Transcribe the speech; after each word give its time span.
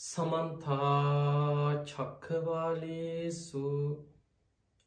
සමන්තා 0.00 1.84
චක්කවාලේසු 1.88 3.64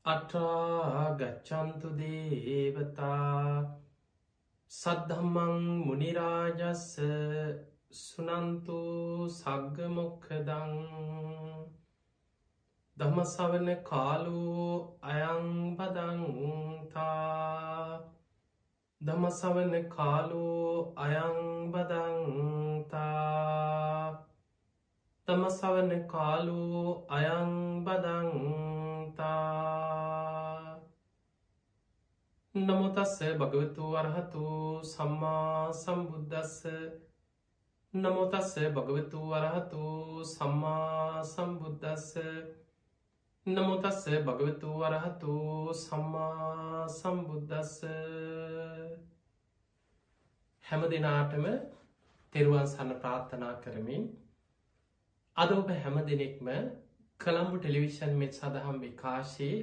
අටාගච්චන්තු 0.05 1.89
දේවතා 2.00 3.43
සද්ධම්මං 4.71 5.67
මුනිරාජස්ස 5.81 6.87
සුනන්තු 7.97 8.79
සග්ගමොක්කදං 9.31 10.73
දමසවන 12.98 13.70
කාලු 13.84 14.41
අයංබදංතා 15.11 16.23
දමසවන 19.02 19.73
කාලු 19.91 20.50
අයංබදංතා 21.00 22.43
තම 25.28 25.44
සවන 25.50 25.92
කාලු 26.06 26.64
අයංබදංතා 27.10 28.24
නමුතස්ස 32.55 33.13
භගවතු 33.33 33.83
වරහතු 33.94 34.47
සම්මා 34.85 35.61
සම්බුද්ධස්ස 35.73 36.57
නමුතස්ස 37.94 38.52
භගවතු 38.70 39.20
වරහතු 39.30 39.83
සම්මා 40.25 41.23
සම්බුද්ධස්ස 41.25 42.09
නමුතස්ස 43.45 44.02
භගවතු 44.21 44.69
වරහතු 44.77 45.35
සම්මා 45.75 46.81
සම්බුද්ධස්ස 46.89 47.77
හැම 50.63 50.83
දෙනාටම 50.89 51.45
තෙරුවන් 52.35 52.67
සන්න 52.67 52.94
ප්‍රාර්ථනා 52.99 53.55
කරමින් 53.63 54.05
අද 55.37 55.51
ඔබ 55.51 55.69
හැම 55.75 55.95
දෙනෙක්ම 56.05 56.49
කළම්බු 57.19 57.59
ටෙලිවිෂන් 57.59 58.11
මෙත් 58.16 58.35
සඳහම් 58.35 58.75
විකාශයේ 58.81 59.55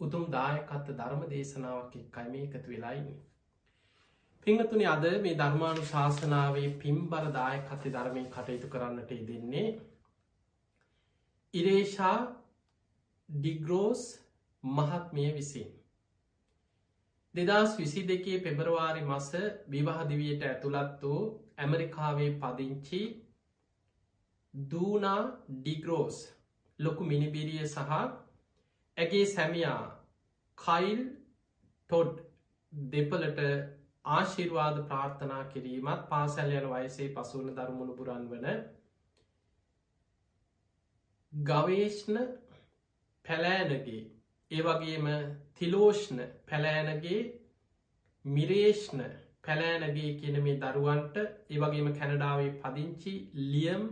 උතුම් 0.00 0.24
දායකත්ත 0.28 0.88
ධර්ම 0.92 1.22
දේශනාවක් 1.28 1.92
එක්කයි 1.96 2.30
මේ 2.30 2.46
එකතු 2.48 2.68
වෙලායින්නේ. 2.68 3.20
පිංහතුනි 4.46 4.86
අද 4.86 5.04
මේ 5.20 5.36
ධර්මාණු 5.36 5.84
ශාසනාවේ 5.84 6.72
පිම්බර 6.78 7.28
දායකත්ත 7.32 7.86
ධර්මය 7.88 8.24
කටයුතු 8.28 8.68
කරන්නට 8.68 9.12
දෙන්නේ 9.28 9.66
ඉරේෂා 11.54 12.18
ඩිග්‍රෝස් 13.28 14.02
මහත්මිය 14.64 15.30
විසින්. 15.32 15.68
දෙදස් 17.34 17.78
විසි 17.78 18.02
දෙකේ 18.04 18.40
පෙබරවාරි 18.40 19.04
මස 19.04 19.30
විවාහදිවියට 19.68 20.42
ඇතුළත් 20.44 20.98
වූ 21.02 21.22
ඇමරිකාවේ 21.58 22.32
පදිංචි 22.40 23.04
දූනා 24.54 25.22
ඩිග්‍රෝස් 25.48 26.18
ලොකු 26.78 27.04
මිනිබිරිය 27.04 27.66
සහ 27.66 27.92
ඇගේ 28.96 29.24
සැමියා 29.26 29.82
කයිල් 30.58 31.00
ටොඩ් 31.90 32.14
දෙපලට 32.72 33.40
ආශිර්වාද 34.10 34.78
ප්‍රාර්ථනා 34.86 35.42
කිරීමත් 35.46 36.06
පාසැල් 36.08 36.52
යන 36.52 36.68
වයසේ 36.68 37.08
පසුවන 37.10 37.50
දරුමුණු 37.52 37.94
පුරන් 37.94 38.24
වන 38.30 38.46
ගවේෂ්ණ 41.32 42.18
පැලෑනගේ 43.24 44.02
ඒ 44.50 44.62
වගේම 44.62 45.10
තිලෝෂ්ණ 45.54 46.20
පැලෑනගේ 46.46 47.20
මිරේෂ්ණ 48.24 49.04
පැලෑනගේ 49.44 50.10
කියන 50.20 50.40
මේ 50.42 50.56
දරුවන්ට 50.60 51.16
ඒවගේම 51.50 51.92
කැනඩාවේ 51.94 52.52
පදිංචි 52.60 53.14
ලියම් 53.44 53.84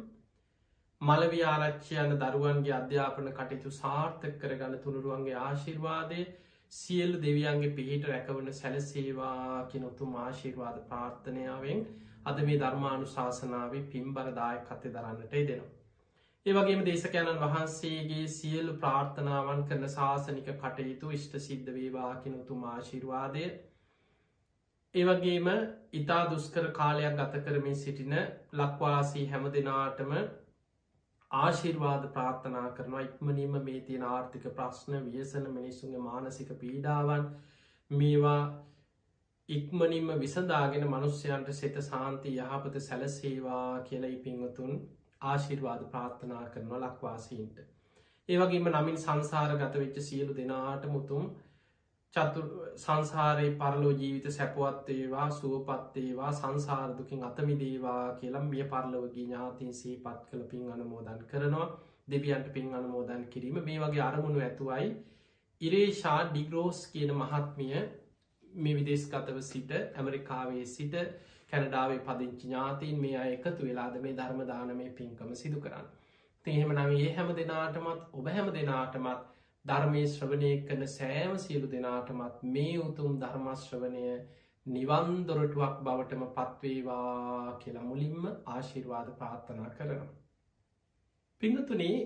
මලවි 1.03 1.39
ආරච්චි 1.45 1.97
යන 1.99 2.13
දරුවන්ගේ 2.17 2.75
අධ්‍යාපන 2.75 3.29
කටයුතු 3.33 3.71
සාර්ථක 3.73 4.35
කරගන්න 4.39 4.75
තුළුරුවන්ගේ 4.81 5.39
ආශිර්වාදය 5.41 6.19
සියල්ලු 6.73 7.19
දෙවියන්ගේ 7.19 7.71
පිහිට 7.73 8.05
රැකවන 8.05 8.51
සැලසේවා 8.55 9.63
කිනොතුම් 9.67 10.13
ආශිර්වාද 10.19 10.77
ප්‍රාර්ථනයාවෙන් 10.85 11.81
අද 12.25 12.43
මේ 12.43 12.59
ධර්මාණු 12.59 13.09
ශාසනාවේ 13.09 13.81
පිම්බරදාය 13.87 14.61
කතය 14.63 14.93
දරන්නට 14.93 15.35
දෙනවා. 15.41 15.73
ඒවගේම 16.47 16.85
දේශකයණන් 16.85 17.41
වහන්සේගේ 17.41 18.29
සියලු 18.31 18.77
ප්‍රාර්ථනාවන් 18.77 19.65
කරන 19.65 19.89
ශාසනික 19.91 20.53
කටයුතු 20.57 21.11
ඉෂ්ට 21.13 21.35
සිද්ධ 21.41 21.73
වේවා 21.73 22.13
කිනොතුම් 22.21 22.63
ආශිර්වාදය 22.67 23.49
ඒවගේම 24.95 25.51
ඉතා 25.95 26.23
දුස්කර 26.29 26.71
කාලයක් 26.73 27.19
ගත 27.19 27.43
කරමින් 27.43 27.77
සිටින 27.77 28.17
ලක්වාසී 28.55 29.27
හැම 29.29 29.51
දෙනාටම 29.53 30.17
ආශිර්වාද 31.33 32.03
ප්‍රාර්ථනා 32.11 32.67
කරනවා 32.71 33.03
ඉක්මනීම 33.03 33.55
මේ 33.63 33.81
තියෙන 33.83 34.03
ආර්ථික 34.07 34.43
ප්‍රශ්න 34.53 34.97
වියසන 35.07 35.47
මිනිස්සුන්ගේ 35.51 36.03
මානසික 36.03 36.51
පීඩාවන් 36.59 37.29
මේවා 37.91 38.41
ඉක්මනින්ම 39.49 40.11
විසඳාගෙන 40.19 40.85
මනුස්්‍යයන්ට 40.87 41.53
සෙත 41.53 41.79
සාන්ති 41.83 42.35
යහපත 42.39 42.77
සැලසේවා 42.81 43.81
කියලයි 43.83 44.19
පිංවතුන් 44.19 44.75
ආශිර්වාද 45.23 45.83
ප්‍රාර්ථනා 45.87 46.45
කරනවා 46.49 46.83
ලක්වාසීන්ට. 46.83 47.59
ඒවගේම 48.29 48.69
නමින් 48.71 48.99
සංසාර 48.99 49.57
ගත 49.57 49.75
වෙච්ච 49.77 49.99
සියලු 50.03 50.37
දෙනාට 50.37 50.87
මුතුම් 50.89 51.25
චතු 52.15 52.41
සංසාරයේ 52.77 53.53
පරලෝ 53.55 53.93
ජීවිත 53.93 54.27
සැපවත්තේවා 54.31 55.29
සුවපත්තේවා 55.33 56.33
සංසාරදුකින් 56.33 57.25
අතමිදේවා 57.25 58.03
කියලම් 58.17 58.47
මිය 58.49 58.65
පරලවගේ 58.67 59.23
ඥාතින් 59.23 59.73
සී 59.75 59.97
පත් 59.99 60.29
කළ 60.29 60.45
පින් 60.47 60.69
අනමෝදන් 60.71 61.25
කරනවා 61.27 61.69
දෙවියන්ට 62.09 62.53
පින් 62.53 62.69
අනමෝදන් 62.75 63.25
කිරීම 63.27 63.59
මේ 63.63 63.81
වගේ 63.81 64.03
අරමුණු 64.03 64.41
ඇතුවයි 64.41 64.93
ඉරේෂා 65.61 66.21
ඩිග්‍රෝස් 66.27 66.85
කියන 66.89 67.15
මහත්මිය 67.15 67.83
මේ 68.45 68.75
විදේශගතව 68.75 69.41
සිට 69.43 69.73
ඇමරිකාවේ 69.73 70.65
සිට 70.67 70.95
කැනඩාවේ 71.51 72.01
පදිංචි 72.01 72.45
ඥාතීන් 72.45 73.01
මේ 73.01 73.17
අය 73.19 73.33
එකතු 73.33 73.61
වෙලාද 73.63 74.01
මේ 74.01 74.15
ධර්මදානමය 74.15 74.87
පින්කම 74.93 75.35
සිදු 75.37 75.61
කරන්න. 75.61 75.87
තිහෙම 76.45 76.71
නම් 76.71 76.93
ඒ 76.99 77.13
හැම 77.15 77.31
දෙනාටමත් 77.35 78.09
ඔබ 78.13 78.27
හැම 78.29 78.49
දෙනාටමත් 78.53 79.32
ධර්මය 79.65 80.03
ශ්‍රවණය 80.07 80.53
කන 80.63 80.87
සෑම 80.89 81.35
සියලු 81.39 81.67
දෙනාටමත් 81.69 82.41
මේ 82.49 82.79
උතුම් 82.81 83.13
ධර්මශ්‍රවනය 83.21 84.07
නිවන්දොරටුවක් 84.67 85.77
බවටම 85.81 86.25
පත්වේවා 86.31 87.59
කියලා 87.59 87.85
මුලින්ම 87.85 88.27
ආශිර්වාද 88.27 89.09
ප්‍රාර්ථනා 89.15 89.71
කරනවා. 89.71 90.11
පිංහතුනේ 91.43 91.97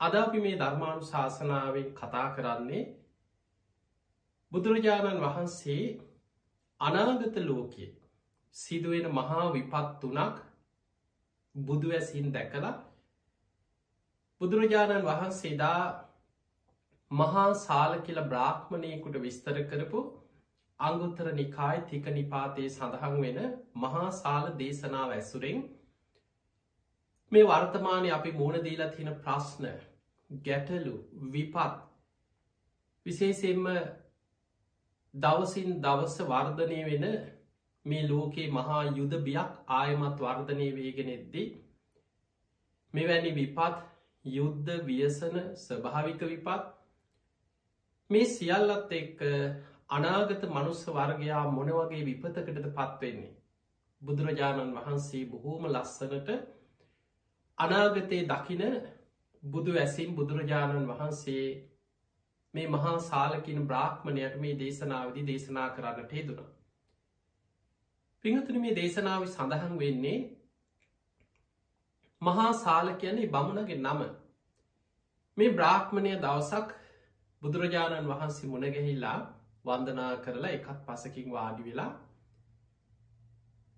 අද 0.00 0.14
අපි 0.16 0.38
මේ 0.40 0.58
ධර්මාණු 0.58 1.04
ශාසනාවෙන් 1.06 1.88
කතා 1.94 2.28
කරන්නේ 2.30 2.84
බුදුරජාණන් 4.52 5.20
වහන්සේ 5.20 5.82
අනාගත 6.80 7.36
ලෝකයේ 7.40 7.90
සිදුවෙන 8.54 9.06
මහා 9.12 9.44
විපත්තුනක් 9.52 10.36
බුදුවැසින් 11.54 12.32
දැකලා 12.32 12.76
බුදුරජාණන් 14.40 15.04
වහන්සේදා 15.04 15.82
මහා 17.12 17.46
සාල 17.58 17.94
කියල 18.00 18.20
බ්‍රාහ්මණයකුට 18.24 19.16
විස්තර 19.18 19.56
කරපු 19.66 20.02
අංගුත්තර 20.80 21.32
නිකායි 21.34 21.84
තික 21.86 22.10
නිපාතය 22.12 22.66
සඳහන් 22.68 23.16
වෙන 23.20 23.40
මහා 23.78 24.08
සාල 24.14 24.50
දේශනාව 24.56 25.12
ඇසුරෙන් 25.12 25.62
මේ 27.32 27.44
වර්තමානය 27.46 28.10
අපි 28.10 28.32
මූුණදීලා 28.32 28.90
තියෙන 28.90 29.18
ප්‍රශ්න 29.20 29.68
ගැටලු 30.30 30.94
විපත් 31.30 31.78
විශේෂෙන්ම 33.06 33.70
දවසින් 35.14 35.78
දවස 35.80 36.18
වර්ධනය 36.26 36.82
වෙන 36.86 37.08
මේ 37.84 38.02
ලෝකයේ 38.06 38.50
මහා 38.52 38.82
යුද 38.92 39.16
බියක් 39.22 39.56
ආයමත් 39.74 40.20
වර්ධනය 40.20 40.68
වේගෙනෙද්දී 40.74 41.48
මෙවැනි 42.94 43.32
විපත් 43.34 43.82
යුද්ධ 44.24 44.78
ව්‍යසන 44.86 45.42
ස්වභාවික 45.60 46.24
විපත් 46.26 46.70
මේ 48.12 48.26
සියල්ලත් 48.28 48.92
එක්ක 48.92 49.20
අනාගත 49.90 50.42
මනුස්ස 50.48 50.82
වර්ගයා 50.88 51.44
මොනවගේ 51.50 52.02
විපතකටද 52.04 52.66
පත්වෙන්නේ. 52.70 53.32
බුදුරජාණන් 54.02 54.74
වහන්සේ 54.76 55.24
බොහෝම 55.26 55.66
ලස්සනට 55.66 56.30
අනාගතයේ 57.58 58.22
දකින 58.26 58.62
බුදු 59.42 59.76
ඇසින් 59.76 60.10
බුදුරජාණන් 60.12 60.88
වහන්සේ 60.88 61.46
මේ 62.54 62.66
මහා 62.68 62.96
සාලකින 63.00 63.66
බ්‍රාහ්මණයට 63.66 64.34
මේ 64.38 64.58
දේශනාවදි 64.58 65.26
දේශනා 65.26 65.68
කරන්නට 65.70 66.12
හෙදුණ. 66.12 66.50
පිංහතුන 68.24 68.60
මේ 68.60 68.74
දේශනාව 68.74 69.26
සඳහන් 69.26 69.78
වෙන්නේ 69.78 70.18
මහා 72.22 72.52
සාල 72.56 72.92
කියන්නේ 72.96 73.30
බමුණගේ 73.30 73.78
නම 73.78 74.02
මේ 75.36 75.50
බ්‍රාහ්මණය 75.52 76.12
දවසක් 76.18 76.81
බුදුරජාණන් 77.42 78.08
වහන්සේ 78.08 78.48
මුණගැහිල්ලා 78.48 79.18
වන්දනා 79.64 80.12
කරලා 80.18 80.50
එකත් 80.50 80.78
පසකින් 80.86 81.28
වාඩි 81.32 81.62
වෙලා 81.64 81.92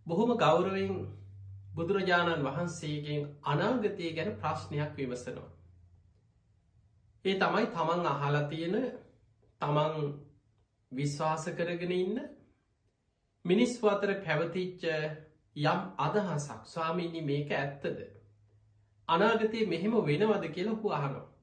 බොහොම 0.06 0.30
ගෞරවෙන් 0.36 0.94
බුදුරජාණන් 1.74 2.44
වහන්සේගෙන් 2.44 3.22
අනාගතය 3.44 4.12
ගැන 4.12 4.30
ප්‍රශ්නයක් 4.36 4.92
විමසනවා. 4.96 5.50
ඒ 7.24 7.34
තමයි 7.34 7.66
තමන් 7.68 8.06
අහලා 8.06 8.48
තියෙන 8.48 8.76
තමන් 9.60 9.94
විශ්වාස 10.92 11.44
කරගෙන 11.52 11.94
ඉන්න 11.94 12.16
මිනිස්ව 13.44 13.82
අතර 13.88 14.10
පැවතිච්ච 14.20 14.82
යම් 15.56 15.80
අදහසක් 15.98 16.60
ස්වාමීණි 16.66 17.22
මේක 17.22 17.50
ඇත්තද. 17.52 17.98
අනාගතය 19.08 19.66
මෙහෙම 19.66 19.94
වෙනවද 20.02 20.44
කියලා 20.50 20.76
හු 20.76 20.92
අහනවා. 20.92 21.33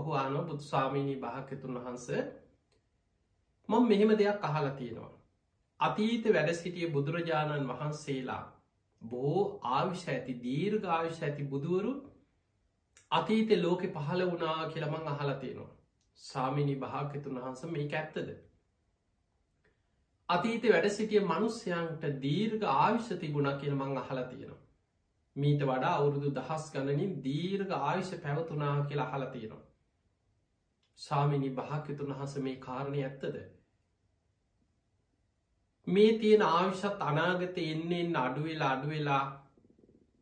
ඔහු 0.00 0.18
අනෝ 0.18 0.44
බුදු 0.44 0.62
ස්වාමීණී 0.64 1.18
භාකතුන් 1.18 1.78
වහන්ස 1.78 2.06
මං 3.68 3.88
මෙහෙම 3.88 4.12
දෙයක් 4.18 4.44
අහලා 4.44 4.76
තියෙනවා. 4.76 5.10
අතීත 5.80 6.24
වැඩ 6.28 6.54
සිටිය 6.54 6.88
බුදුරජාණන් 6.90 7.68
වහන්සේලා 7.68 8.42
බෝ 9.02 9.42
ආවිෂ 9.72 10.06
ඇති 10.08 10.38
දීර්ඝ 10.42 10.86
ආවිෂ 10.90 11.20
ඇති 11.22 11.46
බුදුවරු 11.46 11.92
අතීත 13.10 13.50
ලෝකෙ 13.58 13.88
පහළ 13.88 14.24
වනා 14.26 14.68
කියලමං 14.68 15.08
අහලා 15.08 15.36
තියෙනවා. 15.36 15.70
සාමිනි 16.18 16.76
භාග්‍යතුන් 16.76 17.38
වහන්ස 17.38 17.62
මේ 17.68 17.86
ඇත්තද. 17.94 18.28
අතීත 20.28 20.66
වැඩ 20.68 20.90
සිටිය 20.90 21.22
මනුස්්‍යයන්ට 21.24 22.04
දීර්ඝ 22.22 22.66
ආවිශ්‍ය 22.72 23.16
තිබුණ 23.16 23.50
කියල 23.58 23.74
මං 23.74 23.96
අහලා 23.98 24.26
තියෙනවා. 24.26 24.60
මීට 25.36 25.64
වඩා 25.64 25.94
අවුරුදු 25.94 26.30
දහස් 26.34 26.70
ගණනින් 26.72 27.16
දීර්ඝ 27.24 27.74
ආවිශ්‍ය 27.80 28.16
පැවතුනා 28.18 28.76
කියලා 28.84 29.08
අහලා 29.08 29.30
තියෙනවා. 29.30 29.64
සාමිනි 31.00 31.50
භාග්‍යතුන් 31.52 32.12
වහස 32.12 32.36
මේ 32.38 32.56
කාරණය 32.58 33.02
ඇත්තද. 33.02 33.36
මේ 35.86 36.10
තියෙන 36.18 36.42
ආවිශ්‍යත් 36.44 37.04
අනාගත 37.04 37.60
එන්නෙන් 37.60 38.16
අඩුවෙලා 38.16 38.70
අඩුවෙලා 38.70 39.24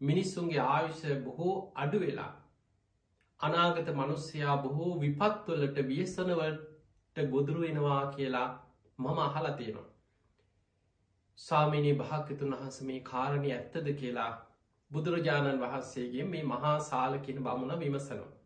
මිනිස්සුන්ගේ 0.00 0.62
ආවිශ්‍ය 0.66 1.18
බොහෝ 1.20 1.56
අඩුවෙලා 1.76 2.30
අනාගත 3.40 3.92
මනුස්සයා 3.94 4.56
බොහෝ 4.58 4.92
විපත්වලට 5.00 5.84
වියසනවට 5.86 7.22
ගොදුරු 7.30 7.60
වෙනවා 7.60 8.02
කියලා 8.12 8.48
මම 8.98 9.18
අහලා 9.18 9.52
තියෙනවා. 9.52 9.88
සාමිනී 11.38 11.94
භාක්‍යතුන් 11.94 12.54
වහස 12.54 12.82
මේ 12.82 13.00
කාරණය 13.02 13.52
ඇත්තද 13.52 13.94
කියලා 13.94 14.32
බුදුරජාණන් 14.90 15.60
වහන්සේගේ 15.60 16.24
මේ 16.26 16.44
මහා 16.46 16.78
සාලකින 16.84 17.42
බමුණ 17.42 17.80
විමසනවා. 17.80 18.37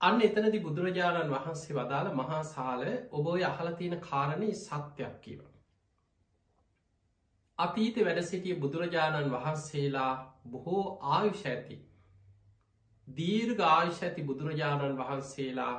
අන්න 0.00 0.20
එතනති 0.20 0.58
බුදුරජාණන් 0.60 1.32
වහන්සේ 1.32 1.74
වදාළ 1.74 2.10
මහා 2.14 2.42
සාල 2.46 2.82
ඔබෝය 3.12 3.44
අහල 3.44 3.70
තියෙන 3.74 4.00
කාරණය 4.00 4.50
සත්‍යයක් 4.56 5.16
කියව. 5.20 5.40
අතීත 7.58 7.98
වැඩ 8.00 8.22
සිටිය 8.24 8.56
බුදුරජාණන් 8.56 9.32
වහන්සේලා 9.32 10.12
බොහෝ 10.46 10.84
ආයුෂ 11.10 11.44
ඇති 11.46 11.78
දීර්ඝ 13.08 13.64
ආයුෂ 13.66 14.00
ඇති 14.02 14.22
බුදුරජාණන් 14.24 14.96
වහන්සේලා 14.96 15.74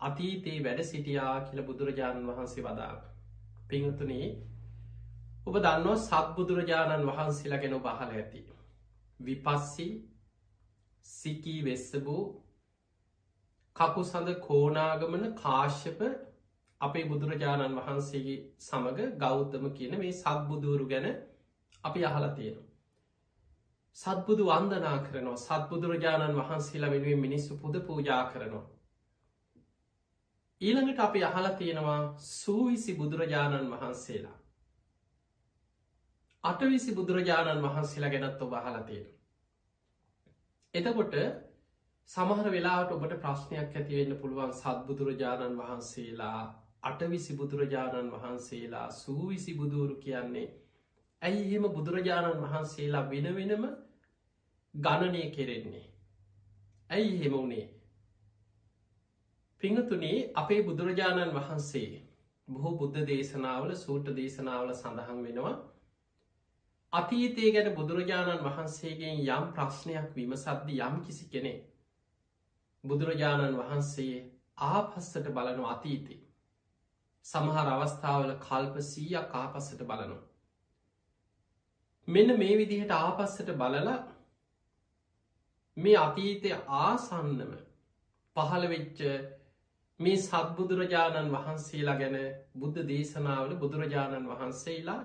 අතීතයේ 0.00 0.64
වැඩ 0.64 0.84
සිටියා 0.84 1.36
කියල 1.42 1.64
බුදුරජාණන් 1.64 2.28
වහන්සේ 2.28 2.64
වදා 2.64 2.92
පිංහතුනේ 3.68 4.28
ඔබ 5.46 5.56
දන්නව 5.58 5.98
සත් 5.98 6.36
බුදුරජාණන් 6.36 7.08
වහන්සේලා 7.08 7.60
ගැන 7.60 7.80
බහල 7.80 8.14
ඇති 8.14 8.46
විපස්සි 9.20 9.92
සිකී 11.06 11.60
වෙස්සබූ 11.64 12.22
කකු 13.80 14.02
සඳ 14.04 14.38
කෝනාගමන 14.40 15.28
කාශ්‍යප 15.34 16.00
අපේ 16.80 17.04
බුදුරජාණන් 17.04 17.78
වහන්සේගේ 17.78 18.40
සමඟ 18.60 19.14
ගෞතම 19.18 19.70
කියන 19.72 19.94
මේ 19.98 20.12
සත්බුදුරු 20.14 20.88
ගැන 20.88 21.06
අපි 21.84 22.04
අහලා 22.06 22.34
තියෙනවා 22.34 22.68
සත්බුදු 23.96 24.44
වන්දනා 24.46 24.98
කරනවා 25.00 25.38
සත්බුදුරජාණන් 25.38 26.36
වහන්සේලා 26.36 26.90
වෙනුවෙන් 26.90 27.20
මිනිස්සු 27.20 27.56
පුද 27.56 27.80
පූජා 27.82 28.24
කරනවා. 28.26 28.66
ඊළඟට 30.60 31.00
අපි 31.00 31.24
අහලා 31.24 31.54
තියෙනවා 31.54 32.00
සූවිසි 32.18 32.94
බුදුරජාණන් 32.94 33.70
වහන්සේලා. 33.72 34.36
අටවිසි 36.44 36.94
බුදුරජාණන් 36.94 37.62
වහන්සේලා 37.62 38.10
ගැනත් 38.10 38.42
ඔබ 38.42 38.52
අහලා 38.54 38.82
තියෙන. 38.82 39.06
එතකොට 40.74 41.14
සමහර 42.10 42.46
වෙලාට 42.48 42.92
ඔබට 42.92 43.12
ප්‍රශ්නයක් 43.18 43.74
ඇතිවෙන්න 43.74 44.16
පුළුවන් 44.18 44.52
සත්බුදුරජාණන් 44.54 45.58
වහන්සේලා 45.58 46.40
අටවිසි 46.82 47.36
බුදුරජාණන් 47.36 48.10
වහන්සේලා 48.12 48.88
සූවිසි 48.92 49.54
බුදුරු 49.54 49.94
කියන්නේ 49.96 50.48
ඇයි 51.22 51.44
එහෙම 51.44 51.68
බුදුරජාණන් 51.70 52.42
වහන්සේලා 52.42 53.04
වෙන 53.06 53.30
වෙනම 53.32 53.68
ගණනය 54.74 55.22
කෙරෙන්නේ. 55.30 55.84
ඇයි 56.90 57.14
හෙම 57.18 57.32
වුණේ. 57.32 57.66
පිංහතුනේ 59.62 60.18
අපේ 60.36 60.60
බුදුරජාණන් 60.64 61.34
වහන්සේ 61.34 61.88
බොහෝ 62.48 62.76
බුද්ධ 62.76 63.02
දේශනාවල 63.06 63.74
සූට 63.76 64.14
දේශනාවල 64.16 64.74
සඳහන් 64.74 65.22
වෙනවා. 65.22 65.56
අතීතය 66.92 67.50
ගැන 67.52 67.74
බුදුරජාණන් 67.74 68.44
වහන්සේගෙන් 68.44 69.26
යම් 69.30 69.50
ප්‍රශ්නයක් 69.52 70.14
විමසද්දි 70.14 70.80
යම් 70.82 71.02
කිසි 71.02 71.28
කෙනෙ. 71.28 71.60
බුදුරජාණන් 72.84 73.58
වහන්සේ 73.58 74.16
ආපස්සට 74.68 75.26
බලනු 75.30 75.64
අතීතේ. 75.66 76.20
සමහර 77.24 77.68
අවස්ථාවල 77.68 78.34
කල්ප 78.38 78.74
සීයක් 78.84 79.34
ආපස්සට 79.34 79.82
බලනවා. 79.82 80.22
මෙන්න 82.08 82.38
මේ 82.38 82.54
විදිහට 82.56 82.92
ආපස්සට 82.92 83.50
බලලා 83.54 83.98
මේ 85.76 85.98
අතීතය 85.98 86.50
ආසන්නම 86.78 87.52
පහළ 88.36 88.64
වෙච්ච 88.66 89.00
මේ 90.00 90.16
සත්බුදුරජාණන් 90.18 91.32
වහන්සේලා 91.32 91.96
ගැන 91.96 92.16
බුද්ධ 92.54 92.80
දේශනාවල 92.84 93.52
බුදුරජාණන් 93.56 94.30
වහන්සේලා 94.30 95.02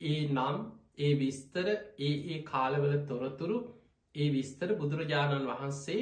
ඒ 0.00 0.22
නම් 0.28 0.56
ඒ 0.98 1.12
විස්තර 1.16 1.66
ඒ 2.00 2.14
ඒ 2.28 2.38
කාලවල 2.44 2.94
තොරතුරු 3.06 3.58
ඒ 4.14 4.28
විස්තර 4.30 4.70
බුදුරජාණන් 4.74 5.48
වහන්සේ 5.48 6.00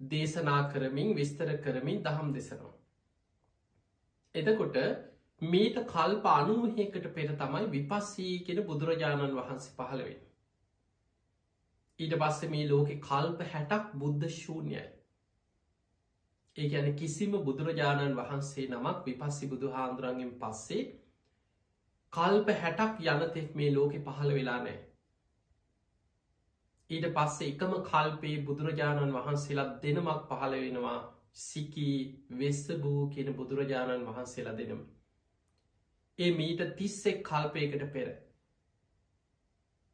දේශනා 0.00 0.70
කරමින් 0.70 1.14
විස්තර 1.14 1.56
කරමින් 1.58 2.02
දහම් 2.02 2.32
දෙසනවා. 2.32 2.74
එතකොට 4.34 4.76
මීට 5.42 5.78
කල්ප 5.86 6.24
අනුවහකට 6.26 7.08
පෙර 7.10 7.34
තමයි 7.34 7.66
විපස්සී 7.68 8.44
කෙන 8.44 8.62
බුදුරජාණන් 8.64 9.34
වහන්සේ 9.34 9.74
පහළවෙන්. 9.74 10.20
ඊට 12.00 12.14
පස්ස 12.16 12.48
මේ 12.48 12.68
ලෝකෙ 12.68 13.00
කල්ප 13.00 13.42
හැටක් 13.46 13.92
බුද්ධ 13.94 14.28
ශූන්‍යයි. 14.30 14.84
ඒ 16.56 16.68
ඇන 16.72 16.94
කිසිම 16.94 17.32
බුදුරජාණන් 17.42 18.16
වහන්සේ 18.16 18.68
නමක් 18.68 19.04
විපස්සි 19.04 19.48
බුදු 19.48 19.70
හාන්දුරන්ගෙන් 19.70 20.32
පස්සේ 20.38 20.84
කල්ප 22.12 22.48
හැටක් 22.56 23.02
යනතෙක් 23.06 23.54
මේ 23.54 23.74
ලෝකෙ 23.74 23.98
පහළ 24.00 24.34
වෙලා 24.34 24.60
නෑ. 24.60 24.78
ඊට 26.90 27.06
පස්සේ 27.14 27.48
එකම 27.48 27.72
කල්පේ 27.84 28.36
බුදුරජාණන් 28.42 29.16
වහන්සේලා 29.16 29.68
දෙනමක් 29.82 30.22
පහළ 30.28 30.54
වෙනවා 30.58 30.98
සිකී 31.38 31.98
වෙස්ස 32.32 32.64
බූ 32.78 33.02
කියන 33.08 33.34
බුදුරජාණන් 33.34 34.06
වහන්සේලා 34.06 34.56
දෙනම. 34.56 34.80
ඒ 36.18 36.30
මීට 36.32 36.62
තිස්සෙක් 36.76 37.22
කල්පයකට 37.24 37.84
පෙර. 37.92 38.08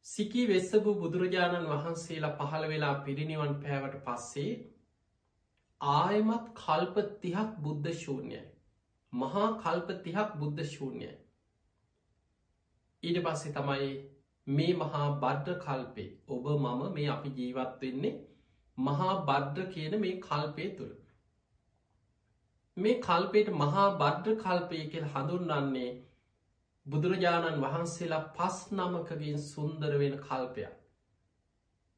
සිකී 0.05 0.47
වෙස්සබූ 0.47 0.95
බුදුරජාණන් 0.95 1.67
වහන්සේලා 1.67 2.33
පහළ 2.39 2.65
වෙලා 2.67 2.95
පිරිනිවන් 3.01 3.53
පෑවට 3.57 4.01
පස්සේ 4.03 4.51
ආයමත් 5.81 6.49
කල්ප 6.55 6.97
තිහක් 7.21 7.55
බුද්ධ 7.59 7.93
ශූන්‍යයි. 7.95 8.41
මහා 9.13 9.47
කල්ප 9.59 9.89
තිහක් 10.03 10.35
බුද්ධ 10.37 10.65
ශූන්‍යයි. 10.67 11.13
ඊට 13.03 13.19
පස්සේ 13.23 13.53
තමයි 13.53 13.89
මේ 14.47 14.73
මහා 14.75 15.07
බද්ධ 15.17 15.59
කල්පේ 15.59 16.09
ඔබ 16.29 16.47
මම 16.55 16.81
මේ 16.93 17.09
අපි 17.09 17.29
ජීවත් 17.31 17.81
වෙන්නේ 17.81 18.13
මහා 18.77 19.13
බද්ධ 19.23 19.69
කියන 19.69 19.99
මේ 19.99 20.19
කල්පය 20.21 20.69
තුළ. 20.71 20.95
මේ 22.77 22.95
කල්පයට 23.01 23.49
මහා 23.55 23.85
බද්ධ 23.97 24.35
කල්පය 24.39 24.81
කෙල් 24.87 25.07
හඳුන්වන්නේ 25.09 25.91
බුදුරජාණන් 26.85 27.61
වහන්සේලා 27.61 28.25
පස් 28.33 28.57
නමකගින් 28.71 29.39
සුන්දර 29.43 29.93
වෙන 29.97 30.17
කල්පයක්. 30.19 30.75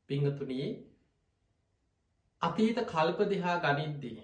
පිංහතුනී 0.09 0.69
අතීත 2.41 2.81
කල්ප 2.87 3.19
දෙහා 3.27 3.57
ගනිද්දී. 3.61 4.23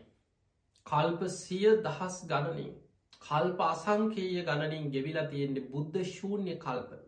කල්ප 0.88 1.30
සිය 1.34 1.68
දහස් 1.84 2.20
ගණනින් 2.28 2.74
කල්ප 3.22 3.60
අසංකේය 3.64 4.44
ගණනින් 4.44 4.92
ගෙවිලා 4.92 5.28
තියෙන්නේ 5.28 5.70
බුද්ධ 5.70 6.06
ශූන්‍ය 6.10 6.56
කල්ප. 6.60 7.03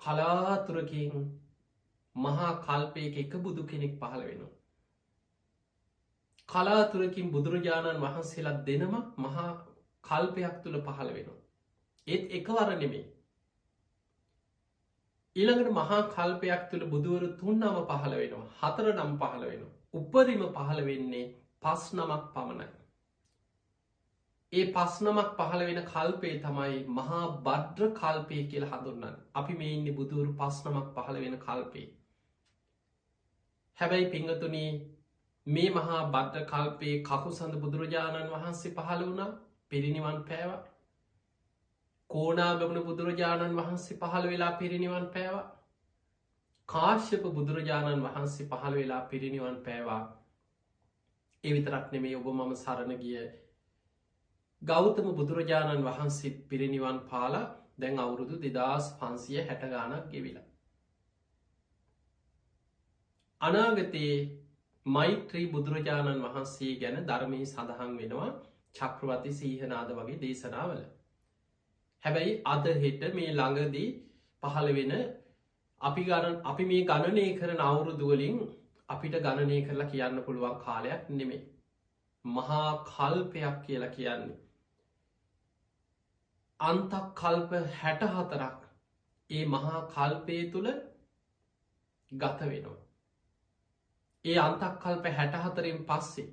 කලාතුරකින් 0.00 1.14
මහා 2.16 2.52
කල්පයක 2.60 3.16
එක 3.16 3.32
බුදු 3.38 3.62
කෙනෙක් 3.64 3.94
පහළ 3.96 4.22
වෙනවා. 4.22 4.52
කලාතුරකින් 6.48 7.32
බුදුරජාණන් 7.32 8.02
වහන්සේලා 8.02 8.62
දෙනම 8.66 8.94
මහා 9.18 9.50
කල්පයක් 10.04 10.56
තුළ 10.62 10.78
පහළ 10.82 11.10
වෙනවා. 11.10 11.38
ඒත් 12.06 12.24
එකවර 12.32 12.68
නෙමේ 12.74 13.04
ඊළඟට 15.36 15.70
මහා 15.72 16.00
කල්පයක් 16.10 16.62
තුළ 16.70 16.84
බුදුවරු 16.86 17.28
තුන්නම 17.36 17.78
පහළ 17.88 18.14
වෙනවා 18.14 18.46
හතර 18.60 18.86
නම් 18.92 19.12
පහළ 19.18 19.44
වෙන. 19.44 19.62
උපරිම 19.94 20.42
පහළ 20.54 20.80
වෙන්නේ 20.84 21.24
පස් 21.62 21.82
නමක් 21.94 22.22
පමණයි. 22.34 22.68
ඒ 24.56 24.64
පස් 24.72 24.98
නමක් 25.02 25.30
පහළ 25.38 25.62
වෙන 25.64 25.80
කල්පේ 25.84 26.34
තමයි 26.40 26.82
මහා 26.94 27.22
බද්්‍ර 27.42 27.92
කල්පය 27.94 28.42
කියල 28.46 28.66
හඳුන්නන් 28.66 29.16
අපි 29.34 29.54
මේ 29.54 29.72
ඉන්න 29.74 29.94
බුදුවරු 29.94 30.34
පස් 30.34 30.60
නමක් 30.64 30.86
පහළ 30.96 31.22
වෙන 31.22 31.38
කල්පේ. 31.40 31.86
හැබැයි 33.78 34.10
පිංගතුනී 34.10 34.70
මේ 35.46 35.70
මහා 35.70 35.98
බද්ධ 36.06 36.46
කල්පයේ 36.46 37.02
කකු 37.02 37.32
සඳ 37.32 37.58
බුදුරජාණන් 37.58 38.30
වහන්සේ 38.30 38.72
පහළ 38.72 39.02
වුණා 39.02 39.28
පිරිනිවන් 39.70 40.18
පෑව. 40.24 40.52
කෝනාගමන 42.10 42.80
බුදුරජාණන් 42.82 43.56
වහන්සේ 43.56 43.98
පහළ 43.98 44.28
වෙලා 44.28 44.52
පිරිනිවන් 44.54 45.06
පෑවා. 45.08 45.46
කාශ්‍යප 46.68 47.26
බුදුරජාණන් 47.32 48.06
වහන්සේ 48.06 48.48
පහළ 48.48 48.74
වෙලා 48.74 49.02
පිරිනිවන් 49.06 49.58
පෑවා. 49.62 50.02
එවිතරක් 51.44 51.92
නෙමේ 51.92 52.16
ඔබ 52.16 52.26
මම 52.32 52.56
සරණ 52.56 52.96
ගිය 52.98 53.18
ගෞතම 54.62 55.08
බුදුරජාණන් 55.14 55.84
වහන්සේ 55.84 56.30
පිරිනිවන් 56.48 56.98
පාලා 57.10 57.46
දැන් 57.78 57.98
අවුරුදු 57.98 58.36
දෙදස් 58.44 58.86
පන්සිය 58.94 59.42
හැටගානක් 59.42 60.06
ගෙවිලා 60.10 60.46
අනාගතයේ 63.40 64.16
මෛත්‍රී 64.86 65.46
බුදුරජාණන් 65.48 66.24
වහන්සේ 66.24 66.72
ගැන 66.76 66.98
ධර්මී 67.04 67.44
සඳහන් 67.44 67.92
වෙනවා 67.96 68.30
චක්‍රවති 68.74 69.32
සීහනාද 69.32 69.92
වගේ 69.92 70.16
දේශනාවල. 70.16 70.80
හැබැයි 72.02 72.32
අද 72.46 72.66
හෙට 72.82 73.04
මේ 73.14 73.30
ළඟදී 73.32 73.88
පහළ 74.42 74.72
වෙන 74.72 74.94
අපි 75.80 76.02
ගණන් 76.04 76.40
අපි 76.44 76.64
මේ 76.64 76.86
ගණනය 76.86 77.26
කරන 77.38 77.62
අවුරුදුවලින් 77.62 78.40
අපිට 78.88 79.20
ගණනය 79.20 79.60
කරලා 79.62 79.88
කියන්න 79.92 80.24
පුළුවන් 80.24 80.58
කාලයක් 80.60 81.06
නෙමේ. 81.10 81.44
මහා 82.24 82.66
කල්පයක් 82.86 83.62
කියලා 83.62 83.94
කියන්නේ. 83.94 84.45
අන්තක් 86.60 87.14
කල්ප 87.14 87.50
හැට 87.74 88.02
හතරක් 88.10 88.60
ඒ 89.30 89.44
මහා 89.46 89.80
කල්පය 89.88 90.36
තුළ 90.52 90.68
ගත 92.12 92.40
වෙනවා. 92.42 92.76
ඒ 94.24 94.38
අන්තක්කල්ප 94.38 95.04
හැටහතරෙන් 95.16 95.84
පස්සේ 95.84 96.28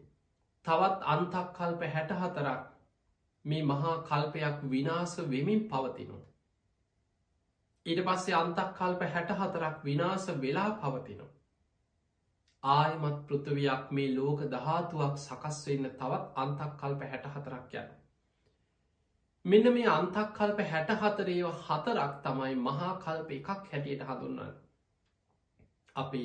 තවත් 0.65 0.99
අන්තක්කල්ප 1.05 1.81
හැටහතරක් 1.87 2.61
මේ 3.45 3.63
මහා 3.63 3.95
කල්පයක් 4.03 4.63
විනාස 4.65 5.17
වෙමින් 5.29 5.67
පවතිනු. 5.67 6.17
ඊට 7.85 8.01
පස්සේ 8.05 8.35
අන්තක්කල්ප 8.35 9.01
හැටහතරක් 9.09 9.83
විනාස 9.83 10.27
වෙලා 10.37 10.69
පවතිනු. 10.77 11.27
ආයමත් 12.63 13.19
පෘථවයක් 13.27 13.91
මේ 13.91 14.15
ලෝක 14.15 14.39
දහතුවක් 14.47 15.17
සකස් 15.17 15.59
වෙන්න 15.67 15.91
තවත් 15.91 16.25
අන්තක්කල්ප 16.37 17.01
හැටහතරක් 17.11 17.77
යන. 17.81 18.02
මෙන්න 19.45 19.65
මේ 19.73 19.87
අන්තක්කල්ප 19.89 20.59
හැටහතරේව 20.65 21.47
හතරක් 21.63 22.11
තමයි 22.21 22.53
මහා 22.61 22.91
කල්ප 22.99 23.31
එකක් 23.33 23.49
හැටියට 23.49 24.03
හඳුන්නන්න. 24.03 24.53
අපි 25.95 26.21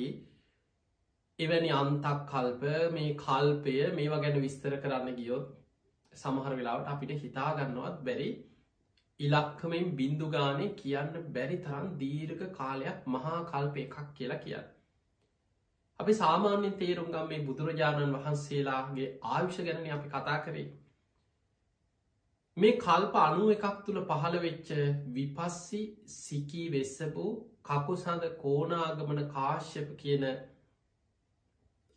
එවැනි 1.39 1.73
අන්තක් 1.73 2.21
කල්ප 2.29 2.63
මේ 2.93 3.17
කල්පය 3.17 3.75
මේවා 3.93 4.21
ගැන 4.21 4.39
විස්තර 4.41 4.77
කරන්න 4.77 5.17
ගියොත් 5.17 5.51
සමහර 6.13 6.55
වෙලාවට 6.55 6.89
අපිට 6.89 7.13
හිතාගන්නවත් 7.17 8.01
බැරි 8.03 8.31
ඉලක්කමෙන් 9.19 9.93
බින්දු 9.95 10.31
ගානේ 10.31 10.73
කියන්න 10.75 11.31
බැරි 11.33 11.61
තරන් 11.61 11.93
දීර්ඝ 11.99 12.49
කාලයක් 12.53 13.07
මහා 13.09 13.45
කල්ප 13.45 13.79
එකක් 13.79 14.01
කියලා 14.13 14.37
කියන්න. 14.39 14.67
අපි 15.99 16.13
සාමාන්‍යෙන් 16.15 16.77
තේරුම් 16.77 17.11
ගම් 17.11 17.27
මේ 17.27 17.45
බුදුරජාණන් 17.45 18.15
වහන්සේලාගේ 18.15 19.15
ආයුෂ 19.29 19.65
ගැන 19.65 19.89
අපි 19.93 20.13
කතා 20.13 20.43
කරේ. 20.45 20.69
මේ 22.59 22.77
කල්ප 22.77 23.15
අනු 23.17 23.49
එකක් 23.49 23.65
තුළ 23.83 23.99
පහළ 24.03 24.37
වෙච්ච 24.39 24.69
විපස්සි 25.09 25.81
සිකී 26.13 26.69
වෙස්සපු 26.71 27.25
කකුසඳ 27.63 28.25
කෝනාගමන 28.37 29.21
කාශ්‍යප 29.29 29.91
කියන 29.97 30.25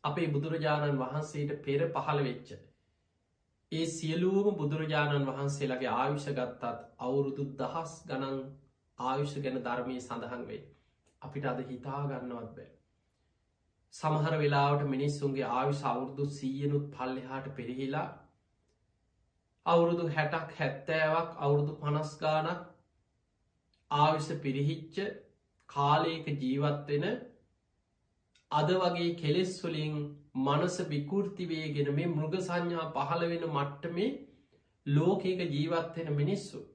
අපේ 0.04 0.28
බුදුරජාණන් 0.28 1.00
වහන්සේට 1.00 1.54
පෙර 1.62 1.88
පහළ 1.88 2.22
වෙච්ච. 2.22 2.52
ඒ 3.72 3.86
සියලූම 3.88 4.50
බුදුරජාණන් 4.56 5.26
වහන්සේලාගේ 5.26 5.92
ආයුෂ 5.94 6.28
ගත්තත් 6.30 6.72
අවුරුදු 7.00 7.48
දහස් 7.56 7.96
ගනන් 8.06 8.38
ආයුෂ 8.98 9.36
ගැන 9.40 9.60
ධර්මය 9.60 9.98
සඳහන් 10.00 10.46
වේ. 10.46 10.62
අපිට 11.22 11.46
අද 11.46 11.62
හිතාගන්නවත් 11.66 12.56
බෑ. 12.56 12.70
සමහර 13.94 14.34
වෙලාවට 14.38 14.90
මිනිස්සුන්ගේ 14.90 15.48
ආවිශ 15.52 15.86
අවුරුදු 15.88 16.32
සීයනුත් 16.32 16.90
පල්ලෙහාට 16.92 17.56
පෙරහිලා 17.56 18.08
අවුරුදු 19.66 20.06
හැටක් 20.10 20.54
හැත්තෑවක් 20.54 21.36
අවුරුදු 21.38 21.74
පනස්ගානක් 21.76 22.62
ආවිෂ 23.90 24.30
පිරිහිච්ච 24.40 24.96
කාලයක 25.68 26.26
ජීවත්වෙන 26.36 27.06
අද 28.50 28.74
වගේ 28.76 29.12
කෙලෙස්වලින් 29.16 29.94
මනස 30.40 30.76
විකෘතිවේගෙන 30.88 31.88
මේ 31.92 32.08
මෘග 32.08 32.34
සංඥා 32.40 32.90
පහළ 32.92 33.24
වෙන 33.28 33.48
මට්ටමේ 33.50 34.10
ලෝකේක 34.86 35.40
ජීවත්වෙන 35.48 36.12
මිනිස්සු 36.14 36.66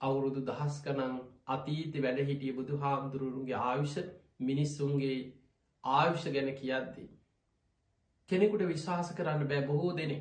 අවුරුදු 0.00 0.46
දහස් 0.46 0.80
කනං 0.82 1.18
අතීත 1.48 1.94
වැඩ 1.98 2.24
හිටිය 2.24 2.54
බුදු 2.54 2.78
හාමුදුරුවන්ගේ 2.78 3.60
ආවිෂ 3.62 3.96
මිනිස්සුන්ගේ 4.42 5.18
ආවිෂ 5.84 6.24
ගැන 6.28 6.50
කියද්දී. 6.54 7.08
කෙනෙකුට 8.30 8.66
විශ්වාස 8.66 9.14
කරන්න 9.14 9.48
බෑ 9.48 9.66
බොහෝ 9.66 9.92
දෙනෙ 9.96 10.18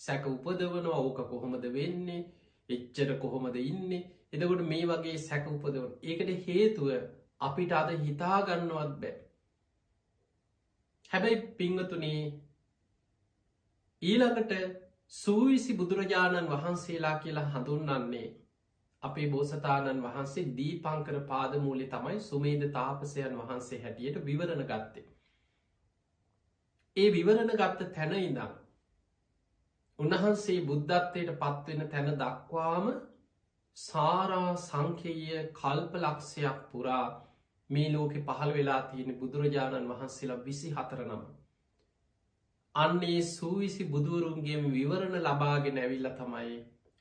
සැක 0.00 0.26
උපදවනවා 0.26 1.00
ඕක 1.00 1.20
කොහොමද 1.24 1.66
වෙන්නේ 1.72 2.22
එච්චර 2.68 3.10
කොහොමද 3.18 3.56
ඉන්නේ 3.62 4.02
එදකොට 4.32 4.64
මේ 4.66 4.86
වගේ 4.86 5.18
සැක 5.20 5.44
උපදවන 5.48 5.90
ඒකට 6.04 6.30
හේතුව 6.46 6.88
අපිට 7.40 7.72
අද 7.72 7.90
හිතාගන්නවත් 7.98 8.94
බෑ 8.98 9.14
හැබැයි 11.10 11.42
පිංහතුනේ 11.56 12.22
ඊළඟට 14.02 14.54
සූවිසි 15.12 15.74
බුදුරජාණන් 15.74 16.50
වහන්සේලා 16.50 17.18
කියලා 17.18 17.44
හඳුන්නන්නේ 17.48 18.26
අපේ 19.02 19.28
බෝසතාණන් 19.28 20.02
වහන්සේ 20.02 20.44
දීපංකර 20.56 21.18
පාදමූලි 21.28 21.86
තමයි 21.88 22.20
සුමේද 22.22 22.64
තාපසයන් 22.72 23.38
වහන්සේ 23.38 23.80
හැටියට 23.82 24.18
විවරණ 24.24 24.64
ගත්තේ. 24.64 25.06
ඒ 26.96 27.08
විවරණ 27.12 27.54
ගත්ත 27.54 27.90
තැන 27.92 28.14
ඉඳම් 28.20 28.52
උන්වහන්සේ 29.98 30.62
බුද්ධත්වයට 30.62 31.30
පත්වෙන 31.38 31.82
තැන 31.88 32.08
දක්වාම 32.16 32.86
සාරා 33.76 34.50
සංකේය 34.58 35.44
කල්ප 35.52 35.92
ලක්ෂයක් 35.96 36.58
පුරා 36.70 37.04
මේ 37.70 37.88
ලෝකෙ 37.90 38.20
පහළ 38.22 38.52
වෙලා 38.52 38.80
තියෙන 38.84 39.16
බුදුරජාණන් 39.16 39.90
වහන්සේලා 39.90 40.42
විසි 40.42 40.72
හතරනම්. 40.72 41.22
අන්නේ 42.74 43.20
සූවිසි 43.28 43.84
බුදුවරුන්ගේ 43.86 44.58
විවරණ 44.68 45.16
ලබාගෙන 45.22 45.78
ඇවිල්ල 45.78 46.10
තමයි 46.14 46.58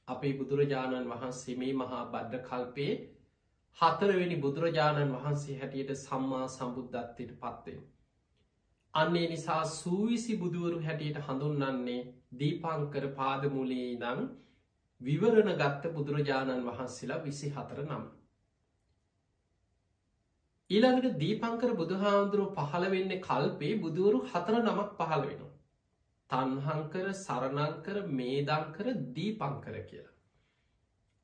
අපේ 0.07 0.33
බුදුරජාණන් 0.35 1.12
වහන්සේ 1.12 1.55
මේ 1.55 1.73
මහා 1.75 2.03
බද්ධ 2.07 2.43
කල්පේ 2.43 2.93
හතරවෙනි 3.77 4.38
බුදුරජාණන් 4.38 5.15
වහන්සේ 5.15 5.59
හැටියට 5.59 5.95
සම්මා 5.97 6.45
සම්බුද්ධත්වයට 6.50 7.33
පත්වෙන්. 7.39 7.81
අන්නේ 8.93 9.27
නිසා 9.27 9.62
සූවිසි 9.67 10.33
බුදුවරු 10.38 10.79
හැටියට 10.81 11.19
හඳුන්නන්නේ 11.19 12.01
දීපංකර 12.39 13.05
පාදමුලේ 13.13 13.91
දං 13.97 14.19
විවරණ 15.01 15.55
ගත්ත 15.55 15.93
බුදුරජාණන් 15.93 16.67
වහන්සේලා 16.67 17.23
විසි 17.23 17.50
හතර 17.50 17.79
නම්. 17.83 18.03
ඊළඟට 20.69 21.17
දීපංකර 21.19 21.71
බුදුහාමුදුරුව 21.75 22.59
පහළ 22.59 22.85
වෙන්නේ 22.91 23.21
කල්පේ 23.21 23.71
බුදුවරු 23.77 24.19
හතර 24.25 24.57
නමක් 24.59 24.89
පහළ 25.00 25.23
වෙනවා. 25.23 25.51
තන්හංකර 26.29 27.07
සරණංකර 27.15 27.97
මේදංකර 28.12 28.91
දීපංකර 29.15 29.79
කියලා. 29.83 30.13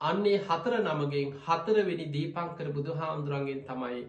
අන්නේ 0.02 0.42
හතර 0.44 0.80
නමගෙන් 0.80 1.38
හතරවෙනි 1.44 2.10
දීපංකර 2.12 2.72
බුදුහාමුදුරන්ගෙන් 2.72 3.62
තමයි 3.66 4.02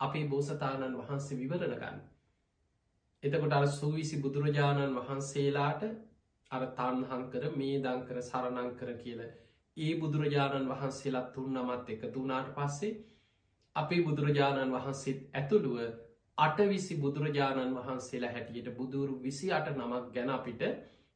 අපේ 0.00 0.24
බෝසතාණන් 0.26 0.98
වහන්සේ 0.98 1.40
විවරණ 1.40 1.78
ගන්න. 1.78 2.02
එතකොට 3.24 3.52
අර 3.52 3.66
සූවිසි 3.70 4.16
බුදුරජාණන් 4.18 4.96
වහන්සේලාට 4.96 5.82
අර 6.50 6.64
තන්හංකර 6.74 7.44
මේ 7.54 7.76
දංකර 7.80 8.18
සරණංකර 8.22 8.90
කියල 8.96 9.20
ඒ 9.76 9.92
බුදුරජාණන් 9.96 10.70
වහන්සේලාත් 10.70 11.28
තුන් 11.32 11.54
නමත් 11.54 11.86
එක 11.90 12.02
තුනාට 12.12 12.50
පස්සේ 12.52 12.90
අපේ 13.76 14.02
බුදුරජාණන් 14.02 14.74
වහන්සේත් 14.74 15.22
ඇතුළුව 15.34 15.78
අටවිසි 16.38 16.94
බුදුරජාණන් 16.96 17.76
වහන්සේලා 17.76 18.30
හැටියට 18.30 18.68
බුදුරු 18.74 19.16
විසි 19.20 19.50
අට 19.52 19.72
නමක් 19.72 20.12
ගැන 20.12 20.30
අපිට 20.30 20.62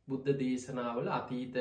බුද්ධ 0.08 0.32
දේශනාවල 0.36 1.12
අතීත 1.12 1.56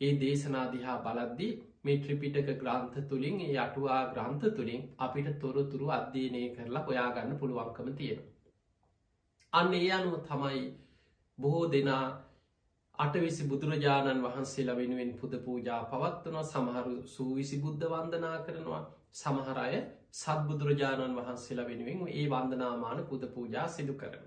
ඒ 0.00 0.12
දේශනාදිහා 0.18 0.98
බලද්දි 1.02 1.48
මේ 1.82 1.98
ත්‍රිපිටක 2.00 2.48
ග්‍රන්ථ 2.58 3.00
තුළින් 3.06 3.40
ඒ 3.42 3.56
අටුවා 3.58 4.02
ග්‍රන්ථ 4.10 4.46
තුළින් 4.52 4.86
අපිට 5.00 5.34
තොරතුරු 5.40 5.90
අධ්‍යයනය 5.92 6.44
කරලා 6.52 6.86
ඔයාගන්න 6.86 7.38
පුළුවන්කම 7.38 7.90
තියෙන. 7.94 8.22
අන්න 9.54 9.74
ඒ 9.74 9.88
අනුව 9.92 10.14
තමයි 10.22 10.62
බොහෝ 11.38 11.66
දෙනා 11.68 12.04
අටවිසි 12.98 13.46
බුදුරජාණන් 13.46 14.22
වහන්සේලා 14.22 14.76
වෙනුවෙන් 14.76 15.12
පුද 15.14 15.34
පූජා 15.40 15.80
පවත්වනවා 15.86 16.44
සමහරු 16.44 16.94
සූවිසි 17.08 17.56
බුද්ධ 17.58 17.84
වන්දනා 17.88 18.36
කරනවා 18.40 18.82
සමහරය 19.14 19.80
සත්බුදුරජාණන් 20.14 21.16
වහන්සේලා 21.16 21.66
වෙනුවෙන් 21.66 22.08
ඒ 22.12 22.26
වන්දනාමාන 22.28 23.04
පුද 23.04 23.26
පූජා 23.28 23.66
සිදු 23.68 23.94
කරන. 23.94 24.24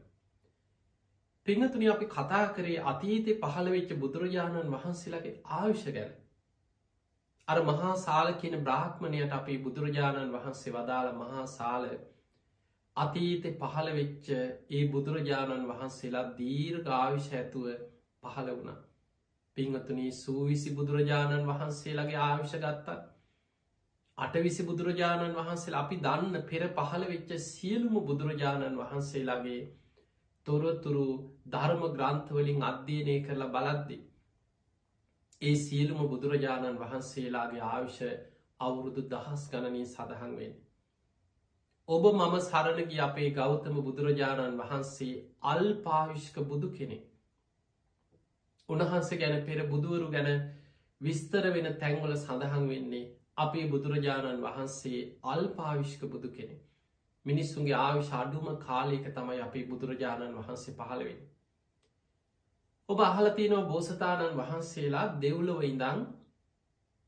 පිංහතුනි 1.47 1.89
අපි 1.89 2.05
කතා 2.07 2.45
කරේ 2.51 2.79
අතීතය 2.85 3.37
පහළවෙච්ච 3.37 3.93
බුදුරජාණන් 3.97 4.73
වහන්සේලාගේ 4.73 5.35
ආවිෂ 5.53 5.85
ගැන. 5.91 6.11
අර 7.47 7.59
මහා 7.63 7.93
සාල 7.97 8.33
කියන 8.35 8.57
බ්‍රාහ්මණයට 8.61 9.33
අපි 9.33 9.57
බුදුරජාණන් 9.59 10.33
වහන්සේ 10.33 10.73
වදාළ 10.73 11.11
මහා 11.15 11.45
සාල 11.49 11.89
අතීතෙ 12.97 13.49
පහළ 13.55 13.89
වෙච්ච 13.93 14.31
ඒ 14.71 14.83
බුදුරජාණන් 14.89 15.67
වහන්සේලා 15.67 16.25
දීර් 16.35 16.81
ගාවිෂ 16.83 17.29
ඇතුව 17.33 17.67
පහළ 18.23 18.49
වුණ. 18.51 18.79
පිංහතුනී 19.57 20.11
සූවිසි 20.13 20.73
බුදුරජාණන් 20.73 21.47
වහන්සේලාගේ 21.47 22.19
ආවිෂ 22.23 22.57
ගත්තා 22.57 22.97
අටවිසි 24.17 24.63
බුදුරජාණන් 24.63 25.35
වහන්සේ 25.35 25.73
අපි 25.75 25.97
දන්න 25.99 26.45
පෙර 26.45 26.63
පහළ 26.75 27.03
වෙච්ච 27.07 27.33
සියලුම 27.43 27.97
බුදුරජාණන් 28.03 28.77
වහන්සේලාගේ 28.77 29.59
තොරතුරු 30.45 31.07
ධර්ම 31.47 31.83
ග්‍රන්ථවලින් 31.93 32.63
අධ්‍යයනය 32.65 33.17
කරලා 33.21 33.51
බලද්දි. 33.51 33.97
ඒ 35.41 35.55
සියලුම 35.57 36.01
බුදුරජාණන් 36.07 36.79
වහන්සේලාගේ 36.79 37.67
ආවිෂ 37.67 37.99
අවුරුදු 38.59 39.03
දහස් 39.09 39.43
ගණනී 39.51 39.85
සඳහන් 39.87 40.33
වෙන්. 40.35 40.55
ඔබ 41.89 42.05
මම 42.05 42.33
සරණගි 42.41 42.97
අපේ 42.99 43.27
ගෞතම 43.31 43.75
බුදුරජාණන් 43.79 44.55
වහන්සේ 44.55 45.19
අල් 45.43 45.67
පාවිශ්ක 45.77 46.39
බුදු 46.45 46.71
කෙනෙ. 46.71 46.97
උන්වහන්සේ 48.69 49.19
ගැන 49.19 49.45
පෙර 49.45 49.63
බුදුවරු 49.67 50.09
ගැන 50.09 50.27
විස්තර 51.01 51.47
වෙන 51.49 51.69
තැංවල 51.75 52.15
සඳහන් 52.15 52.67
වෙන්නේ 52.67 53.05
අපේ 53.37 53.63
බුදුරජාණන් 53.67 54.43
වහන්සේ 54.43 54.99
අල් 55.25 55.47
පාවිශ්ක 55.53 56.03
බුදු 56.07 56.31
කෙනෙ. 56.31 56.59
මිනිස්සුන්ගේ 57.25 57.77
ආවිශ 57.77 58.11
අඩුම 58.15 58.51
කාලයක 58.59 59.09
තමයි 59.13 59.39
අපේ 59.41 59.65
බුදුරජාණන් 59.65 60.37
වහන්සේ 60.37 60.75
පහළවෙන්. 60.75 61.25
ඔබ 62.89 62.99
අහලතිනව 63.01 63.63
බෝසතාණන් 63.65 64.37
වහන්සේලා 64.37 65.07
දෙව්ලොව 65.21 65.63
ඉඳං 65.63 66.05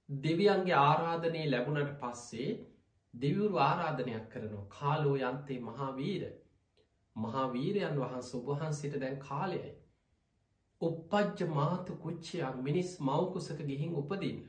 දෙවියන්ගේ 0.10 0.82
ආරාධනය 0.82 1.46
ලැබුණට 1.50 1.96
පස්සේ 2.02 2.52
දෙවිවරු 3.14 3.58
ආරාධනයක් 3.60 4.30
කරනවා 4.30 4.68
කාලෝ 4.72 5.18
යන්තේ 5.24 5.60
මහාවීර 5.62 6.24
මහාවීරයන් 7.16 7.98
වහන්ස 7.98 8.30
ඔබහන්සිට 8.36 8.96
දැන් 9.00 9.18
කාලයයි. 9.20 9.72
උපපජ්ජ 10.82 11.48
මාතු 11.50 11.98
කුච්චයක් 11.98 12.62
මිනිස් 12.62 12.92
මවකුසක 13.02 13.60
ගිහින් 13.66 13.96
උපදින්න. 13.96 14.40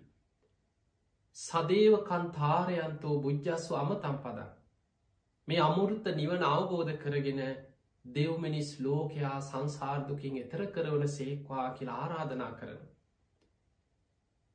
සදේවකන්තාරයන්තෝ 1.37 3.17
බුද්ධස්සු 3.21 3.75
අමතම් 3.77 4.17
පදක්. 4.19 4.51
මේ 5.49 5.61
අමුෘත්ත 5.61 6.07
නිවන 6.15 6.45
අවබෝධ 6.45 6.95
කරගෙන 6.99 7.43
දෙව්මිනිස් 8.05 8.71
ලෝකයා 8.81 9.37
සංසාර්දුකින් 9.43 10.39
එතර 10.39 10.63
කරවන 10.69 11.09
සේක්වා 11.09 11.67
කියලා 11.71 11.99
ආරාධනා 11.99 12.53
කරන. 12.53 12.81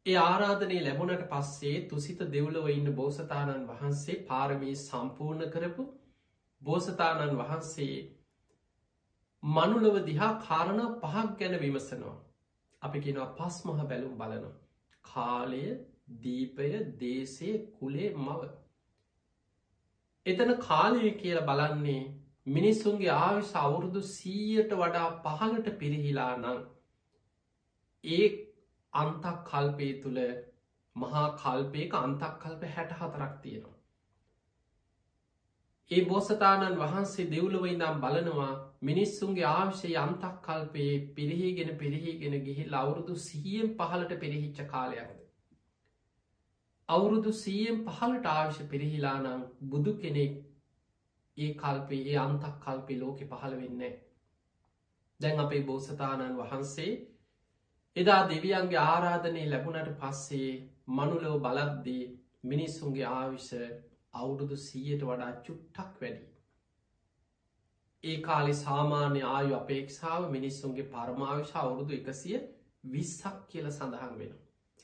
ඒ 0.05 0.17
ආරාධනය 0.21 0.75
ලැබුණට 0.79 1.24
පස්සේ 1.29 1.77
තුසිත 1.88 2.19
දෙව්ලව 2.29 2.67
ඉන්න 2.69 2.89
බෝසතාණන් 2.93 3.63
වහන්සේ 3.67 4.17
පාරමී 4.27 4.75
සම්පූර්ණ 4.79 5.47
කරපු 5.50 5.85
බෝසතාණන් 6.62 7.39
වහන්සේ 7.39 7.95
මනුලව 9.43 9.97
දිහා 10.03 10.29
කාරණ 10.41 10.84
පහක් 10.99 11.25
ගැන 11.39 11.58
විමසනවා. 11.60 12.13
අපි 12.82 12.99
කෙනවා 12.99 13.34
පස් 13.34 13.58
මහ 13.65 13.88
බැලුම් 13.88 14.13
බලනවා. 14.15 14.53
කාලය 15.06 15.63
දීපය 16.21 16.69
දේශය 16.99 17.51
කුලේ 17.73 18.13
මව 18.17 18.53
එතන 20.25 20.56
කාලය 20.62 21.17
කියල 21.17 21.43
බලන්නේ 21.43 22.01
මිනිස්සුන්ගේ 22.49 23.13
ආවිශ 23.17 23.53
අවුරුදු 23.60 24.10
සීයට 24.10 24.73
වඩා 24.77 25.08
පහලට 25.23 25.77
පිරිහිලා 25.77 26.34
නං 26.38 26.60
ඒ 28.03 28.27
අන්තක් 28.95 29.39
කල්පය 29.45 29.89
තුළ 30.01 30.19
මහා 30.95 31.25
කල්පයක 31.38 31.95
අන්තක් 31.95 32.38
කල්ප 32.39 32.69
හැට 32.69 32.93
හතරක් 32.93 33.34
තියෙනවා. 33.41 33.75
ඒ 35.91 36.05
බෝසතාණන් 36.05 36.79
වහන්සේ 36.79 37.27
දෙව්ලව 37.27 37.65
ඉඳම් 37.65 37.99
බලනවා 37.99 38.53
මිනිස්සුන්ගේ 38.84 39.45
ආවිශය 39.47 39.91
අන්තක් 39.97 40.39
කල්පයේ 40.43 40.95
පිරිහිගෙන 41.13 41.71
පිරිහිගෙන 41.77 42.36
ගිහි 42.43 42.65
අවුරුදු 42.75 43.15
සිහියෙන් 43.21 43.75
පහලට 43.75 44.19
පිරිහිච්ච 44.19 44.62
කාලයක්ද. 44.67 45.19
අවුරුදු 46.89 47.31
සීයෙන් 47.34 47.77
පහලට 47.86 48.25
ආවිශ 48.27 48.62
පිරිහිලා 48.67 49.17
නම් 49.19 49.43
බුදු 49.67 49.93
කෙනෙක් 49.97 50.34
ඒ 51.38 51.51
කල්පේ 51.55 52.01
ඒ 52.05 52.17
අන්තක් 52.19 52.55
කල්පි 52.62 52.99
ලෝකෙ 52.99 53.25
පහළ 53.27 53.55
වෙන්නේ. 53.58 53.93
දැන් 55.19 55.39
අපේ 55.39 55.62
බෝසතාණන් 55.63 56.38
වහන්සේ 56.38 56.91
එදා 57.95 58.21
දෙවියන්ගේ 58.29 58.79
ආරාධනය 58.84 59.43
ලැබුණට 59.49 59.91
පස්සේ 59.99 60.49
මනුලෝ 60.89 61.36
බලද්දී 61.39 62.01
මිනිස්සුන්ගේ 62.45 63.05
ආවිෂ 63.10 63.51
අවුරුදු 64.13 64.58
සීයට 64.60 65.03
වඩා 65.03 65.29
චුට්ටක් 65.41 66.01
වැඩි. 66.01 66.25
ඒ 68.03 68.17
කාලි 68.21 68.55
සාමාන්‍ය 68.55 69.21
ආයු 69.27 69.55
අපේක්ෂාව 69.55 70.27
මිනිස්සුන්ගේ 70.31 70.89
පරමාවිශ 70.89 71.55
අවුරුදු 71.55 71.93
එකසිය 71.93 72.36
විස්සක් 72.89 73.39
කියල 73.47 73.71
සඳහන් 73.71 74.19
වෙන. 74.19 74.36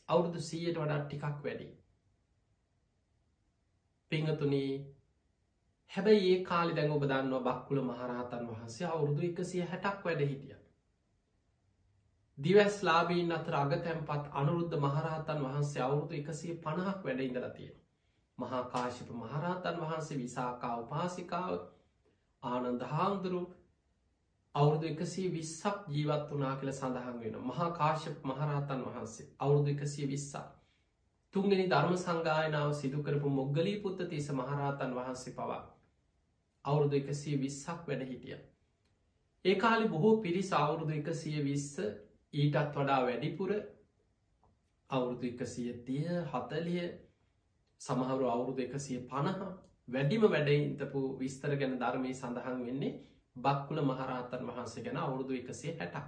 අවුරුදු 0.10 0.42
සීයට 0.42 0.82
වඩා 0.82 1.02
ටිකක් 1.04 1.44
වැඩි. 1.44 1.70
පිංහතුනී 4.12 4.72
හැබැයි 5.92 6.32
ඒ 6.32 6.42
කාලි 6.46 6.74
දැන් 6.74 6.92
ඔබ 6.92 7.06
දන්නවා 7.06 7.46
බක්කුල 7.50 7.84
මහරහතන් 7.84 8.50
වහන්සේ 8.50 8.90
අවුරුදු 8.90 9.30
එකසිය 9.30 9.64
හැටක් 9.68 10.04
වැඩ 10.06 10.26
හිටිය. 10.26 10.61
දිවස් 12.38 12.78
ලාබීන් 12.82 13.32
අතර 13.32 13.56
අග 13.56 13.74
තැන්පත් 13.80 14.30
අනුරුද්ධ 14.34 14.78
මහරහතන් 14.78 15.42
වහන්සේ 15.42 15.82
අවුරුදු 15.82 16.16
එකසිය 16.16 16.54
පණහක් 16.58 17.04
වැඩ 17.04 17.22
ඉඳලතිය. 17.22 17.70
මහා 18.38 18.62
කාශිප 18.66 19.10
මහරහතන් 19.14 19.78
වහන්සේ 19.80 20.18
විසාකා 20.18 20.72
උපාසිකාව 20.78 21.54
ආනන්ද 22.44 22.88
හාමුදුරු 22.88 23.44
අවුරුදු 24.56 24.88
එකසී 24.88 25.28
විස්සක් 25.32 25.86
ජීවත් 25.90 26.26
වනා 26.32 26.56
කියල 26.58 26.74
සඳහන් 26.74 27.20
වෙන 27.20 27.40
මහා 27.44 27.70
කාශප 27.74 28.26
මහරහතන් 28.26 28.84
වහන්සේ 28.86 29.30
අවුරුදු 29.40 29.70
එකසිය 29.70 30.08
විස්සා 30.08 30.46
තුන්ගෙන 31.34 31.66
ධර්ම 31.70 31.98
සංගායනාව 32.00 32.76
සිදුකරපු 32.76 33.30
මොග්ගලී 33.32 33.80
පුත්ත 33.80 34.06
තිස 34.10 34.32
මහරහතන් 34.34 34.96
වහන්සේ 34.96 35.36
පවා 35.36 35.64
අවුරුදු 36.66 36.96
එකසිය 36.98 37.36
විස්සක් 37.40 37.88
වැඩ 37.88 38.06
හිටිය. 38.06 38.38
ඒ 39.46 39.56
කාලි 39.58 39.90
බොහෝ 39.90 40.16
පිරිස් 40.22 40.56
අවුරුදු 40.58 40.96
එකසිය 40.96 41.44
විස්ස 41.44 41.76
ඊටත් 42.34 42.58
වඩා 42.74 43.00
වැඩිපුර 43.02 43.52
අවුරුදු 44.90 45.28
එකසිය 45.28 45.72
තිය 45.82 46.08
හතලිය 46.28 46.86
සමහරු 47.82 48.26
අවුරුදු 48.28 48.62
එකසිය 48.62 49.00
පණහ 49.06 49.42
වැඩිම 49.88 50.24
වැඩයින්තපු 50.26 51.02
විස්තර 51.18 51.56
ගැන 51.56 51.76
ධර්මය 51.78 52.14
සඳහන් 52.14 52.62
වෙන්නේ 52.62 52.98
බක්කුල 53.36 53.82
මහරහතන් 53.82 54.48
වහන්සේ 54.48 54.84
ගැන 54.84 54.98
අවුරුදු 54.98 55.34
එකසිය 55.34 55.74
හැටක්. 55.74 56.08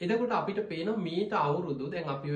එදකොට 0.00 0.32
අපිට 0.32 0.60
පේන 0.64 0.90
මීට 1.00 1.32
අවුරුදු 1.34 1.90
දැන් 1.90 2.08
අපි 2.08 2.30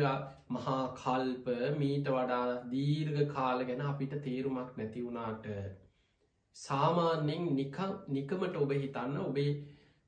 මහා 0.50 0.84
කල්ප 0.94 1.46
මීට 1.78 2.06
වඩා 2.10 2.44
දීර්ඝ 2.68 3.24
කාල 3.30 3.64
ගැන 3.64 3.82
අපිට 3.84 4.14
තේරුමක් 4.22 4.76
නැති 4.76 5.00
වුණාට 5.00 5.48
සාමාන්‍යෙන් 6.56 7.50
නිකමට 8.10 8.54
ඔබ 8.58 8.70
හිතන්න 8.76 9.18
ඔබේ 9.22 9.50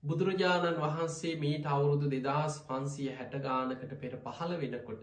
බුදුරජාණන් 0.02 0.78
වහන්සේ 0.78 1.32
මීට 1.36 1.66
අවුරුදු 1.68 2.06
දෙදස් 2.12 2.54
පන්සිය 2.68 3.08
හැටගානකට 3.16 3.90
පෙර 3.96 4.14
පහළ 4.18 4.54
වෙනකොට 4.58 5.02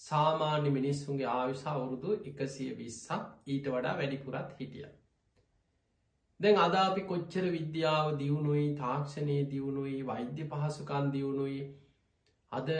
සාමාන්‍ය 0.00 0.70
මිනිස්සුන්ගේ 0.70 1.26
ආයුෂ 1.32 1.64
අවුරුදු 1.66 2.14
එකසිය 2.30 2.70
විස්සක් 2.78 3.26
ඊට 3.46 3.68
වඩා 3.68 3.92
වැඩිපුරත් 3.98 4.54
හිටිය. 4.58 4.86
දැන් 6.40 6.58
අද 6.58 6.76
අපි 6.76 7.04
කොච්චර 7.04 7.44
විද්‍යාව 7.50 8.08
දියුණුයි 8.18 8.64
තාක්ෂණය 8.76 9.36
දියුණුයි 9.50 9.98
වෛද්‍ය 10.06 10.46
පහසුකන් 10.46 11.12
දියුණුයි 11.12 11.60
අද 12.52 12.72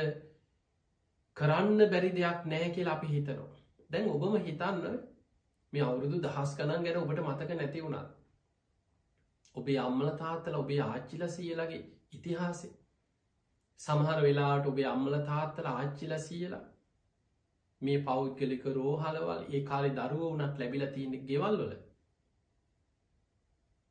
කරන්න 1.37 1.91
බැරි 1.91 2.15
දෙයක් 2.15 2.47
නෑ 2.47 2.71
කියලා 2.71 2.95
අපි 2.95 3.09
හිතනවා. 3.09 3.51
දැන් 3.91 4.09
ඔබම 4.09 4.39
හිතන්න 4.41 4.97
මේ 5.73 5.85
අවුරුදු 5.85 6.23
දහස් 6.23 6.57
ගණන් 6.57 6.85
ගැන 6.85 6.99
ඔබට 6.99 7.23
මතක 7.25 7.51
නැති 7.55 7.85
වුණත්. 7.85 8.20
ඔබේ 9.55 9.79
අම්මල 9.79 10.11
තාත්තල 10.17 10.55
ඔබේ 10.55 10.81
ආච්චිල 10.83 11.25
සියලගේ 11.29 11.83
ඉතිහාසේ. 12.13 12.75
සමහර 13.81 14.19
වෙලාට 14.23 14.67
ඔබේ 14.67 14.87
අම්මල 14.87 15.17
තාත්තල 15.25 15.69
ආච්චිල 15.69 16.19
සියලා 16.21 16.65
මේ 17.83 17.99
පෞද්ගලික 18.03 18.65
රෝහලවල් 18.71 19.45
ඒ 19.49 19.61
කාලි 19.65 19.93
දරුව 19.93 20.25
වනත් 20.25 20.59
ලැබිල 20.59 20.87
තියෙන 20.89 21.27
ගෙවල්වල 21.27 21.77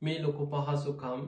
මේ 0.02 0.18
ලොකු 0.20 0.46
පහසුකම් 0.48 1.24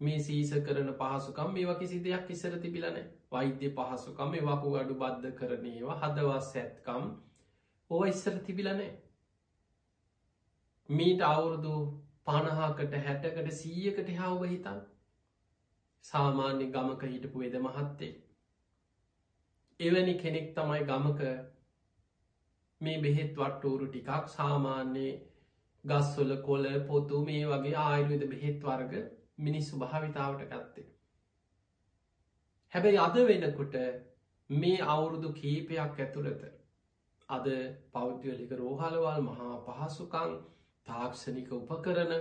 මේ 0.00 0.18
සීස 0.20 0.52
කරන 0.60 0.92
පහසුකම් 0.94 1.50
මේ 1.52 1.74
කිසි 1.76 1.98
දෙයක් 2.00 2.30
ඉසර 2.30 2.54
තිබිලන 2.58 3.00
වෛද්‍ය 3.30 3.72
පහසුකම් 3.72 4.30
මේ 4.30 4.44
වකු 4.44 4.76
අඩු 4.76 4.94
බද්ධ 4.96 5.34
කරනේවා 5.34 5.98
හදවස් 5.98 6.52
ඇත්කම් 6.56 7.10
ඕ 7.90 8.04
ඉස්සර 8.06 8.38
තිබිලනෑ 8.40 8.90
මීට 10.88 11.22
අවුරුදු 11.24 11.74
පණහාකට 12.30 12.98
හැටකට 13.02 13.52
සීයකට 13.56 14.10
හාව 14.16 14.42
හිතන් 14.46 14.82
සාමාන්‍ය 16.04 16.66
ගමක 16.72 17.08
හිටපු 17.10 17.40
වෙද 17.40 17.56
මහත්තේ 17.60 18.12
එවැනි 19.80 20.14
කෙනෙක් 20.16 20.52
තමයි 20.54 20.84
ගමක 20.86 21.32
මේ 22.80 23.00
බෙහෙත් 23.00 23.34
වට්ටෝරු 23.36 23.86
ටිකක් 23.88 24.30
සාමාන්‍යයේ 24.30 25.16
ගස්වල 25.84 26.36
කොල 26.42 26.66
පොතු 26.86 27.24
මේ 27.24 27.42
වගේ 27.46 27.74
ආයුර්වද 27.78 28.24
බෙහෙත් 28.28 28.62
වර්ග 28.62 28.94
මිනිස්සු 29.38 29.78
භාවිතාවට 29.78 30.46
ගත්තේ. 30.50 30.86
හැබැයි 32.72 32.98
අද 32.98 33.16
වෙනකොට 33.24 33.76
මේ 34.50 34.78
අවුරුදු 34.88 35.32
කීපයක් 35.34 35.78
ඇතුළත 35.98 36.42
අද 37.28 37.46
පෞද්ගලික 37.92 38.52
රෝහලවල් 38.54 39.22
මහා 39.22 39.54
පහසුකං 39.66 40.36
තාක්ෂණික 40.86 41.50
උපකරන 41.52 42.12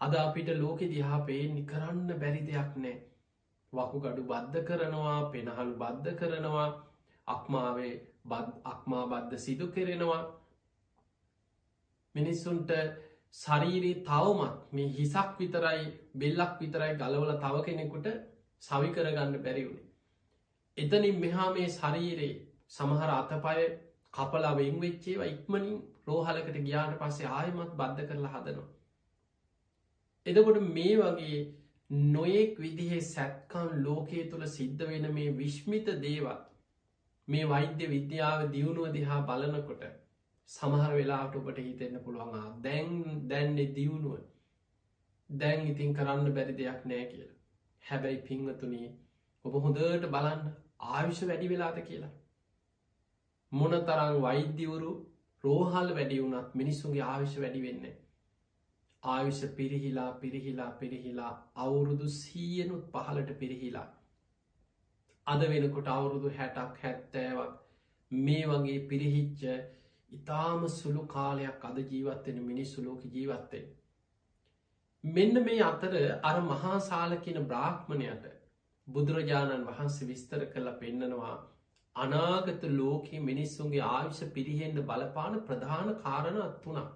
අද 0.00 0.14
අපිට 0.16 0.48
ලෝකෙ 0.56 0.86
දිහා 0.86 1.20
පේනි 1.22 1.62
කරන්න 1.64 2.08
බැරි 2.16 2.42
දෙයක් 2.44 2.72
නෑ. 2.76 2.96
වකු 3.72 4.00
ගඩු 4.00 4.22
බද්ධ 4.24 4.64
කරනවා 4.64 5.20
පෙනහළු 5.30 5.74
බද්ධ 5.76 6.16
කරනවා 6.16 6.68
අක්මාවේ 7.26 7.94
අක්මා 8.64 9.04
බද්ධ 9.06 9.38
සිදු 9.38 9.66
කෙරෙනවා. 9.68 10.22
මිනිස්සුන්ට 12.14 12.70
ශරීරී 13.34 13.96
තවමත් 14.02 14.72
මේ 14.72 14.88
හිසක් 14.90 15.30
විතරයි 15.38 15.82
බෙල්ලක් 16.14 16.52
විතරයි 16.60 16.92
ගලවල 16.94 17.32
තව 17.38 17.64
කෙනෙකුට 17.64 18.06
සවි 18.62 18.88
කරගන්න 18.90 19.34
බැරිවුණේ. 19.40 19.86
එතනින් 20.78 21.20
මෙහා 21.20 21.50
මේ 21.52 21.68
ශරීරයේ 21.70 22.40
සමහර 22.68 23.10
අතපය 23.12 23.66
කපලා 24.14 24.56
වෙන් 24.56 24.80
වෙච්චේවා 24.80 25.26
ඉක්මනින් 25.26 25.76
රෝහලකට 26.06 26.58
ගියාට 26.60 26.98
පස්සේ 26.98 27.30
ආයමත් 27.32 27.76
බද්ධ 27.76 28.08
කරලා 28.08 28.32
හදනවා. 28.34 28.68
එදකොට 30.26 30.60
මේ 30.70 30.96
වගේ 30.96 31.38
නොයෙක් 31.90 32.58
විදිහේ 32.58 33.00
සැත්කම් 33.04 33.68
ලෝකයේ 33.82 34.28
තුළ 34.30 34.46
සිද්ධ 34.48 34.82
වෙන 34.84 35.06
මේ 35.14 35.36
විශ්මිත 35.36 35.88
දේවත් 36.00 36.42
මේ 37.28 37.44
වෛද්‍ය 37.44 37.86
විද්‍යාව 37.86 38.50
දියුණුව 38.50 38.92
දිහා 38.92 39.20
බලනකොට 39.22 39.84
සමහර 40.48 40.92
වෙලාට 40.92 41.34
ඔබට 41.34 41.58
හිතෙන්න්න 41.58 42.04
පුළුවන්ා 42.04 42.48
දැන් 42.60 42.92
දැන්නේ 43.28 43.72
දියුණුව. 43.74 44.20
දැන් 45.30 45.66
ඉතින් 45.66 45.94
කරන්න 45.94 46.34
බැරි 46.34 46.54
දෙයක් 46.58 46.84
නෑ 46.84 47.06
කියලා. 47.06 47.34
හැබැයි 47.84 48.22
පිංවතුනී 48.28 48.88
ඔබ 49.44 49.58
හොඳට 49.62 50.06
බලන්න 50.06 50.46
ආවිෂ 50.92 51.20
වැඩි 51.22 51.48
වෙලාද? 51.48 51.78
කියලා. 51.88 52.12
මොන 53.52 53.74
තරං 53.82 54.20
වෛද්‍යවරු 54.20 54.92
රෝහල් 55.44 55.94
වැඩි 55.94 56.22
වුණත් 56.22 56.54
මිනිස්සුන්ගේ 56.54 57.04
ආවිෂ 57.04 57.38
වැඩි 57.38 57.62
වෙන්නේ 57.62 57.94
ආයුෂ 59.02 59.42
පිරිහිලා 59.56 60.10
පිරිහිලා 60.14 60.70
පිරිහිලා 60.72 61.32
අවුරුදු 61.56 62.08
සීයනුත් 62.10 62.84
පහලට 62.92 63.38
පිරිහිලා. 63.38 63.86
අද 65.26 65.40
වෙනකොට 65.44 65.88
අවුරුදු 65.88 66.30
හැටක් 66.30 66.82
හැත්තෑවක් 66.82 67.54
මේ 68.10 68.44
වගේ 68.46 68.78
පිරිහිච්ච 68.88 69.42
ඉතාම 70.10 70.68
සුළු 70.70 71.02
කාලයක් 71.06 71.64
අද 71.64 71.78
ජීවත්වෙන 71.84 72.40
මිනිස්සු 72.42 72.84
ලෝක 72.84 73.02
ජීවත්තේ. 73.06 73.64
මෙන්න 75.04 75.44
මේ 75.44 75.60
අතර 75.62 75.94
අර 76.22 76.36
මහාසාල 76.42 77.16
කියන 77.18 77.40
බ්‍රාහ්මණයට 77.44 78.24
බුදුරජාණන් 78.88 79.66
වහන්සේ 79.66 80.08
විස්තර 80.08 80.42
කළ 80.46 80.72
පෙන්නනවා 80.80 81.36
අනාගත 81.96 82.62
ලෝකයේ 82.72 83.20
මිනිස්සුන්ගේ 83.20 83.82
ආවිෂ 83.86 84.20
පිරිහෙන්ට 84.32 84.80
බලපාන 84.82 85.36
ප්‍රධාන 85.42 85.90
කාරණත් 85.96 86.56
තුනක්. 86.62 86.88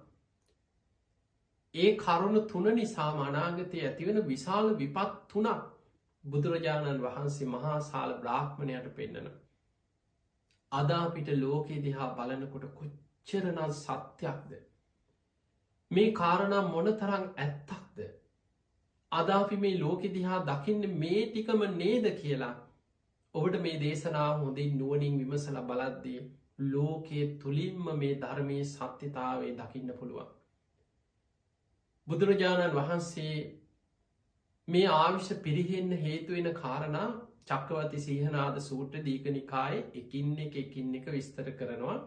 ඒ 1.75 1.91
කරුණු 1.97 2.41
තුන 2.47 2.67
නිසා 2.75 3.11
මනාගතය 3.15 3.77
ඇතිවෙන 3.81 4.19
විශාල 4.27 4.73
විපත් 4.75 5.13
තුනක් 5.27 5.61
බුදුරජාණන් 6.23 7.01
වහන්සේ 7.01 7.47
මහා 7.47 7.77
සාල 7.81 8.13
බ්‍රාහ්මණයට 8.15 8.89
පෙන්න්නන. 8.95 9.29
අදාපිට 10.71 11.29
ලෝකෙ 11.35 11.77
දිහා 11.79 12.09
බලනකොට 12.15 12.65
කොච්චරනල් 12.73 13.71
සත්‍යයක්ද. 13.75 14.51
මේ 15.91 16.09
කාරණා 16.13 16.63
මොන 16.67 16.91
තරං 16.95 17.25
ඇත්තක්ද. 17.37 17.99
අදාපි 19.11 19.57
මේ 19.57 19.79
ලෝකෙ 19.79 20.09
දිහා 20.09 20.43
දකින්න 20.45 20.91
මේ 20.99 21.23
ටිකම 21.25 21.63
නේද 21.75 22.05
කියලා 22.17 22.55
ඔබට 23.35 23.57
මේ 23.59 23.79
දේශනාව 23.79 24.39
හොඳින් 24.39 24.77
නුවනින් 24.77 25.17
විමසල 25.19 25.57
බලද්දී 25.63 26.21
ලෝකයේ 26.67 27.27
තුළින්ම 27.37 27.89
මේ 27.95 28.13
ධර්මය 28.17 28.59
සත්‍යතාවේ 28.65 29.51
දකින්න 29.55 29.93
පුළුවන්. 29.95 30.29
බුදුරජාණන් 32.07 32.75
වහන්සේ 32.75 33.35
මේ 34.67 34.87
ආවිෂ 34.93 35.29
පිරිහෙන්න 35.41 35.93
හේතුවෙන 35.99 36.49
කාරණා 36.55 37.09
චක්කවති 37.45 38.01
සීහනාද 38.01 38.59
සූට්‍ර 38.61 39.05
දීකනිකාය 39.05 39.77
එකින් 39.95 40.33
එක 40.39 40.57
එකින් 40.57 40.91
එක 40.95 41.07
විස්තර 41.09 41.53
කරනවා 41.53 41.97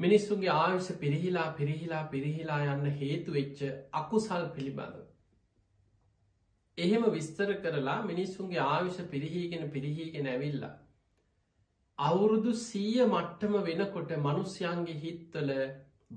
මිනිස්සුන්ගේ 0.00 0.50
ආවිෂ 0.54 0.88
පිරිහිලා 0.96 1.46
පිරිහිලා 1.52 2.02
පිරිහිලා 2.06 2.60
යන්න 2.68 2.90
හේතු 2.96 3.32
වෙච්ච 3.32 3.62
අකුසල් 3.94 4.44
පිළිබඳ. 4.50 5.07
එහෙම 6.78 7.04
විස්තර 7.10 7.50
කරලා 7.56 7.98
මිනිස්සුන්ගේ 8.04 8.62
ආවිෂ 8.64 9.00
පිරිහීගෙන 9.06 9.64
පිරිහීගෙන 9.70 10.26
ඇවිල්ලා. 10.26 10.74
අවුරුදු 11.98 12.54
සීය 12.60 13.02
මට්ටම 13.06 13.58
වෙනකොට 13.64 14.14
මනුස්්‍යයන්ගේ 14.20 14.98
හිත්තල 14.98 15.52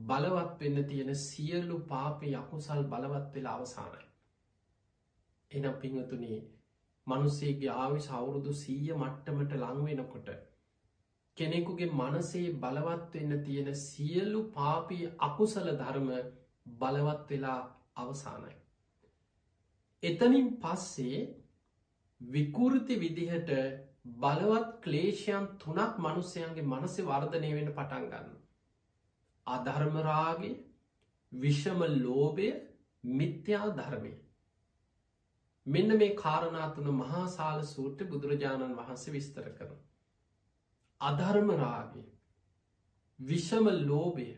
බලවත් 0.03 0.53
වෙන්න 0.59 0.85
තියෙන 0.85 1.11
සියලු 1.17 1.79
පාපය 1.87 2.33
යකුසල් 2.35 2.83
බලවත් 2.85 3.33
වෙලා 3.33 3.55
අවසානයි. 3.55 4.05
එනම් 5.51 5.75
පිංහතුනේ 5.75 6.39
මනුස්සේගේ 7.07 7.73
ආවිශ 7.75 8.09
අවුරුදු 8.13 8.53
සීය 8.55 8.93
මට්ටමට 8.95 9.57
ලංවෙනකොට 9.57 10.31
කෙනෙකුගේ 11.37 11.91
මනසේ 11.93 12.47
බලවත් 12.55 13.13
වෙන්න 13.15 13.43
තියෙන 13.43 13.75
සියල්ලු 13.79 14.41
පාපී 14.51 15.05
අකුසල 15.21 15.67
ධර්ම 15.75 16.09
බලවත් 16.75 17.29
වෙලා 17.29 17.61
අවසානයි. 17.95 18.60
එතනින් 20.03 20.47
පස්සේ 20.57 21.21
විකෘති 22.21 22.95
විදිහට 22.97 23.51
බලවත් 24.15 24.69
ක්ලේෂයන් 24.81 25.47
තුනක් 25.57 25.97
මනුස්සයන්ගේ 25.97 26.65
මනසේ 26.65 27.05
වර්ධනය 27.05 27.51
වෙන 27.53 27.69
පටන් 27.69 28.07
ගන්න. 28.07 28.31
අධර්මරාගේ 29.47 30.55
විෂම 31.31 31.79
ලෝබය 31.97 32.49
මිත්‍යා 33.03 33.69
ධර්මය. 33.71 34.13
මෙන්න 35.65 35.97
මේ 35.97 36.15
කාරණාතුන 36.15 36.89
මහාසාල 36.95 37.61
සූට්‍ර 37.65 38.05
බුදුරජාණන් 38.05 38.75
වහන්සේ 38.75 39.13
විස්තර 39.13 39.47
කරන. 39.51 39.77
අධර්මරාගේ 41.01 42.07
විෂම 43.19 43.65
ලෝබය 43.83 44.29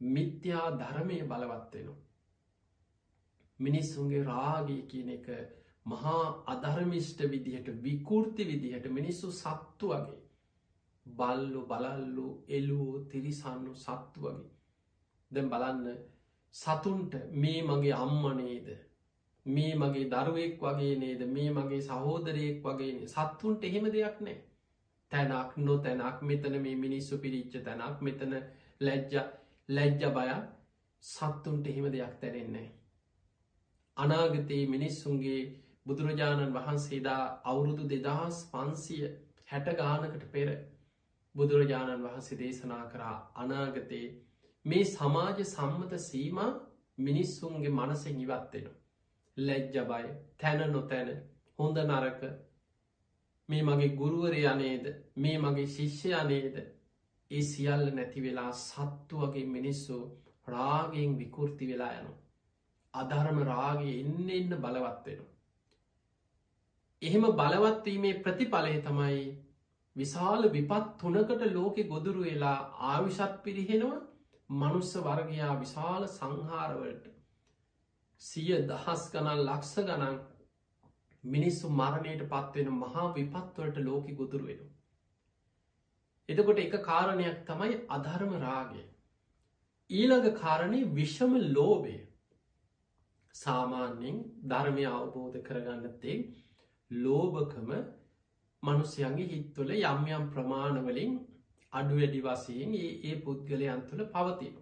මිත්‍යා 0.00 0.68
ධර්මය 0.74 1.20
බලවත්වෙනවා. 1.24 2.03
මිනිස්සුන්ගේ 3.60 4.24
රාගී 4.24 4.82
කියන 4.84 5.10
එක 5.10 5.28
මහා 5.86 6.22
අධර්මිෂ්ට 6.46 7.20
විදිහට 7.26 7.68
විකෘති 7.82 8.44
විදිහට 8.44 8.86
මිනිස්සු 8.90 9.32
සත්තු 9.32 9.88
වගේ. 9.90 10.22
බල්ලු 11.06 11.60
බලල්ලු 11.64 12.26
එලූ 12.50 12.88
තිරිසන්නු 13.06 13.74
සත්තු 13.76 14.20
වගේ. 14.22 14.50
දැම් 15.30 15.48
බලන්න 15.48 15.86
සතුන්ට 16.54 17.14
මේ 17.34 17.60
මගේ 17.62 17.94
අම්මනේද 17.96 18.68
මේ 19.46 19.74
මගේ 19.76 20.10
දරුවෙක් 20.10 20.58
වගේ 20.60 20.96
නේද? 20.96 21.20
මේ 21.28 21.50
මගේ 21.50 21.82
සහෝදරයෙක් 21.82 22.58
වගේ 22.62 23.08
සත්තුන්ට 23.08 23.64
එහෙම 23.64 23.86
දෙයක් 23.90 24.18
නෑ 24.20 24.38
තැනක් 25.12 25.56
නො 25.58 25.74
තැනක් 25.78 26.22
මෙතන 26.22 26.54
මේ 26.60 26.76
මිනිස්සු 26.76 27.18
පිරිච්ච 27.18 27.52
තැනක් 27.62 27.98
මෙතන 28.00 28.32
ලැජ්ජ 28.80 29.14
ලැජ්ජ 29.68 30.02
බය 30.12 30.30
සත්තුන්ට 31.02 31.66
එහෙම 31.66 31.86
දෙයක් 31.88 32.14
තැරෙන්නේ 32.20 32.68
අනාගතයේ 33.96 34.66
මිනිස්සුන්ගේ 34.66 35.40
බුදුරජාණන් 35.86 36.54
වහන්සේදා 36.54 37.22
අවුරුදු 37.44 37.88
දෙදහස් 37.88 38.38
පන්සිය 38.52 39.02
හැට 39.48 39.68
ගානකට 39.76 40.24
පෙර 40.32 40.48
බුදුරජාණන් 41.34 42.04
වහන්සේ 42.04 42.38
දේශනා 42.38 42.84
කරා 42.86 43.16
අනාගතයේ 43.36 44.06
මේ 44.64 44.84
සමාජ 44.86 45.44
සම්මත 45.44 46.00
සීම 46.00 46.40
මිනිස්සුන්ගේ 46.98 47.72
මනසෙන් 47.72 48.20
ඉවත්වෙන. 48.20 48.66
ලැජ්ජ 49.36 49.78
බය 49.84 50.04
තැන 50.38 50.72
නොතැන 50.72 51.10
හොඳ 51.58 51.78
නරක 51.80 52.20
මේ 53.48 53.62
මගේ 53.62 53.96
ගුරුවරය 53.96 54.42
අනේද 54.46 54.86
මේ 55.16 55.38
මගේ 55.38 55.66
ශිෂ්‍ය 55.68 56.14
අනේද 56.14 56.56
ඒ 57.30 57.42
සියල්ල 57.44 57.86
නැති 57.92 58.22
වෙලා 58.22 58.52
සත්තු 58.58 59.22
වගේ 59.22 59.46
මිනිස්සු 59.48 59.96
රාගෙන් 60.48 61.18
විකෘති 61.18 61.64
වෙලා 61.66 61.92
යනු. 61.94 62.12
අධර්ම 62.94 63.38
රාගේ 63.44 63.94
එන්න 64.00 64.28
එන්න 64.32 64.52
බලවත්වෙන. 64.58 65.22
එහෙම 67.02 67.24
බලවත්වීමේ 67.32 68.20
ප්‍රතිඵලය 68.22 68.74
තමයි 68.82 69.24
විශාල 69.96 70.50
විපත් 70.50 70.92
තුනකට 70.98 71.42
ලෝකෙ 71.50 71.82
ගොදුරු 71.84 72.22
වෙලා 72.22 72.58
ආවිශත් 72.90 73.34
පිරිහෙනවා 73.42 74.04
මනුස්ස 74.50 74.94
වර්ගයා 74.98 75.52
විශාල 75.56 76.06
සංහාරවලට 76.10 77.10
සිය 78.20 78.54
දහස් 78.66 79.04
ගණන් 79.12 79.42
ලක්ෂ 79.42 79.74
ගණන් 79.80 80.16
මිනිස්සු 81.24 81.70
මරණයට 81.72 82.24
පත්වෙන 82.28 82.72
මහා 82.74 83.12
විපත්වලට 83.14 83.78
ලෝකෙ 83.80 84.14
ගොදුරු 84.14 84.46
වෙන. 84.46 84.64
එතකොට 86.28 86.58
එක 86.58 86.74
කාරණයක් 86.82 87.38
තමයි 87.46 87.78
අධර්ම 87.90 88.34
රාගේ. 88.40 88.88
ඊළඟ 89.90 90.28
කාරණය 90.36 90.80
විෂම 90.92 91.32
ලෝබය 91.50 91.96
සාමාන්‍යෙන් 93.34 94.18
ධර්මය 94.44 94.84
අවබෝධ 94.90 95.38
කරගන්නත්තේ 95.42 96.16
ලෝභකම 96.90 97.70
මනුස්්‍යයන්ගේ 98.62 99.30
හිත්තුල 99.30 99.70
යම් 99.72 100.04
යම් 100.08 100.26
ප්‍රමාණවලින් 100.30 101.16
අඩු 101.72 101.96
වැඩි 101.96 102.20
වසයෙන් 102.22 102.76
ඒ 102.76 102.90
ඒ 103.04 103.16
පුද්ගලයන් 103.20 103.82
තුළ 103.88 104.04
පවතින. 104.08 104.54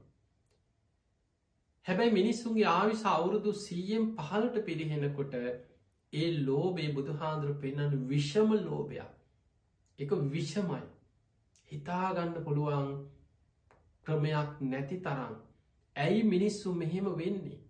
හැබැයි 1.86 2.12
මිනිස්සුන්ගේ 2.12 2.68
ආවිස 2.68 3.02
අවුරුදු 3.06 3.52
සීයෙන් 3.58 4.08
පහලට 4.16 4.56
පිරිහෙනකොට 4.64 5.34
ඒ 5.36 6.28
ලෝබේ 6.40 6.88
බුදුහාන්දුර 6.92 7.52
පෙන්න්නන 7.60 8.08
විෂම 8.08 8.50
ලෝභයක්. 8.60 9.10
එක 9.98 10.10
විෂමයි. 10.30 10.82
හිතාගන්න 11.70 12.34
පුළුවන් 12.44 12.88
ක්‍රමයක් 14.06 14.50
නැති 14.62 14.98
තරම්. 15.00 15.34
ඇයි 15.96 16.22
මිනිස්සු 16.24 16.74
මෙහෙම 16.74 17.06
වෙන්නේ? 17.16 17.60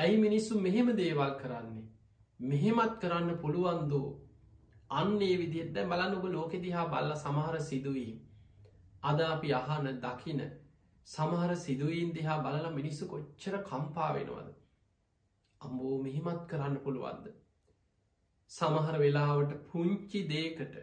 ඇයි 0.00 0.18
මිනිස්සු 0.24 0.60
මෙහෙම 0.66 0.88
දේවල් 0.98 1.32
කරන්නේ? 1.40 1.86
මෙහෙමත් 2.40 2.94
කරන්න 3.02 3.30
පුළුවන්දෝ 3.42 4.06
අන්නේ 4.90 5.34
විදිෙත්ද 5.40 5.76
බලන්න 5.90 6.14
ඔබ 6.18 6.26
ලෝකෙ 6.34 6.58
දිහා 6.64 6.86
බල්ල 6.92 7.12
සමහර 7.16 7.56
සිදුවී 7.68 8.12
අද 9.02 9.20
අපි 9.26 9.50
අහන 9.54 9.90
දකින 10.04 10.40
සමහර 11.06 11.52
සිදුවීන් 11.56 12.14
දිහා 12.16 12.38
බලල 12.46 12.66
මිනිස්සු 12.78 13.10
කොච්චර 13.12 13.56
කම්පා 13.68 14.10
වෙනවද? 14.16 14.48
අම්බෝ 15.60 15.96
මෙහිමත් 16.04 16.42
කරන්න 16.50 16.80
පුළුවන්ද? 16.84 17.26
සමහර 18.50 18.96
වෙලාවට 18.98 19.52
පුංචි 19.68 20.20
දේකට 20.28 20.74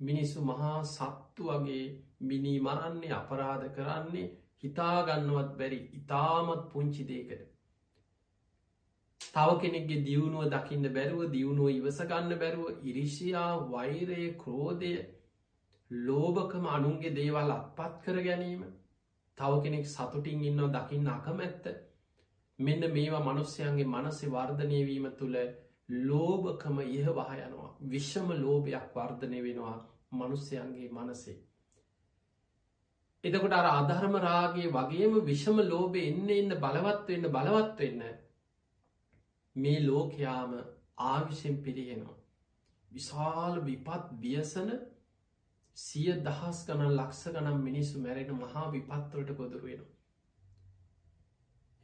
මිනිස්සු 0.00 0.44
මහා 0.44 0.76
සත්තු 0.86 1.48
වගේ 1.48 1.86
මිනී 2.28 2.58
මරන්නේ 2.60 3.14
අපරාධ 3.14 3.66
කරන්නේ 3.76 4.28
හිතාගන්නවත් 4.62 5.50
බැරි 5.58 5.82
ඉතාමත් 5.98 6.64
පුංචි 6.72 7.10
දේකට 7.10 7.53
තව 9.34 9.58
කෙනෙක්ගේ 9.60 10.02
දියුණුව 10.02 10.44
දකින්න 10.48 10.86
බැරුව 10.90 11.22
දියුණුව 11.30 11.68
ඉවසගන්න 11.70 12.34
බැරුව 12.36 12.84
ඉරිෂයා 12.84 13.50
වෛරය 13.68 14.26
ක්‍රෝධය 14.36 14.92
ලෝභකම 15.90 16.66
අනුන්ගේ 16.68 17.10
දේවල් 17.12 17.50
අත්පත් 17.52 17.96
කර 18.02 18.18
ගැනීම. 18.20 18.62
තව 19.38 19.52
කෙනෙක් 19.62 19.86
සතුටින් 19.86 20.44
ඉන්න 20.44 20.62
දකින්න 20.70 21.08
අකමැත්ත. 21.08 21.64
මෙන්න 22.58 22.82
මේවා 22.92 23.24
මනුස්්‍යයන්ගේ 23.24 23.86
මනසි 23.86 24.26
වර්ධනයවීම 24.28 25.08
තුළ 25.14 25.36
ලෝභකම 26.02 26.76
ඉහ 26.80 27.06
වහයනවා 27.10 27.70
විශ්ෂම 27.86 28.28
ලෝභයක් 28.34 28.86
වර්ධනය 28.94 29.40
වෙනවා 29.42 29.78
මනුස්්‍යයන්ගේ 30.12 30.90
මනසේ. 30.90 31.36
එතකොට 33.24 33.52
අර 33.52 33.66
අධර්ම 33.72 34.14
රාගේ 34.20 34.70
වගේම 34.70 35.18
විෂම 35.22 35.58
ලෝභ 35.64 35.98
එන්න 36.00 36.30
එන්න 36.32 36.54
බලවත්වවෙන්න 36.56 37.32
බලවත්වවෙන්න 37.32 38.22
මේ 39.56 39.78
ලෝකයාම 39.82 40.52
ආවිෂෙන් 41.04 41.62
පිරිහෙනවා 41.62 42.18
විශාල 42.90 43.60
විපත් 43.62 44.10
බියසන 44.18 44.72
සිය 45.76 46.10
දහස් 46.22 46.62
ගණන් 46.66 46.92
ලක්ෂ 46.92 47.30
ගනම් 47.30 47.62
මිනිස්සු 47.62 48.00
මැරෙන 48.00 48.34
මහා 48.36 48.64
විපත්වලට 48.70 49.36
ගොදුරුවෙන. 49.36 49.86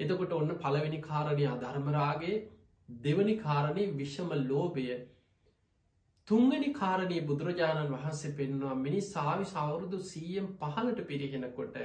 එතකොට 0.00 0.32
ඔන්න 0.32 0.56
පළවෙනි 0.56 1.00
කාරණය 1.02 1.46
අධර්මරාගේ 1.48 2.36
දෙවනි 2.88 3.38
කාරණය 3.38 3.86
විශ්ෂම 3.94 4.36
ලෝබය 4.42 4.86
තුංගනි 6.28 6.70
කාරණී 6.74 7.24
බුදුරජාණන් 7.24 7.92
වහන්සේ 7.92 8.34
පෙන්වා 8.34 8.76
මිනි 8.76 9.02
සාවි 9.06 9.46
සවුරුදු 9.46 10.00
සීයම් 10.04 10.46
පහලට 10.56 11.02
පිරිහෙනකොට 11.06 11.82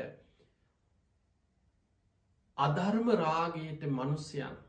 අධර්ම 2.58 3.12
රාගයට 3.18 3.90
මනුස්්‍යයන් 3.92 4.62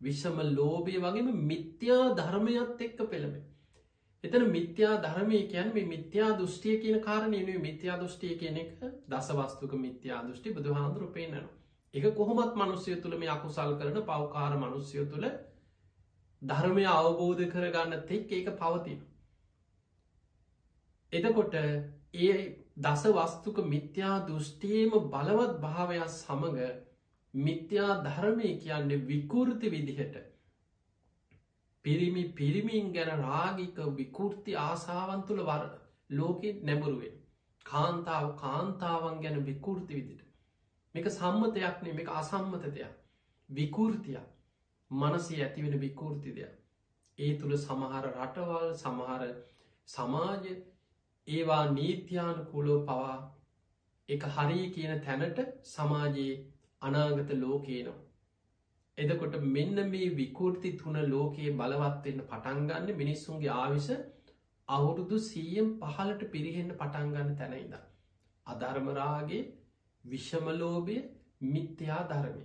විශ්ෂම 0.00 0.42
ලෝබය 0.50 0.96
වගේම 0.98 1.30
මිත්‍යා 1.44 2.04
ධර්මයත් 2.14 2.80
එක්ක 2.80 3.00
පෙළමේ 3.06 3.46
එතන 4.24 4.44
මිත්‍යා 4.48 4.96
ධර්මය 4.98 5.40
කියන් 5.46 5.72
මේ 5.74 5.86
මිත්‍යා 5.86 6.30
දෘෂ්ටිය 6.34 6.76
කියන 6.78 7.00
කාරණය 7.00 7.40
මිත්‍යා 7.60 7.96
දෘෂ්ටිය 7.98 8.34
කියන 8.36 8.58
එක 8.58 8.76
දසවස්තුක 9.08 9.72
මිත්‍යා 9.78 10.20
දෘෂ්ටි 10.22 10.52
බුදු 10.52 10.74
හාන්දුරු 10.74 11.08
පේනන 11.10 11.40
එක 11.94 12.04
කොහොමත් 12.14 12.54
මනුස්්‍යය 12.54 12.96
තුළ 12.96 13.16
මේ 13.16 13.30
අකුසල් 13.30 13.72
කරන 13.76 13.96
පවකාර 14.02 14.52
මනුස්්‍යය 14.56 15.06
තුළ 15.06 15.26
ධර්මය 16.42 16.84
අවබෝධ 16.88 17.42
කරගන්න 17.46 18.04
තෙක් 18.04 18.32
ඒක 18.32 18.50
පවතින. 18.56 19.00
එතකොට 21.12 21.54
ඒ 21.54 22.36
දස 22.78 23.02
වස්තුක 23.08 23.58
මිත්‍යා 23.66 24.14
දෘෂ්ටියම 24.22 24.94
බලවත් 25.08 25.58
භාවයක් 25.58 26.06
සමඟ 26.10 26.60
මිත්‍යා 27.34 28.02
ධර්මය 28.04 28.48
කියන්නේ 28.56 29.04
විකෘති 29.04 29.68
විදිහට. 29.68 30.16
පිරිමි 31.84 32.24
පිරිමින් 32.32 32.92
ගැන 32.92 33.10
රාගික 33.20 33.78
විකෘති 33.94 34.56
ආසාවන් 34.58 35.22
තුළ 35.22 35.42
වර 35.42 35.64
ලෝකෙ 36.10 36.50
නැබරුවෙන් 36.62 37.14
කාන්තාව 37.66 38.26
කාන්තාවන් 38.36 39.22
ගැන 39.22 39.46
විකෘති 39.46 39.94
විදිට 39.94 40.26
මේක 40.94 41.06
සම්මතයක් 41.08 41.82
නේ 41.82 41.92
මේක 41.92 42.08
අසම්මත 42.10 42.64
දෙයක්. 42.68 42.94
විකෘතියක්. 43.48 44.26
මනසේ 44.90 45.42
ඇතිවෙන 45.42 45.80
විකෘති 45.80 46.30
දෙයක්. 46.32 46.54
ඒ 47.18 47.32
තුළ 47.38 47.56
සමහර 47.56 48.04
රටවල් 48.08 48.70
සමහර 48.74 49.22
සමාජ 49.88 50.44
ඒවා 51.28 51.64
නීත්‍යානකුලෝ 51.70 52.78
පවා 52.84 53.16
එක 54.08 54.22
හරි 54.28 54.70
කියන 54.70 54.94
තැනට 55.00 55.38
සමාජයේ 55.64 56.34
අනාගත 56.82 57.36
ලෝකේනවා 57.36 57.98
එදකොට 58.98 59.36
මෙන්න 59.48 59.78
මේ 59.86 60.08
විකෘති 60.14 60.70
තුන 60.78 60.96
ලෝකයේ 61.06 61.52
බලවත්වෙන්න 61.54 62.20
පටන්ගන්න 62.24 62.96
මිනිස්සුන්ගේ 62.96 63.52
ආවිස 63.54 63.88
අවුරුදු 64.68 65.18
සීයම් 65.20 65.70
පහලට 65.80 66.22
පිරිහෙන්න 66.30 66.74
පටන්ගන්න 66.74 67.30
තැනයිද. 67.36 67.74
අධර්මරාගේ 68.46 69.42
විෂමලෝභය 70.04 70.96
මිත්‍යා 71.46 72.00
ධර්මය. 72.04 72.44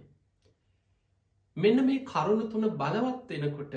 මෙන්න 1.58 1.86
මේ 1.86 2.06
කරුණු 2.06 2.46
තුන 2.48 2.70
බලවත් 2.74 3.30
වෙනකොට 3.34 3.76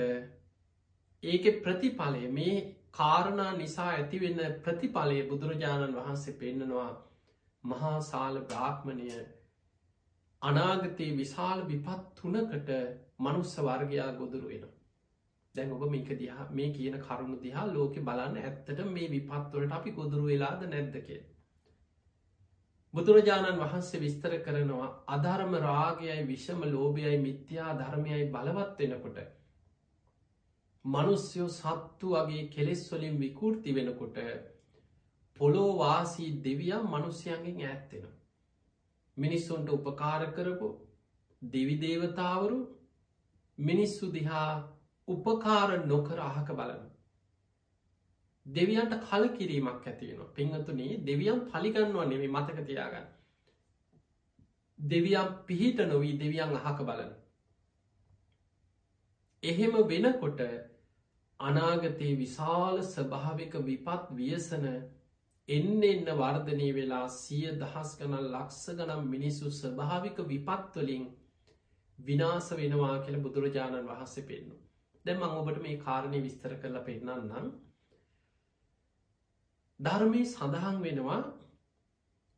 ඒක 1.23 1.45
ප්‍රතිඵලය 1.59 2.23
මේ 2.31 2.55
කාරණා 2.93 3.51
නිසා 3.53 3.89
ඇතිවෙන්න 3.91 4.55
ප්‍රතිඵලය 4.61 5.19
බුදුරජාණන් 5.29 5.97
වහන්සේ 5.97 6.37
පෙන්න්නනවා 6.37 6.89
මහාසාල 7.63 8.41
බ්‍රාහ්මණය 8.45 9.09
අනාගතයේ 10.41 11.15
විශාල 11.15 11.61
විපත් 11.63 12.03
තුනකට 12.15 12.69
මනුස්ස 13.19 13.55
වර්ගයා 13.59 14.11
ගොදුරු 14.13 14.47
වෙන. 14.47 14.67
දැන් 15.55 15.71
ඔබ 15.71 15.83
මේක 15.87 16.09
දිහා 16.17 16.45
මේ 16.51 16.69
කියන 16.69 16.95
කරුණු 16.99 17.41
දිහා 17.41 17.65
ලෝක 17.69 17.95
බලන්න 18.01 18.37
ඇත්තට 18.39 18.79
මේ 18.87 19.09
විපත්වලට 19.09 19.71
අපි 19.71 19.91
ගොදුරු 19.91 20.23
වෙලාද 20.25 20.61
නැද්දක. 20.65 21.09
බුදුරජාණන් 22.93 23.59
වහන්සේ 23.59 24.01
විස්තර 24.01 24.35
කරනවා 24.45 24.87
අධර්ම 25.07 25.57
රාගයයි 25.61 26.21
විෂම 26.25 26.61
ලෝභයයි 26.67 27.17
මිත්‍යා 27.19 27.73
ධර්මයයි 27.73 28.29
බලවත් 28.29 28.79
වෙනකොට. 28.79 29.19
මනුස්්‍යයෝ 30.85 31.49
සත්තු 31.49 32.13
වගේ 32.13 32.47
කෙලෙස්වලින් 32.47 33.19
විකෘති 33.19 33.75
වෙනකොට 33.75 34.17
පොලෝවාසී 35.37 36.31
දෙවියම් 36.43 36.87
මනුස්්‍යයන්ගෙන් 36.87 37.61
ඇත්තෙනවා. 37.65 38.18
මිනිස්සුන්ට 39.19 39.69
උපකාර 39.69 40.21
කරපු 40.31 40.69
දෙවිදේවතාවරු 41.41 42.59
මිනිස්සු 43.57 44.11
දිහා 44.11 44.49
උපකාර 45.07 45.69
නොකර 45.85 46.19
අහක 46.21 46.49
බලන. 46.53 46.81
දෙවියන්ට 48.45 48.93
කල 49.01 49.23
කිරීමක් 49.29 49.87
ඇතිවෙන 49.87 50.33
පිංහතුනේ 50.33 50.99
දෙවියන් 51.03 51.39
පලිගන්නවා 51.47 52.05
නෙමේ 52.05 52.27
මතක 52.29 52.65
තියාගන්න. 52.65 53.07
දෙවියන් 54.79 55.33
පිහිට 55.45 55.79
නොවී 55.87 56.19
දෙවියන් 56.19 56.55
අහක 56.57 56.79
බලන. 56.83 57.11
එහෙම 59.43 59.73
වෙනකොට 59.87 60.41
අනාගතයේ 61.39 62.15
විශාල 62.17 62.81
ස්භාවික 62.85 63.53
විපත් 63.63 64.09
වියසන 64.13 64.65
එන්න 65.49 65.83
එන්න 65.83 66.09
වර්ධනය 66.13 66.65
වෙලා 66.73 67.05
සිය 67.11 67.45
දහස් 67.53 67.91
ගනල් 67.99 68.25
ලක්ස 68.31 68.65
ගනම් 68.71 69.07
මිනිස්සු 69.07 69.51
ස්භාවික 69.51 70.19
විපත්වලින් 70.23 71.07
විනාස 71.99 72.49
වෙනවා 72.51 72.97
කියල 72.99 73.17
බුදුරජාණන් 73.17 73.87
වහන්සේ 73.87 74.25
පෙන්නු. 74.25 74.55
දැම 75.05 75.23
ඔබට 75.23 75.57
මේ 75.61 75.79
කාරණය 75.79 76.19
විස්තර 76.21 76.53
කරලා 76.55 76.83
පෙන්නන්නම්. 76.83 77.49
ධර්මී 79.79 80.25
සඳහන් 80.25 80.77
වෙනවා 80.81 81.19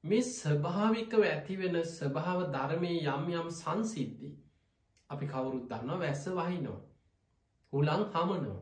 මේ 0.04 0.22
ස්වභාවිකව 0.30 1.22
ඇතිවෙන 1.26 1.78
ස්වභාව 1.90 2.48
ධර්මය 2.50 2.94
යම් 3.08 3.30
යම් 3.34 3.52
සංසිද්ධි 3.52 4.32
අපි 5.10 5.26
කවුරුත් 5.28 5.68
දන්නවා 5.68 6.00
වැස්ස 6.00 6.26
වහිනෝ. 6.32 6.80
හුලං 7.74 8.10
හමනෝ. 8.10 8.60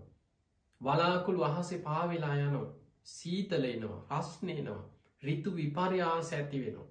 වලාකුල් 0.82 1.42
වහසේ 1.46 1.84
පාවෙලා 1.84 2.36
යනෝ 2.40 2.68
සීතලේනවා 3.08 4.20
රස්නයනවා 4.20 4.84
රිතු 5.24 5.52
විපර්යාස 5.52 6.32
ඇති 6.34 6.60
වෙනවා. 6.60 6.88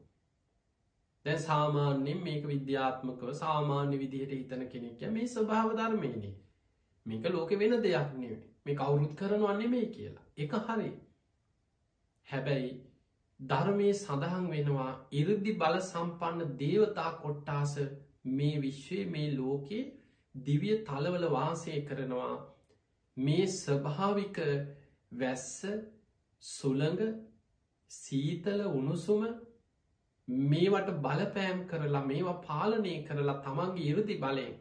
දැ 1.24 1.38
සාමාන්‍යෙන් 1.38 2.20
මේක 2.22 2.44
විද්‍යාත්මකව 2.46 3.32
සාමාන්‍ය 3.34 3.96
විදිහයට 3.98 4.32
හිතන 4.32 4.64
කෙනෙක්ය 4.68 5.10
මේ 5.10 5.28
ස්වභාව 5.28 5.70
ධර්මයනේ 5.76 6.34
මේක 7.06 7.28
ලෝක 7.28 7.50
වෙන 7.56 7.76
දෙයක් 7.80 8.10
නෙවේ 8.14 8.42
මේ 8.64 8.76
කවුරුත් 8.76 9.14
කරනවන්නේ 9.14 9.68
මේ 9.68 9.86
කියලා. 9.88 10.26
එක 10.36 10.52
හරි. 10.66 10.90
හැබැයි 12.28 12.72
ධර්මය 13.40 13.88
සඳහන් 13.94 14.46
වෙනවා 14.48 14.92
ඉරදි 15.12 15.52
බල 15.54 15.78
සම්පන්න 15.82 16.56
දේවතා 16.56 17.10
කොට්ටාස 17.18 17.74
මේ 18.30 18.56
විශ්වය 18.60 19.00
මේ 19.06 19.28
ලෝකේ 19.32 19.84
දිවිය 20.34 20.76
තලවල 20.84 21.28
වාසය 21.30 21.76
කරනවා. 21.82 22.34
මේ 23.16 23.46
ස්වභාවික 23.54 24.38
වැස්ස 25.12 25.62
සුළඟ 26.42 27.02
සීතල 27.90 28.60
උණුසුම 28.68 29.22
මේවට 30.50 30.88
බලපෑම් 30.98 31.60
කරලා 31.66 32.04
මේවා 32.04 32.42
පාලනය 32.42 32.94
කරලා 33.04 33.42
තමන්ගේ 33.42 33.86
ඉරදි 33.86 34.16
බලයෙන් 34.16 34.54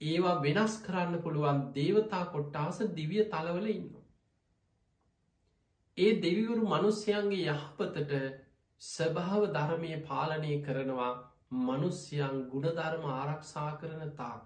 ඒවා 0.00 0.40
වෙනස් 0.42 0.74
කරන්න 0.80 1.22
පුළුවන් 1.22 1.60
දේවතා 1.72 2.24
කොට්ටාස 2.26 2.78
දිවිය 2.92 3.24
තලවල 3.26 3.68
ඉන්න. 3.68 3.92
ඒ 5.98 6.10
දෙවිවරු 6.16 6.64
මනුස්්‍යයන්ගේ 6.64 7.46
යහපතට 7.50 8.12
ස්වභාව 8.82 9.46
ධර්මය 9.52 9.92
පාලනය 10.02 10.52
කරනවා 10.62 11.12
මනුස්්‍යයන් 11.62 12.36
ගුණධර්ම 12.50 13.04
ආරක්ෂා 13.10 13.70
කරන 13.78 14.12
තාක්. 14.14 14.44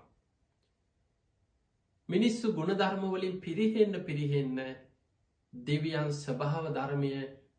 මිනිස්සු 2.09 2.53
ගුණධර්මවලින් 2.53 3.41
පිරිහෙන්න 3.41 4.05
පිරිහෙන්න 4.05 4.59
දෙවියන් 5.53 6.13
ස්වභාව 6.15 6.73
ධර්මය 6.73 7.13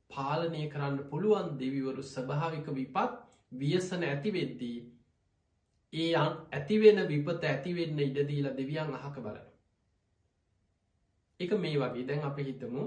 පාලනය 0.10 0.64
කරන්න 0.70 0.98
පුළුවන් 1.06 1.58
දෙවිවරු 1.58 2.04
ස්වභාවික 2.06 2.68
විපත් 2.70 3.20
වියසන 3.54 4.04
ඇතිවෙද්දී 4.04 4.78
ඒ 5.94 6.16
අන් 6.16 6.34
ඇතිවෙන 6.52 7.08
විපත 7.08 7.44
ඇතිවෙන්න 7.44 8.00
ඉඩදීලා 8.00 8.58
දෙවියන් 8.58 8.94
අහක 8.94 9.16
බලන. 9.18 9.48
එක 11.40 11.52
මේ 11.56 11.78
වගේ 11.78 12.08
දැන් 12.08 12.24
අප 12.24 12.38
හිතමු 12.40 12.84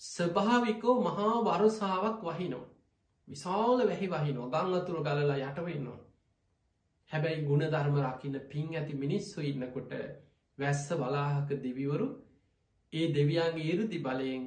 ස්වභාවිකෝ 0.00 0.96
මහා 1.02 1.34
වරුසාාවක් 1.42 2.20
වහිනෝ. 2.22 2.64
විශාල 3.28 3.78
වැහි 3.82 4.08
වහිනෝ 4.08 4.50
ගං 4.50 4.74
අතුර 4.74 4.98
ගලලා 5.02 5.38
යටවෙන්නවා. 5.42 6.00
හැබැයි 7.10 7.44
ගුණ 7.44 7.64
ධර්ම 7.66 7.96
රකින්න 8.02 8.40
පින් 8.42 8.68
ඇති 8.72 8.94
මිනිස්සු 8.94 9.40
ඉන්නකොට 9.42 9.92
වැස්ස 10.58 10.86
වලාහක 10.92 11.50
දෙවිවරු 11.58 12.08
ඒ 12.94 13.06
දෙවියන්ගේ 13.10 13.66
ඉරුදි 13.66 13.98
බලයෙන් 14.00 14.44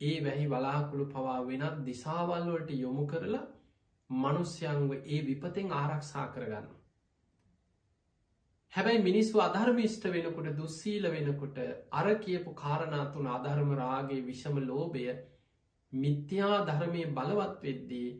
ඒ 0.00 0.16
වැහි 0.20 0.46
වලාකුළු 0.46 1.06
පවා 1.08 1.38
වෙනත් 1.42 1.84
දිසාවල්වලට 1.84 2.70
යොමු 2.76 3.04
කරලා 3.06 3.46
මනුස්්‍යයන්ව 4.10 4.90
ඒ 4.94 5.20
විපතෙන් 5.22 5.72
ආරක්ෂා 5.72 6.26
කරගන්න. 6.28 6.66
හැබැයි 8.72 9.02
මිනිස්සු 9.02 9.40
අධර්මිෂ්ට 9.40 10.04
වෙනකොට 10.08 10.48
දුස්සීල 10.54 11.04
වෙනකොට 11.10 11.58
අර 11.92 12.06
කියපු 12.16 12.50
කාරණාතුන 12.54 13.26
අධර්ම 13.28 13.70
රාගේ 13.74 14.20
විෂම 14.22 14.56
ලෝබය 14.62 15.04
මිත්‍යා 15.92 16.56
ධර්මය 16.66 17.02
බලවත් 17.10 17.62
වෙද්දී 17.62 18.10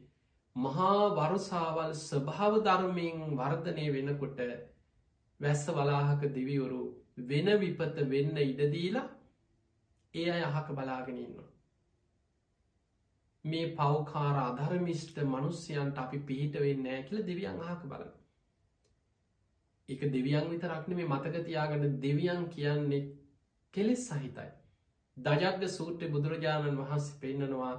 මහා 0.57 1.03
වරුසාවල් 1.17 1.93
ස්වභාව 2.01 2.55
ධර්මයෙන් 2.63 3.19
වර්ධනය 3.35 3.87
වෙනකොට 3.93 4.41
වැස්ස 5.41 5.67
වලාහක 5.71 6.23
දිවිවරු 6.31 6.83
වෙන 7.25 7.49
විපත 7.59 8.01
වෙන්න 8.07 8.37
ඉඩදීලා 8.45 9.07
ඒ 10.17 10.27
අය 10.31 10.43
අහක 10.45 10.69
බලාගෙන 10.73 11.19
ඉන්නවා. 11.19 11.49
මේ 13.45 13.73
පවකාර 13.73 14.37
අධර්මිෂ්ට 14.41 15.19
මනුස්්‍යයන්ට 15.25 15.99
අපි 15.99 16.19
පිහිට 16.21 16.55
වෙන්න 16.61 16.87
කියල 17.05 17.21
දෙවියන් 17.23 17.61
අහක 17.65 17.83
බලන. 17.85 18.13
එක 19.89 20.01
දෙවියන් 20.11 20.47
විතරක්න 20.51 20.95
මේ 20.95 21.07
මතකතියාගන්න 21.07 21.99
දෙවියන් 22.01 22.49
කියන්නේ 22.49 23.03
කෙලෙස් 23.75 24.07
සහිතයි. 24.09 24.49
දජග්ග 25.17 25.69
සූට්‍ර 25.69 26.09
බුදුරජාණන් 26.09 26.81
වහන්සේ 26.81 27.21
පෙන්නනවා 27.21 27.75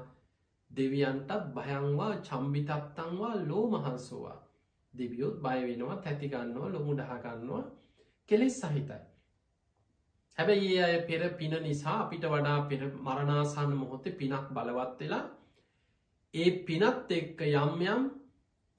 දෙවියන්ට 0.71 1.31
භයංවා 1.55 2.13
චම්බිතත්තංවා 2.21 3.35
ලෝ 3.43 3.65
මහන්සෝවා 3.69 4.39
දෙවියොත් 4.93 5.37
බය 5.41 5.59
වෙනවා 5.63 5.97
තැතිගන්නවා 5.99 6.69
ලොමුඩහගන්නවා 6.69 7.63
කෙලෙස් 8.29 8.57
සහිතයි. 8.61 9.06
හැබැයි 10.37 10.69
ඒ 10.73 10.83
අය 10.83 10.97
පෙර 11.03 11.21
පින 11.35 11.53
නිසා 11.61 11.97
අපිට 11.99 12.25
වඩා 12.27 12.57
පෙර 12.67 12.81
මරණාසන්න 13.01 13.71
මොහොතේ 13.75 14.15
පිනක් 14.15 14.49
බලවත් 14.51 14.99
වෙලා 14.99 15.25
ඒ 16.33 16.49
පිනත් 16.63 17.11
එක්ක 17.11 17.39
යම් 17.43 17.79
යම් 17.85 18.03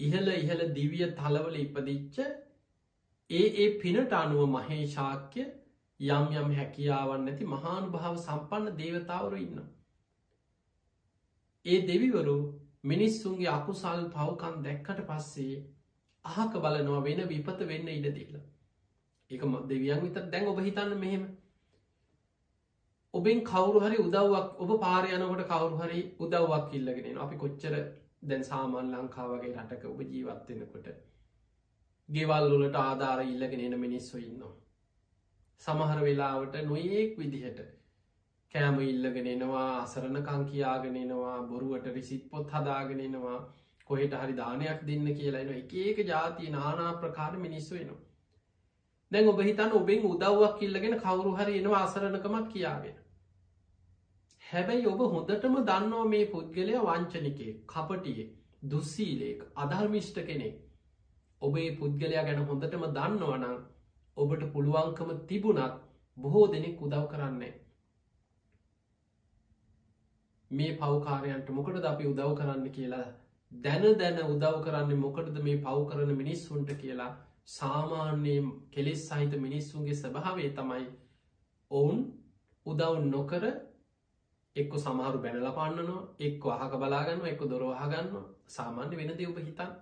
ඉහල 0.01 0.29
ඉහල 0.33 0.61
දිවිය 0.73 1.07
තලවල 1.12 1.57
ඉපදිච්ච 1.59 2.18
ඒ 3.31 3.47
ඒ 3.57 3.71
පිනට 3.79 4.12
අනුව 4.14 4.44
මහේශාක්‍ය 4.49 5.42
යම් 6.01 6.29
යම් 6.35 6.53
හැකියාවන් 6.53 7.25
නැති 7.25 7.44
මහානු 7.47 7.90
භාව 7.90 8.14
සම්පන්න 8.18 8.77
දේවතාවරු 8.77 9.37
ඉන්න. 9.38 9.59
ඒ 11.64 11.81
දෙවිවරු 11.87 12.37
මිනිස්සුන්ගේ 12.85 13.51
අකුසල් 13.51 14.05
පවකන් 14.11 14.62
දැක්කට 14.62 15.03
පස්සේ 15.07 15.59
අහක 16.25 16.55
බලනවා 16.59 17.03
වෙන 17.03 17.21
විපත 17.29 17.66
වෙන්න 17.66 17.88
ඉඩ 17.88 18.09
දීලා. 18.12 18.47
එක 19.31 19.42
දෙවියන් 19.68 20.03
විතත් 20.03 20.25
දැන් 20.29 20.47
ඔබ 20.47 20.61
හිතන්න 20.61 20.97
මෙහෙම 20.97 21.29
ඔබෙන් 23.14 23.40
කවරු 23.42 23.81
හරි 23.81 23.99
උදව්වක් 23.99 24.61
ඔබ 24.61 24.71
පාරයනකොට 24.81 25.42
කවරු 25.47 25.77
හරි 25.79 26.01
උදව්වක් 26.18 26.75
ඉල්ලගෙන 26.75 27.18
අපි 27.18 27.37
කොච්චර 27.37 27.75
දැන් 28.23 28.44
සාමාන් 28.44 28.90
ලංකාවගේ 28.92 29.53
රටක 29.55 29.85
ඔබ 29.87 30.01
ජීවත්වෙනකොට 30.05 30.88
ගෙවල්ලුලට 32.09 32.77
ආධාර 32.77 33.21
ඉල්ලගෙන 33.25 33.62
එන 33.62 33.77
මිනිස්සු 33.79 34.18
ඉන්නවා. 34.18 34.55
සමහර 35.61 36.01
වෙලාවට 36.01 36.59
නොයෙක් 36.64 37.16
විදිහට 37.18 37.62
කෑම 38.55 38.77
ඉල්ලගෙනෙනවා 38.83 39.71
අසරණකං 39.79 40.44
කියාගෙනෙනවා 40.44 41.38
බොරුවට 41.44 41.88
රිසිත් 41.90 42.29
පොත් 42.31 42.53
හදාගෙනෙනවා 42.53 43.38
කොහෙට 43.87 44.14
හරි 44.14 44.37
දානයක් 44.37 44.85
දෙන්න 44.87 45.09
කියලාන 45.14 45.55
එක 45.55 45.73
ඒක 45.77 46.05
ජාතිය 46.07 46.51
නානා 46.51 46.92
ප්‍රකාර 46.99 47.33
මිනිස්සු 47.38 47.75
වෙනවා. 47.75 48.08
දැන් 49.12 49.29
ඔබ 49.29 49.40
හිතන්න 49.40 49.75
ඔබෙන් 49.75 50.07
උදව්වක් 50.07 50.62
ඉල්ලගෙන 50.62 50.97
කවරු 50.99 51.35
හරි 51.37 51.59
එනවා 51.59 51.83
අසරණකමක් 51.83 52.49
කියාගෙන. 52.53 52.97
හැබැයි 54.42 54.87
ඔබ 54.87 55.01
හොඳටම 55.14 55.55
දන්නවා 55.62 56.05
මේ 56.07 56.27
පුද්ගලය 56.33 56.75
වංචනිකේ 56.81 57.53
කපටිය 57.66 58.27
දුස්සීලේක් 58.64 59.40
අධර්මිෂ්ට 59.57 60.18
කෙනෙක් 60.27 60.57
ඔබේ 61.42 61.71
පුද්ගලයා 61.79 62.27
ගැන 62.27 62.44
හොඳටම 62.44 62.85
දන්නවනම් 62.90 63.57
ඔබට 64.16 64.44
පුළුවන්කම 64.53 65.11
තිබුණත් 65.29 65.81
බොහෝ 66.16 66.47
දෙනෙක් 66.49 66.83
උදව් 66.83 67.07
කරන්නේ. 67.07 67.55
මේ 70.50 70.77
පවකාරයන්ට 70.77 71.48
මොකට 71.50 71.79
ද 71.79 71.87
අපි 71.87 72.04
උදව් 72.06 72.35
කරන්න 72.35 72.69
කියලා 72.73 73.06
දැන 73.52 73.88
දැන 73.98 74.21
උදව් 74.27 74.61
කරන්න 74.65 75.00
මොකටද 75.00 75.40
මේ 75.42 75.63
පව් 75.65 75.87
කරන 75.90 76.13
මිනිස්සුන්ට 76.17 76.71
කියලා 76.81 77.11
සාමාන්‍යයෙන් 77.49 78.49
කෙලෙස් 78.71 79.03
සහිත 79.09 79.33
මිනිස්සුන්ගේ 79.38 79.96
ස්භාවේ 79.96 80.51
තමයි 80.53 80.87
ඔවුන් 81.71 82.01
උදව් 82.67 82.99
නොකර 83.07 83.44
එක්ක 84.57 84.73
සමහරු 84.77 85.19
බැනල 85.19 85.49
පන්නනවා 85.51 86.03
එක්ක 86.21 86.42
අහක 86.55 86.75
බලාගන්න 86.77 87.25
එක්ක 87.27 87.42
දොරවාහගන්න 87.46 88.11
සාමාන්‍ය 88.49 88.94
වෙන 88.96 89.13
දෙවප 89.15 89.38
හිතන් 89.40 89.73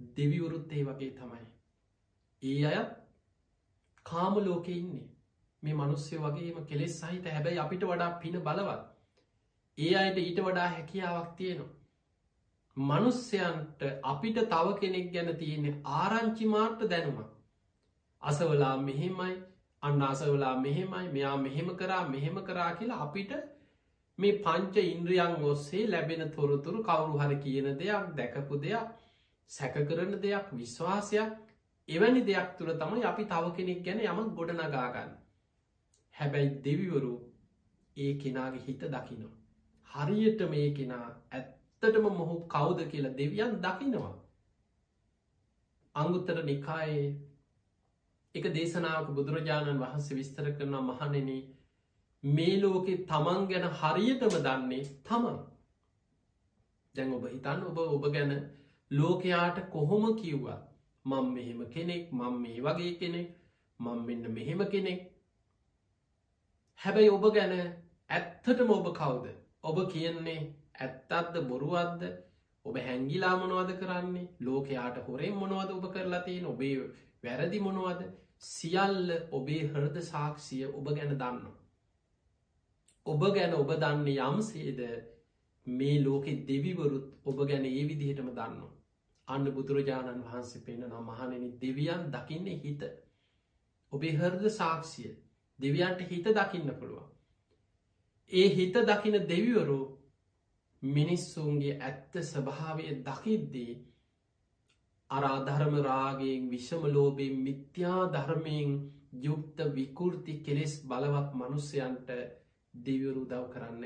දෙවිවුරුත් 0.00 0.72
ඒ 0.72 0.82
වගේ 0.84 1.12
තමයි. 1.12 1.44
ඒ 2.42 2.64
අයත් 2.64 2.90
කාම 4.06 4.34
ලෝකෙ 4.40 4.72
ඉන්නේ 4.72 5.06
මේ 5.62 5.74
මනුස්්‍ය 5.74 6.16
වගේම 6.18 6.58
කෙලෙස් 6.66 7.00
සහිත 7.00 7.26
හැබැයි 7.28 7.58
අපිට 7.58 7.82
වඩා 7.84 8.12
පින 8.18 8.36
බලවත්. 8.40 8.84
ඒ 9.78 9.94
අයට 9.96 10.18
ඊට 10.18 10.40
වඩා 10.40 10.68
හැකියාවක් 10.68 11.30
තියෙනවා. 11.36 11.75
මනුස්්‍යයන්ට 12.76 13.82
අපිට 14.04 14.38
තව 14.46 14.78
කෙනෙක් 14.78 15.12
ගැන 15.12 15.36
තියෙන්නේ 15.36 15.80
ආරංචිමාර්ට 15.84 16.80
දැනුම. 16.86 17.24
අසවලා 18.22 18.76
මෙහෙමයි 18.78 19.34
අන්න 19.82 20.02
අසවලා 20.02 20.54
මෙහෙමයි 20.58 21.08
මෙයා 21.10 21.36
මෙහෙම 21.38 21.68
කරා 21.74 22.08
මෙහෙම 22.08 22.36
කරා 22.42 22.70
කියලා 22.74 23.00
අපිට 23.00 23.32
මේ 24.18 24.38
පංච 24.40 24.84
ඉන්ද්‍රියන් 24.86 25.34
ඔස්සේ 25.44 25.86
ලැබෙන 25.86 26.30
තොරතුරු 26.30 26.82
කවුරු 26.82 27.18
හරි 27.18 27.36
කියන 27.38 27.68
දෙයක් 27.74 28.14
දැකපු 28.14 28.60
දෙයක් 28.60 28.94
සැක 29.50 29.74
කරන 29.82 30.12
දෙයක් 30.18 30.46
විශ්වාසයක් 30.52 31.32
එවැනි 31.88 32.22
දෙයක් 32.22 32.58
තුළ 32.58 32.72
තමයි 32.74 33.04
අපි 33.04 33.24
තව 33.26 33.44
කෙනෙක් 33.52 33.84
ගැන 33.84 34.00
යම 34.02 34.34
ගොඩනගාගන්න. 34.34 35.10
හැබැයි 36.14 36.54
දෙවිවරු 36.62 37.14
ඒ 37.96 38.12
කෙනාගේ 38.16 38.62
හිත 38.62 38.82
දකිනවා. 38.86 39.36
හරියට 39.90 40.40
මේ 40.50 40.70
කෙනා 40.72 41.06
ඇත්තටම 41.82 42.06
මොහු 42.10 42.34
කවුද 42.46 42.78
කියලා 42.90 43.16
දෙවියන් 43.16 43.52
දකිනවා. 43.58 44.14
අංගුත්තර 45.94 46.38
නිකායේ 46.44 47.08
එක 48.34 48.46
දේශනාවක 48.54 49.08
බුදුරජාණන් 49.10 49.82
වහන්සේ 49.82 50.16
විස්තර 50.16 50.48
කරන 50.52 50.74
මහනෙන 50.82 51.30
මේ 52.22 52.56
ලෝකෙ 52.62 52.94
තමන් 53.04 53.48
ගැන 53.50 53.66
හරියටම 53.74 54.34
දන්නේ 54.38 54.82
තමන්. 55.04 55.38
දැන් 56.94 57.12
ඔබ 57.12 57.24
හිතන් 57.26 57.64
ඔබ 57.64 57.78
ඔබ 57.86 58.04
ගැන 58.10 58.32
ලෝකයාට 58.90 59.58
කොහොම 59.70 60.04
කිව්වා 60.16 60.60
මං 61.04 61.32
මෙහෙම 61.34 61.64
කෙනෙක් 61.70 62.12
මං 62.12 62.42
මේ 62.42 62.58
වගේ 62.62 62.92
කෙනෙක් 63.00 63.28
මං 63.80 63.98
මෙන්න 64.06 64.30
මෙහෙම 64.32 64.60
කෙනෙක්. 64.66 65.00
හැබැයි 66.80 67.10
ඔබ 67.10 67.32
ගැන 67.34 67.58
ඇත්තටම 68.10 68.70
ඔබ 68.72 68.94
කවුද? 68.94 69.26
ඔබ 69.62 69.76
කියන්නේ 69.92 70.40
ඇත්තත්ද 70.78 71.42
බොරුවත්ද 71.48 72.02
ඔබ 72.66 72.76
හැංගිලා 72.78 73.34
මොනවද 73.36 73.72
කරන්නේ 73.80 74.28
ලෝකයාට 74.40 75.02
හොරෙන් 75.06 75.36
මොනවද 75.36 75.70
ඔබ 75.72 75.90
කරලා 75.92 76.22
තියෙන 76.22 76.46
ඔබේ 76.46 76.76
වැරදි 77.24 77.60
මොනවද 77.60 78.00
සියල්ල 78.40 79.12
ඔබේ 79.32 79.68
හෘද 79.68 80.00
සාක්ෂිය 80.02 80.64
ඔබ 80.68 80.88
ගැන 80.90 81.14
දන්න. 81.14 81.44
ඔබ 83.06 83.22
ගැන 83.34 83.54
ඔබ 83.54 83.70
දන්නේ 83.76 84.20
යම්සේද 84.22 84.80
මේ 85.66 85.98
ලෝකෙ 86.00 86.32
දෙවිවරුත් 86.46 87.06
ඔබ 87.24 87.44
ගැන 87.48 87.64
ඒ 87.64 87.84
විදිහටම 87.88 88.30
දන්නවා. 88.30 88.72
අන්න 89.28 89.46
බුදුරජාණන් 89.52 90.22
වහන්සේ 90.22 90.62
පෙන 90.62 90.80
නම් 90.82 91.06
මහනෙන 91.06 91.44
දෙවියන් 91.60 92.10
දකින්නේ 92.10 92.58
හිත. 92.58 92.82
ඔබේ 93.92 94.14
හර්ද 94.14 94.48
සාක්ෂිය 94.50 95.12
දෙවියන්ට 95.58 96.00
හිත 96.10 96.26
දකින්න 96.32 96.74
පුළුවන්. 96.74 97.08
ඒ 98.32 98.48
හිත 98.50 98.76
දකින 98.84 99.16
දෙවිවරු 99.28 99.80
මිනිස්සුන්ගේ 100.88 101.74
ඇත්ත 101.80 102.12
ස්වභාවය 102.22 102.86
දකිද්දී 103.02 103.72
අරාධර්ම 105.10 105.74
රාගෙන් 105.82 106.48
විෂම 106.50 106.82
ලෝබෙන් 106.88 107.34
මිත්‍යා 107.40 108.00
ධර්මයෙන් 108.08 108.72
යුක්ත 109.20 109.58
විකෘති 109.72 110.34
කෙලෙස් 110.40 110.74
බලවත් 110.84 111.30
මනුස්සයන්ට 111.34 112.08
දෙවිවරු 112.74 113.22
දව් 113.26 113.44
කරන්න. 113.52 113.84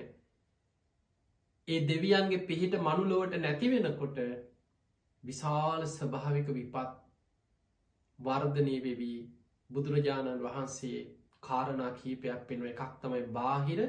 ඒ 1.69 1.81
දෙවියන්ගේ 1.85 2.45
පිහිට 2.45 2.75
මනුලොවට 2.79 3.37
නැතිවෙනකොට 3.39 4.19
විශාල 5.23 5.83
ස්භාවික 5.89 6.49
විපත් 6.51 6.99
වර්ධනය 8.19 8.77
වෙවී 8.81 9.21
බුදුරජාණන් 9.71 10.43
වහන්සේ 10.43 11.01
කාරණා 11.43 11.91
කීපයක් 11.93 12.41
පෙනුව 12.49 12.69
එකක් 12.69 12.93
තමයි 13.01 13.23
බාහිර 13.31 13.81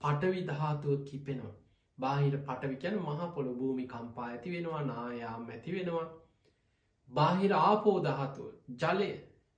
පටවි 0.00 0.40
දහතුව 0.44 1.04
කිපෙනවා. 1.04 1.61
බාහිර 1.98 2.38
පටවිකැන 2.40 2.96
මහපොළො 3.00 3.54
භූමි 3.54 3.86
කම්පා 3.86 4.28
ඇති 4.28 4.50
වෙනවා 4.50 4.82
නායාම් 4.84 5.44
ඇති 5.48 5.72
වෙනවා. 5.72 6.06
බාහිර 7.08 7.52
ආපෝ 7.52 7.98
දහතුව 8.00 8.48
ජලය 8.76 9.10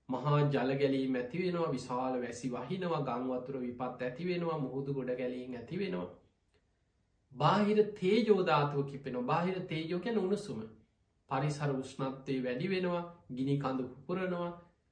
මහා 0.09 0.41
ජලගැලී 0.49 1.07
ඇති 1.15 1.43
වෙනවා 1.43 1.71
විශාල 1.71 2.21
වැසි 2.21 2.51
වහිනවා 2.51 3.03
ගංවතුර 3.03 3.61
විපත් 3.61 4.03
ඇති 4.03 4.27
වෙනවා 4.27 4.59
මුහුදු 4.59 4.95
ගොඩ 4.95 5.17
ගැලීම් 5.17 5.55
ඇති 5.55 5.79
වෙනවා. 5.79 6.09
බාහිර 7.33 7.79
තේජෝධාතුව 7.95 8.91
කිපෙන 8.91 9.21
බාහිර 9.25 9.63
තේජෝකැන 9.67 10.19
උණුසුම 10.19 10.61
පරිසර 11.31 11.71
උෂ්ණත්වය 11.75 12.37
වැඩි 12.45 12.69
වෙනවා 12.69 13.03
ගිනි 13.35 13.57
කඳු 13.59 13.89
පුපුරනවා 13.89 14.51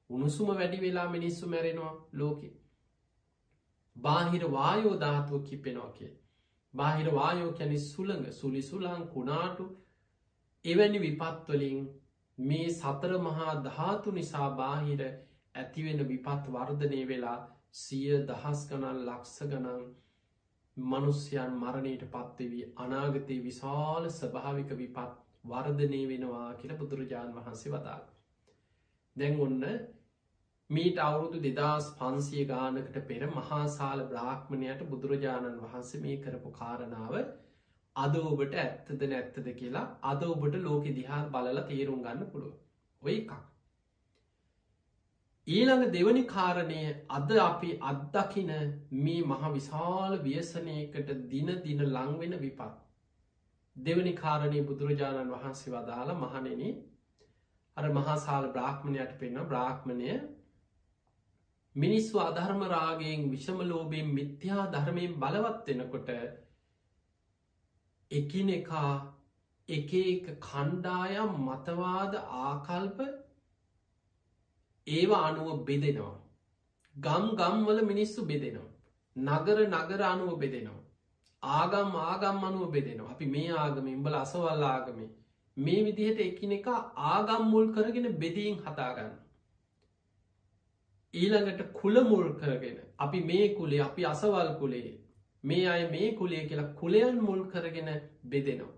උණුසුම 0.09 0.51
වැඩි 0.53 0.81
වෙලා 0.81 1.07
මිනිස්සු 1.09 1.47
මැරෙනවා 1.47 1.93
ලෝකෙ 2.13 2.49
බාහිර 3.95 4.51
වායෝධාතුව 4.51 5.43
කිපෙනෝකේ 5.43 6.11
බාහිර 6.73 7.09
වායෝ 7.11 7.51
කැනි 7.53 7.79
සුළඟ 7.81 8.29
සුලි 8.33 8.61
සුලං 8.63 9.03
කුණාටු 9.09 9.65
එවැනි 10.65 10.99
විපත්වලින් 10.99 11.81
මේ 12.37 12.69
සතර 12.71 13.17
මහා 13.21 13.55
ධාතු 13.63 14.11
නිසා 14.11 14.49
බාහිර 14.53 15.01
ඇතිවෙන 15.55 16.07
විපත් 16.07 16.47
වර්ධනය 16.49 17.01
වෙලා 17.07 17.39
සිය 17.73 18.15
දහස් 18.27 18.63
ගණන් 18.69 19.03
ලක්ස 19.03 19.35
ගණන් 19.43 19.83
මනුස්්‍යයන් 20.77 21.51
මරණයට 21.55 22.05
පත්වෙවී 22.07 22.69
අනාගතයේ 22.77 23.43
විශාල 23.43 24.09
ස්භාවික 24.11 24.71
විපත් 24.75 25.19
වර්ධනය 25.45 26.01
වෙනවා 26.07 26.49
කියල 26.55 26.73
බුදුරජාණන් 26.75 27.35
වහන්සේ 27.35 27.71
වදාල්. 27.71 28.03
දැන් 29.15 29.39
ඔන්න 29.39 29.63
මීට 30.73 30.99
අවුරුදු 30.99 31.39
දෙදස් 31.41 31.87
පන්සිය 31.95 32.43
ගානකට 32.47 32.99
පෙර 33.05 33.29
මහාසාල 33.29 34.03
බ්‍රාහ්මණයට 34.07 34.83
බුදුරජාණන් 34.87 35.61
වහන්සේ 35.61 36.01
මේ 36.01 36.19
කරපු 36.19 36.51
කාරණාව 36.53 37.15
අද 37.95 38.19
ඔබට 38.19 38.53
ඇත්තද 38.57 39.01
නැත්තද 39.05 39.49
කියලා 39.53 39.87
අද 40.03 40.23
ඔබට 40.25 40.59
ලෝකෙ 40.59 40.93
දිහා 40.93 41.23
බලලා 41.29 41.65
තේරුම් 41.65 41.99
ගන්න 42.01 42.29
පුළුව 42.29 42.53
ඔය 43.01 43.15
එකක්. 43.15 43.33
ඊළඟ 45.47 45.91
දෙවනි 45.91 46.23
කාරණය 46.27 46.79
අද 47.11 47.35
අපි 47.39 47.73
අත්දකින 47.83 48.53
මේ 48.99 49.19
මහ 49.23 49.51
විශාල 49.51 50.15
ව්‍යසනයකට 50.21 51.13
දින 51.27 51.51
දින 51.61 51.83
ලංවෙන 51.87 52.39
විපත්. 52.39 52.79
දෙවනි 53.75 54.13
කාරණය 54.15 54.63
බුදුරජාණන් 54.63 55.31
වහන්සේ 55.31 55.73
වදාළ 55.73 56.15
මහනෙන 56.17 56.63
අර 57.77 57.85
මහාසාල 57.91 58.47
බ්‍රාහ්මණයට 58.49 59.13
පෙන්න්න 59.19 59.45
බ්‍රාහ්මණය 59.45 60.15
මිනිස්සු 61.75 62.19
අධර්ම 62.19 62.61
රාගයෙන් 62.67 63.29
විෂම 63.31 63.59
ලෝබයෙන් 63.63 64.09
මිත්‍යා 64.11 64.65
ධර්මයෙන් 64.71 65.13
බලවත්වෙනකොට 65.15 66.09
එකිනෙකා 68.11 68.93
එක 69.69 69.93
එක 70.01 70.25
කණ්ඩායම් 70.41 71.31
මතවාද 71.41 72.13
ආකල්ප 72.41 72.99
ඒවා 74.87 75.23
අනුව 75.23 75.65
බෙදෙනවා. 75.65 76.15
ගම් 76.95 77.25
ගම්වල 77.35 77.79
මිනිස්සු 77.83 78.25
බෙදෙනවා. 78.25 78.71
නගර 79.15 79.57
නගර 79.67 80.01
අනුව 80.03 80.31
බෙදෙනවා. 80.37 80.83
ආගම් 81.43 81.91
ආගම් 82.03 82.43
අනුව 82.43 82.71
බෙදෙනවා 82.71 83.11
අපි 83.11 83.25
මේ 83.27 83.51
ආගම 83.55 83.87
ඉම්බල 83.87 84.15
අසවල් 84.15 84.63
ආගමේ 84.65 85.09
මේ 85.57 85.83
විදිහට 85.83 86.19
එකින 86.21 86.51
එක 86.51 86.67
ආගම් 86.67 87.43
මුල් 87.47 87.67
කරගෙන 87.73 88.07
බෙදීන් 88.17 88.57
හතාගන්න. 88.59 89.13
ඊළඟට 91.13 91.73
කුල 91.73 91.95
මුල් 92.03 92.27
කරගෙන 92.35 92.77
අපි 92.97 93.19
මේ 93.21 93.47
කුලේ 93.55 93.81
අපි 93.81 94.05
අසවල් 94.05 94.49
කුලේ 94.59 94.91
මේ 95.43 95.67
අය 95.67 95.83
මේ 95.89 96.09
කුලේ 96.13 96.47
කියලා 96.47 96.73
කුලයන් 96.73 97.21
මුල් 97.21 97.43
කරගෙන 97.45 97.89
බෙදෙනවා. 98.25 98.73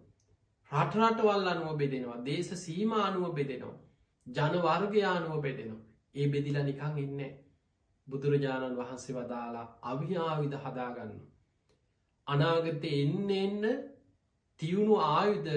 රටරටවල් 0.72 1.48
අනුව 1.48 1.78
බෙදෙනවා 1.78 2.24
දේශ 2.24 2.52
සීම 2.56 2.92
අනුව 3.00 3.34
බෙදෙනවා. 3.34 3.80
ජනවර්ගයානුව 4.28 5.42
බෙදෙනවා. 5.42 5.86
ඒ 6.16 6.28
බෙදිල 6.28 6.58
නිකං 6.64 6.98
ඉන්න 6.98 7.22
බුදුරජාණන් 8.08 8.78
වහන්සේ 8.78 9.16
වදාලා 9.16 9.66
අවිහාවිද 9.84 10.54
හදාගන්න. 10.60 11.16
අනාගත 12.28 12.86
එන්න 12.92 13.30
එන්න 13.36 13.64
තියුණු 14.60 14.96
ආයුද 15.08 15.48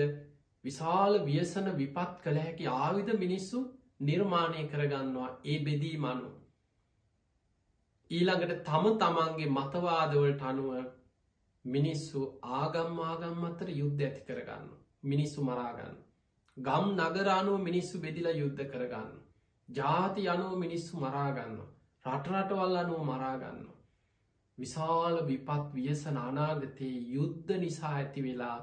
විශාල 0.65 1.19
වියසන 1.25 1.67
විපත් 1.77 2.15
කළ 2.23 2.39
හැකි 2.39 2.67
ආවිධ 2.77 3.13
මිනිස්සු 3.19 3.59
නිර්මාණය 4.01 4.65
කරගන්නවා 4.69 5.31
ඒ 5.45 5.59
බෙදී 5.61 5.97
මනු. 5.99 6.29
ඊළඟට 8.11 8.61
තම 8.65 8.85
තමන්ගේ 8.97 9.49
මතවාදවලට 9.51 10.43
අනුව 10.45 10.75
මිනිස්සු 11.65 12.21
ආගම් 12.55 13.01
ආගම් 13.05 13.41
අතර 13.45 13.69
යුද්ධ 13.73 14.03
ඇති 14.03 14.23
කරගන්න. 14.23 14.69
මිනිස්සු 15.05 15.45
මරාගන්න. 15.45 15.97
ගම් 16.57 16.87
නගරානුව 16.99 17.59
මිනිස්සු 17.61 18.01
බෙදිලා 18.01 18.35
යුද්ධ 18.35 18.63
කරගන්න. 18.67 19.11
ජාති 19.69 20.29
අනුව 20.29 20.55
මිනිස්සු 20.59 20.95
මරාගන්න 20.99 21.59
රටරටවල් 22.05 22.77
අනුව 22.77 23.03
මරාගන්න 23.05 23.61
විශාල 24.59 25.19
විපත් 25.25 25.69
වියසන 25.75 26.17
අනාගතයේ 26.19 27.05
යුද්ධ 27.11 27.53
නිසා 27.59 27.93
ඇති 27.93 28.23
වෙලා 28.23 28.59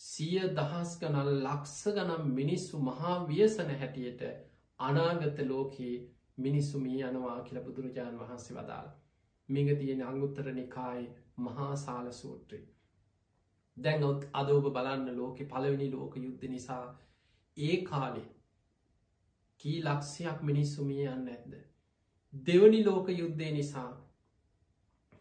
සිය 0.00 0.42
දහස් 0.52 0.92
ගනල් 1.00 1.32
ලක්ස 1.38 1.78
ගනම් 1.90 2.28
මිනිස්සු 2.34 2.82
මහා 2.82 3.16
වියසන 3.26 3.74
හැටියට 3.74 4.22
අනාගත 4.80 5.40
ලෝකයේ 5.44 5.96
මිනිස්සු 6.38 6.80
මේ 6.80 7.04
යනවා 7.04 7.38
කියල 7.42 7.60
බුදුරජාණන් 7.60 8.20
වහන්සේ 8.20 8.56
වදාල් 8.56 8.88
මිග 9.48 9.68
තියෙන 9.78 10.02
අංගුත්තර 10.04 10.50
නිකායි 10.54 11.06
මහා 11.38 11.72
සාල 11.76 12.10
සූත්‍රී 12.14 12.64
දැන්ඔත් 13.76 14.26
අදෝබ 14.32 14.66
බලන්න 14.70 15.16
ලෝකෙ 15.16 15.44
පළවෙනි 15.46 15.88
ලෝක 15.90 16.16
යුද්ධ 16.18 16.44
නිසා 16.48 16.84
ඒ 17.56 17.76
කාලේ 17.84 18.28
කී 19.60 19.78
ලක්ෂයක් 19.82 20.42
මිනිස්සුමිය 20.42 21.06
යන්න 21.06 21.28
ඇත්ද. 21.28 21.54
දෙවනි 22.34 22.80
ලෝක 22.84 23.08
යුද්ධය 23.12 23.50
නිසා 23.52 23.90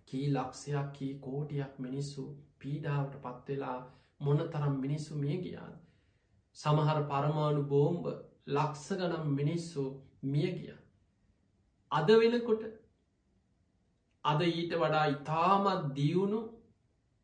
කී 0.06 0.28
ලක්ෂයක් 0.30 0.92
කී 0.94 1.14
කෝටියක් 1.20 1.80
මිනිස්සු 1.80 2.26
පීඩාවට 2.60 3.16
පත්වෙලා 3.24 3.80
මොන 4.20 4.44
තරම් 4.48 4.76
මිනිස්සු 4.80 5.16
මිය 5.16 5.38
ගියාද. 5.38 5.76
සමහර 6.58 7.00
පරමාණු 7.06 7.64
බෝම්බ 7.66 8.06
ලක්ස 8.50 8.86
ගනම් 8.94 9.26
මිනිස්සු 9.34 9.86
මිය 10.24 10.52
ගිය. 10.52 10.76
අද 11.92 12.08
වෙනකොට 12.14 12.64
අද 14.26 14.42
ඊට 14.44 14.74
වඩා 14.76 15.06
ඉතාමත් 15.08 15.94
දියුණු 15.96 16.42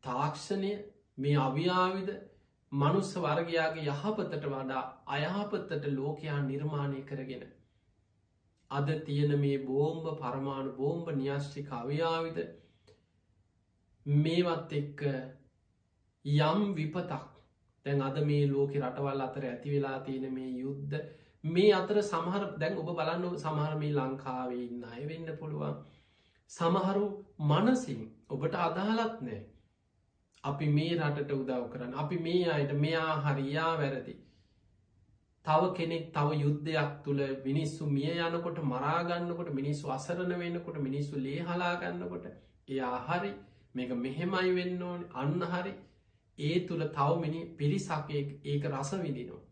තාක්ෂණය 0.04 0.72
මේ 1.18 1.36
අවියාවිද 1.38 2.08
මනුස්ස 2.72 3.10
වර්ගයාගේ 3.16 3.84
යහපතට 3.86 4.46
වඩා 4.46 4.82
අයහපත්තට 5.08 5.84
ලෝකයා 5.90 6.40
නිර්මාණය 6.42 7.02
කරගෙන. 7.02 7.44
අද 8.70 8.88
තියෙන 9.06 9.38
මේ 9.40 9.58
බෝම්භ 9.60 10.08
පරමාණු 10.16 10.72
බෝම්භ 10.72 11.12
න්‍යශ්ටික 11.14 11.68
අවියාවිද 11.72 12.38
මේවත් 14.06 14.72
එක්ක 14.72 15.02
යම් 16.24 16.74
විපතක් 16.74 17.28
දැන් 17.86 18.02
අද 18.02 18.18
මේ 18.24 18.48
ලෝක 18.48 18.72
රටවල් 18.74 19.20
අතර 19.20 19.44
ඇති 19.44 19.70
වෙලා 19.70 19.98
තියෙන 20.00 20.34
මේ 20.34 20.50
යුද්ධ 20.58 20.96
මේ 21.44 21.72
අතර 21.72 22.02
සමහර 22.02 22.44
දැන් 22.58 22.78
ඔබ 22.78 22.90
බලන්න 22.92 23.38
සමහර 23.38 23.72
මේ 23.76 23.92
ලංකාවේ 23.92 24.62
ඉන්න 24.62 24.84
අය 24.86 25.02
වෙන්න 25.06 25.36
පුළුවන්. 25.38 25.74
සමහරු 26.50 27.04
මනසින් 27.42 28.00
ඔබට 28.28 28.54
අදහලත් 28.58 29.20
නෑ 29.20 29.40
අපි 30.44 30.68
මේ 30.68 30.96
රටට 30.98 31.32
උදව් 31.32 31.66
කරන්න 31.70 31.94
අපි 31.94 32.18
මේ 32.18 32.44
අයට 32.50 32.72
මෙයා 32.76 33.12
හරියා 33.22 33.72
වැරදි. 33.76 34.14
තව 35.44 35.72
කෙනෙක් 35.74 36.04
තව 36.12 36.40
යුද්ධයක් 36.40 36.92
තුළ 37.04 37.22
මිනිස්සු 37.44 37.88
මිය 37.88 38.20
යනකොට 38.20 38.60
මරාගන්නකොට 38.64 39.50
මිනිස්සු 39.52 39.90
අසරණ 39.90 40.34
වෙන්නකොට 40.38 40.78
මිනිස්සු 40.80 41.20
ලේ 41.20 41.40
හලාගන්නකොට 41.42 42.28
එයා 42.68 42.98
හරි 43.06 43.32
මේක 43.74 43.90
මෙහෙමයි 43.98 44.54
වෙන්න 44.54 44.82
ඕන 44.82 45.02
අන්න 45.14 45.40
හරි. 45.52 45.74
ඒ 46.38 46.56
තුළ 46.66 46.84
තවමිනි 46.90 47.40
පිරිසක් 47.58 48.08
ඒක 48.44 48.62
රස 48.70 48.90
විදිනවා. 48.98 49.42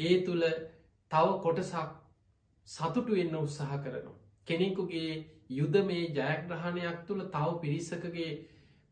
ඒ 0.00 0.14
තුළ 0.22 0.44
තව 1.10 1.26
කොටසක් 1.40 1.90
සතුටු 2.68 3.12
වෙන්න 3.12 3.36
උත්සාහ 3.36 3.78
කරනවා. 3.78 4.18
කෙනෙකුගේ 4.46 5.12
යුද 5.50 5.74
මේ 5.84 6.04
ජයග්‍රහණයක් 6.10 7.00
තුළ 7.06 7.22
තව 7.28 7.48
පිරිසකගේ 7.58 8.30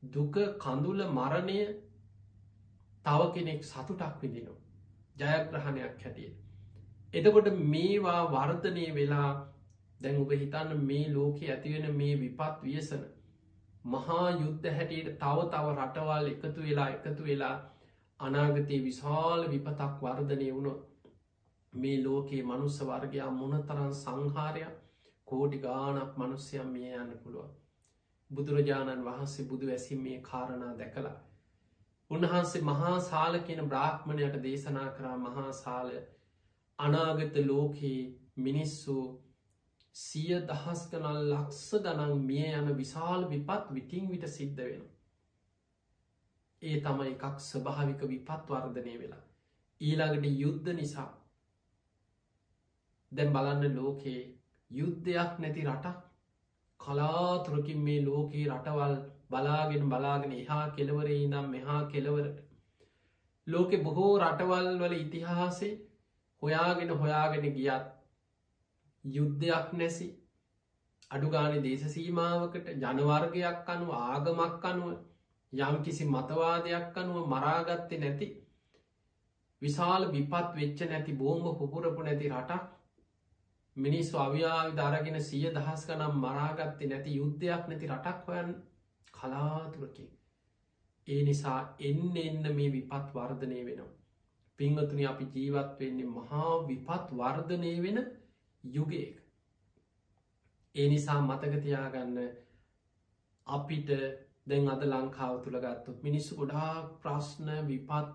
දුක 0.02 0.36
කඳුල 0.58 1.00
මරණය 1.10 1.60
තව 3.04 3.20
කෙනෙක් 3.34 3.60
සතුටක් 3.64 4.20
විදිනවා. 4.22 4.58
ජයග්‍රහණයක් 5.16 5.94
හැටිය. 5.98 6.32
එතකොට 7.14 7.48
මේවා 7.66 8.22
වර්ධනය 8.28 8.86
වෙලා 8.94 9.30
දැන් 10.00 10.16
ඔබ 10.16 10.30
හිතන්න 10.32 10.84
මේ 10.84 11.06
ලෝකෙ 11.10 11.46
ඇතිවෙන 11.46 11.96
මේ 11.96 12.16
විපත් 12.16 12.60
වියසන 12.62 13.02
මහා 13.86 14.26
යුද්ධ 14.32 14.68
හැටියට 14.70 15.18
තව 15.18 15.48
තව 15.48 15.66
රටවල් 15.76 16.28
එකතු 16.28 16.60
වෙලා 16.60 16.88
එකතු 16.90 17.22
වෙලා 17.24 17.56
අනාගතයේ 18.20 18.82
විශාල 18.82 19.42
විපතක් 19.48 20.02
වර්ධනය 20.02 20.48
වුණු 20.50 20.74
මේ 21.72 22.02
ලෝකයේ 22.04 22.42
මනුස්ස 22.42 22.78
වර්ගයා 22.82 23.30
මොනතරන් 23.30 23.94
සංහාරයක් 23.94 24.76
කෝටි 25.28 25.58
ගානක් 25.58 26.16
මනුස්්‍යයම් 26.16 26.68
මිය 26.68 26.92
යන්න 26.94 27.14
පුළුවන්. 27.18 27.50
බුදුරජාණන් 28.30 29.04
වහන්සේ 29.04 29.46
බුදු 29.46 29.66
වැසි 29.66 29.96
මේ 29.96 30.18
කාරණා 30.22 30.72
දැකලා. 30.78 31.16
උන්වහන්සේ 32.10 32.62
මහා 32.62 32.94
සාල 33.02 33.38
කියන 33.40 33.62
බ්‍රාහ්මණයට 33.68 34.36
දේශනා 34.42 34.88
කරා 34.90 35.16
මහා 35.18 35.52
සාල 35.54 35.90
අනාගත 36.78 37.36
ලෝකයේ 37.46 38.02
මිනිස්සු 38.38 38.96
සිය 39.94 40.40
දහස් 40.46 40.82
ගනල් 40.90 41.20
ලක්ස 41.30 41.62
ගනන් 41.80 42.24
මිය 42.24 42.50
යන 42.52 42.68
විශාල 42.76 43.28
විපත් 43.30 43.70
විටිං 43.70 44.10
විට 44.10 44.26
සිද්ධ 44.30 44.62
වෙන. 44.62 44.84
ඒ 46.62 46.80
තම 46.80 47.00
එකක් 47.04 47.24
ස්වභාවික 47.42 48.04
විපත් 48.08 48.50
වර්ධනය 48.50 48.98
වෙලා. 48.98 49.24
ඊළඟට 49.80 50.36
යුද්ධ 50.36 50.74
නිසා 50.74 51.08
දැම් 53.12 53.32
බලන්න 53.32 53.76
ලෝකයේ 53.76 54.22
යුද්ධයක් 54.70 55.32
නැති 55.38 55.64
රටක්. 55.64 55.96
කලාතුරකින් 56.80 57.80
මේ 57.80 58.04
ලෝකයේ 58.04 58.48
රටවල් 58.48 58.94
බලාගෙන 59.30 59.88
බලාගෙන 59.88 60.32
එහා 60.34 60.64
කෙලවරේ 60.70 61.22
නම් 61.24 61.46
මෙහා 61.50 61.82
කෙලවරට 61.86 62.38
ලෝකෙ 63.46 63.76
බොහෝ 63.78 64.14
රටවල් 64.20 64.68
වල 64.78 64.94
ඉතිහාසේ 64.96 65.74
හොයාගෙන 66.42 66.94
හොයාගෙන 66.94 67.46
ගියත් 67.52 67.86
යුද්ධයක් 69.04 69.72
නැසි. 69.74 70.08
අඩුගාන 71.10 71.54
දේශ 71.62 71.84
සීමාවකට 71.88 72.66
ජනවර්ගයක් 72.76 73.68
අනුව 73.68 73.90
ආගමක් 73.98 74.64
අනුව 74.64 74.90
යම් 75.52 75.76
කිසි 75.82 76.04
මතවාදයක් 76.06 76.96
අනුව 76.96 77.28
මරාගත්තේ 77.28 78.00
නැති 78.00 78.28
විශාල 79.62 80.02
විපත් 80.10 80.50
වෙච්ච 80.54 80.80
නැති 80.86 81.12
බෝම්භ 81.14 81.54
පුපුරපු 81.58 82.02
නැති 82.02 82.28
රටක්. 82.30 82.77
මිනිස් 83.78 84.14
අව්‍යාවි 84.16 84.72
දරගෙන 84.76 85.20
සිය 85.22 85.44
දහස් 85.52 85.82
කනම් 85.86 86.14
මරාගත්තේ 86.20 86.88
නැති 86.88 87.16
යුද්ධයක් 87.16 87.62
නැති 87.66 87.90
රටක් 87.90 88.26
හොයන් 88.28 88.50
කලාතුරකින් 89.14 90.10
ඒ 91.08 91.22
නිසා 91.22 91.60
එන්න 91.82 92.18
එන්න 92.18 92.44
මේ 92.54 92.72
විපත් 92.72 93.14
වර්ධනය 93.14 93.60
වෙනවා 93.62 93.98
පිංහතුනි 94.58 95.04
අපි 95.06 95.24
ජීවත් 95.34 95.70
වෙන්නේ 95.80 96.12
මහා 96.12 96.52
විපත් 96.66 97.10
වර්ධනය 97.12 97.72
වෙන 97.82 97.98
යුගයක. 98.64 99.16
ඒ 100.74 100.88
නිසා 100.88 101.20
මතකතියාගන්න 101.22 102.16
අපිට 103.46 103.90
දැන් 104.46 104.68
අද 104.68 104.82
ලංකාව 104.84 105.36
තුළ 105.44 105.58
ගත්තුත් 105.60 106.02
මිනිස්සු 106.02 106.32
ගොඩා 106.36 106.72
ප්‍රශ්න 107.00 107.48
විපත් 107.66 108.10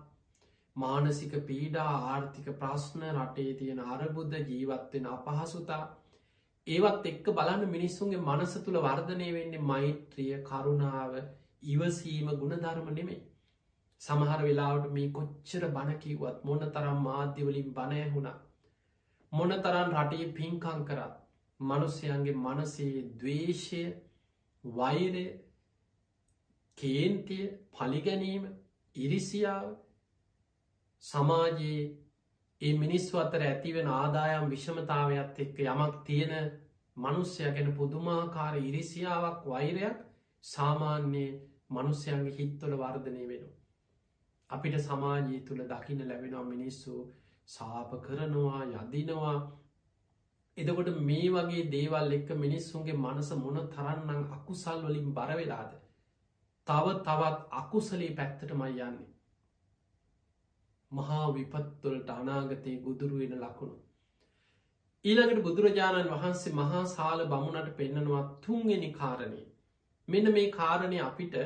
මානසික 0.76 1.34
පීඩා 1.44 1.90
ආර්ථික 2.06 2.48
ප්‍රශ්න 2.56 3.04
රටේ 3.10 3.52
තියෙන 3.54 3.82
අරබුද්ධ 3.88 4.38
ජීවත්වෙන 4.44 5.06
අපහසුතා 5.08 5.82
ඒවත් 6.66 7.06
එක්ක 7.06 7.30
බලන්න 7.32 7.62
මිනිස්සුන්ගේ 7.68 8.22
මනස 8.22 8.54
තුළ 8.60 8.78
වර්ධනය 8.80 9.28
වෙන්නේ 9.32 9.64
මෛත්‍රිය 9.64 10.32
කරුණාව 10.42 11.14
ඉවසීම 11.66 12.32
ගුණධර්ම 12.34 12.88
නෙමේ. 12.92 13.20
සමහර 14.00 14.40
වෙලාවට 14.42 14.90
මේ 14.92 15.12
කොච්චර 15.12 15.68
බණකිවත් 15.70 16.42
මොන 16.44 16.66
තරම් 16.70 16.98
මාධ්‍යවලින් 17.02 17.70
බණයහුණා 17.72 18.38
මොන 19.32 19.54
තරන් 19.60 19.94
රටේ 19.94 20.32
පින්කං 20.32 20.82
කරත් 20.84 21.14
මනුස්සයන්ගේ 21.60 22.36
මනසේ 22.38 23.06
දවේශය 23.16 23.84
වෛරය 24.64 25.24
කේන්තිය 26.78 27.46
පලිගැනීම 27.72 28.44
ඉරිසියාව 28.96 29.72
සමාජයේ 31.04 31.80
ඒ 32.60 32.74
මිනිස්ව 32.78 33.16
අතර 33.18 33.42
ඇතිවෙන 33.42 33.88
ආදායම් 33.92 34.44
විෂමතාවයක් 34.50 35.40
එක්ක 35.40 35.58
යමක් 35.64 35.96
තියෙන 36.04 36.34
මනුස්්‍යය 36.96 37.50
ගැන 37.50 37.70
පුදුමාකාර 37.72 38.54
ඉරිසියාවක් 38.60 39.42
වෛරයක් 39.46 39.98
සාමාන්‍යයේ 40.44 41.32
මනුස්්‍යයන්ගේ 41.70 42.36
හිත්වල 42.38 42.74
වර්ධනය 42.76 43.24
වෙන. 43.28 43.44
අපිට 44.50 44.76
සමාජී 44.80 45.40
තුළ 45.42 45.62
දකින 45.64 46.00
ලැබෙනවා 46.08 46.44
මිනිස්සු 46.44 46.94
සාප 47.48 47.90
කරනවා 48.02 48.62
යදිනවා. 48.66 49.38
එදකොට 50.56 50.90
මේ 51.02 51.28
වගේ 51.30 51.64
දේවල් 51.70 52.12
එක්ක 52.12 52.30
මිනිස්සුන්ගේ 52.38 52.96
මනස 52.96 53.30
මොන 53.36 53.58
තරන්නම් 53.68 54.22
අකුසල් 54.32 54.78
වලින් 54.84 55.10
බරවෙලාද 55.12 55.72
තව 56.66 56.86
තවත් 57.02 57.40
අකුසලේ 57.54 58.12
පැත්තට 58.12 58.54
මයි 58.54 58.80
යන්නේ. 58.82 59.13
මහා 60.94 61.26
විපත්තුලට 61.32 62.08
අනාගතයේ 62.12 62.76
ගුදුරුවෙන 62.80 63.34
ලකුණු 63.38 63.76
ඊළඟට 65.04 65.42
බුදුරජාණන් 65.42 66.12
වහන්සේ 66.12 66.54
මහා 66.54 66.84
සාල 66.88 67.26
බමුණට 67.26 67.76
පෙන්නනවා 67.76 68.24
තුන්ගෙන 68.42 68.86
කාරණය 68.94 69.44
මෙන්න 70.08 70.32
මේ 70.32 70.50
කාරණය 70.52 71.00
අපිට 71.02 71.36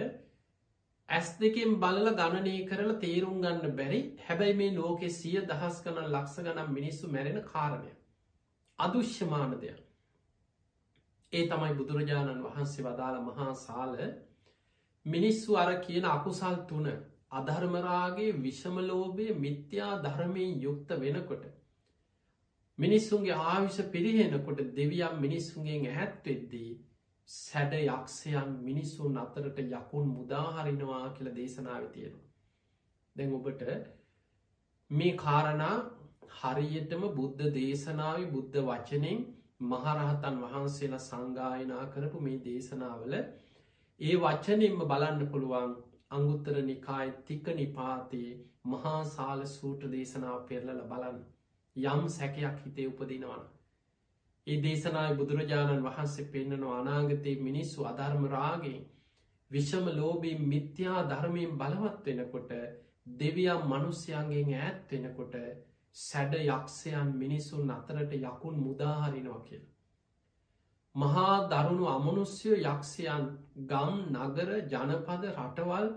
ඇස් 1.09 1.28
දෙකෙන් 1.36 1.76
බලල 1.76 2.09
ගණනය 2.12 2.55
කරලා 2.66 3.01
තේරුම් 3.01 3.36
ගන්න 3.40 3.76
බැරි 3.76 4.01
හැබැයි 4.22 4.57
මේ 4.57 4.72
ලෝකෙ 4.72 5.09
සිය 5.11 5.36
දහස් 5.44 5.76
කන 5.82 6.01
ලක්ස 6.05 6.34
ගනම් 6.38 6.72
මිනිස්සු 6.72 7.09
මැරෙන 7.09 7.38
කාරණය. 7.44 7.92
අදුෂ්‍යමාන 8.78 9.55
දෙයක්. 9.57 9.78
ඒ 11.32 11.44
තමයි 11.46 11.74
බුදුරජාණන් 11.74 12.44
වහන්සේ 12.44 12.84
වදාළ 12.84 13.20
මහා 13.22 13.55
සාල 13.57 13.94
මිනිස්සු 15.07 15.57
අර 15.57 15.70
කියන 15.80 16.05
අකුසල් 16.07 16.59
තුන 16.68 16.90
අධර්මරාගේ 17.33 18.33
විෂමලෝභය 18.39 19.29
මිත්‍යා 19.37 19.95
ධර්මයෙන් 20.03 20.61
යුක්ත 20.61 20.91
වෙනකොට. 20.99 21.45
මිනිස්සුන්ගේ 22.79 23.41
ආවිෂ 23.45 23.79
පිරිහෙනකොට 23.89 24.61
දෙවියම් 24.76 25.14
මිනිස්සුන්ගේ 25.20 25.79
ඇහැත්වෙද්දී 25.85 26.70
සැඩ 27.29 27.72
යක්ෂයන් 27.76 28.51
මිනිස්සුන් 28.62 29.16
අතරට 29.16 29.59
යකුන් 29.61 30.07
මුදාහරිනවා 30.11 31.07
කියල 31.11 31.29
දේශනාව 31.35 31.85
තියෙනවා. 31.89 32.26
දැන් 33.16 33.35
ඔබට 33.35 33.62
මේ 34.91 35.16
කාරණා 35.16 35.76
හරියටම 36.37 37.03
බුද්ධ 37.12 37.51
දේශනාව 37.55 38.22
බුද්ධ 38.31 38.57
වචනෙන් 38.62 39.20
මහරහතන් 39.64 40.41
වහන්සේලා 40.43 41.03
සංගායනා 41.03 41.85
කරපු 41.89 42.20
මේ 42.20 42.39
දේශනාවල 42.41 43.14
ඒ 43.14 44.16
වච්චනෙන්ම 44.18 44.83
බලන්න 44.85 45.22
පුළුවන් 45.26 45.76
අංගුත්තර 46.11 46.56
නිකායි 46.62 47.11
තික 47.24 47.48
නිපාතයේ 47.54 48.32
මහා 48.66 49.00
සාල 49.06 49.40
සූට 49.48 49.82
දේශනාව 49.90 50.38
පෙරලල 50.46 50.80
බලන්න 50.86 51.18
යම් 51.76 52.02
සැකයක් 52.11 52.62
හිතේ 52.62 52.86
උපදිනවන. 52.86 53.42
ඒ 54.46 54.59
දේශනායි 54.62 55.16
බුදුරජාණන් 55.16 55.84
වහන්සේ 55.84 56.28
පෙන්න්නන 56.28 56.64
අනාගතයේ 56.70 57.36
මිනිස්සු 57.42 57.86
අධර්මරාගේ 57.86 58.78
විෂම 59.50 59.86
ලෝබී 59.92 60.36
මිත්‍යා 60.46 61.06
ධර්මයෙන් 61.06 61.56
බලවත් 61.56 62.04
වෙනකොට 62.06 62.52
දෙවියම් 63.16 63.62
මනුස්්‍යයන්ගෙන් 63.66 64.54
ඈත් 64.56 64.92
වෙනකොට 64.92 65.34
සැඩ 65.96 66.34
යක්ෂයන් 66.38 67.12
මිනිසුන් 67.16 67.70
අතරට 67.70 68.12
යකුන් 68.22 68.56
මුදාහරිනවා 68.61 69.42
කියල. 69.42 69.64
මහා 70.95 71.34
දරුණු 71.49 71.86
අමනුස්්‍යයෝ 71.89 72.61
යක්ෂයන් 72.64 73.24
ගම් 73.66 73.97
නගර 74.14 74.51
ජනපද 74.66 75.24
රටවල් 75.32 75.89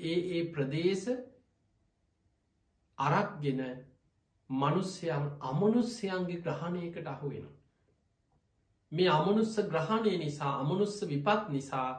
ඒ 0.00 0.18
ඒ 0.30 0.42
ප්‍රදේශ 0.52 1.08
අරක්ගෙන 2.98 3.60
මනුස්්‍යයන් 4.50 5.24
අමනුස්්‍යයන්ගේ 5.42 6.40
ග්‍රහණයකට 6.40 7.06
අහුවෙන. 7.06 7.46
මේ 8.92 9.08
අමනුස්ස 9.10 9.56
ග්‍රහණය 9.64 10.18
නිසා 10.18 10.52
අමනුස්ස 10.60 11.00
විපත් 11.04 11.48
නිසා 11.48 11.90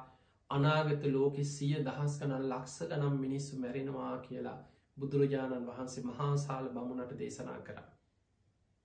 අනාගත 0.50 1.04
ලෝකෙ 1.06 1.44
සිය 1.46 1.76
දහස් 1.82 2.14
කනල් 2.20 2.46
ලක්ස 2.50 2.76
ගනම් 2.84 3.16
මිනිස්සු 3.20 3.60
මැරෙනවා 3.60 4.18
කියලා 4.20 4.58
බුදුරජාණන් 4.98 5.68
වහන්සේ 5.68 6.04
මහාසාල 6.04 6.70
බමුණට 6.70 7.12
දේශනා 7.20 7.60
කර. 7.62 7.78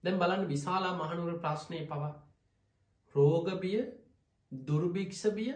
දැම් 0.05 0.19
බලන්න 0.19 0.49
විශාලා 0.49 0.95
මහනුවර 0.97 1.39
ප්‍රශ්නය 1.39 1.87
පවා 1.87 2.13
රෝගබිය 3.15 3.81
දුර්භික්ෂබිය 4.53 5.53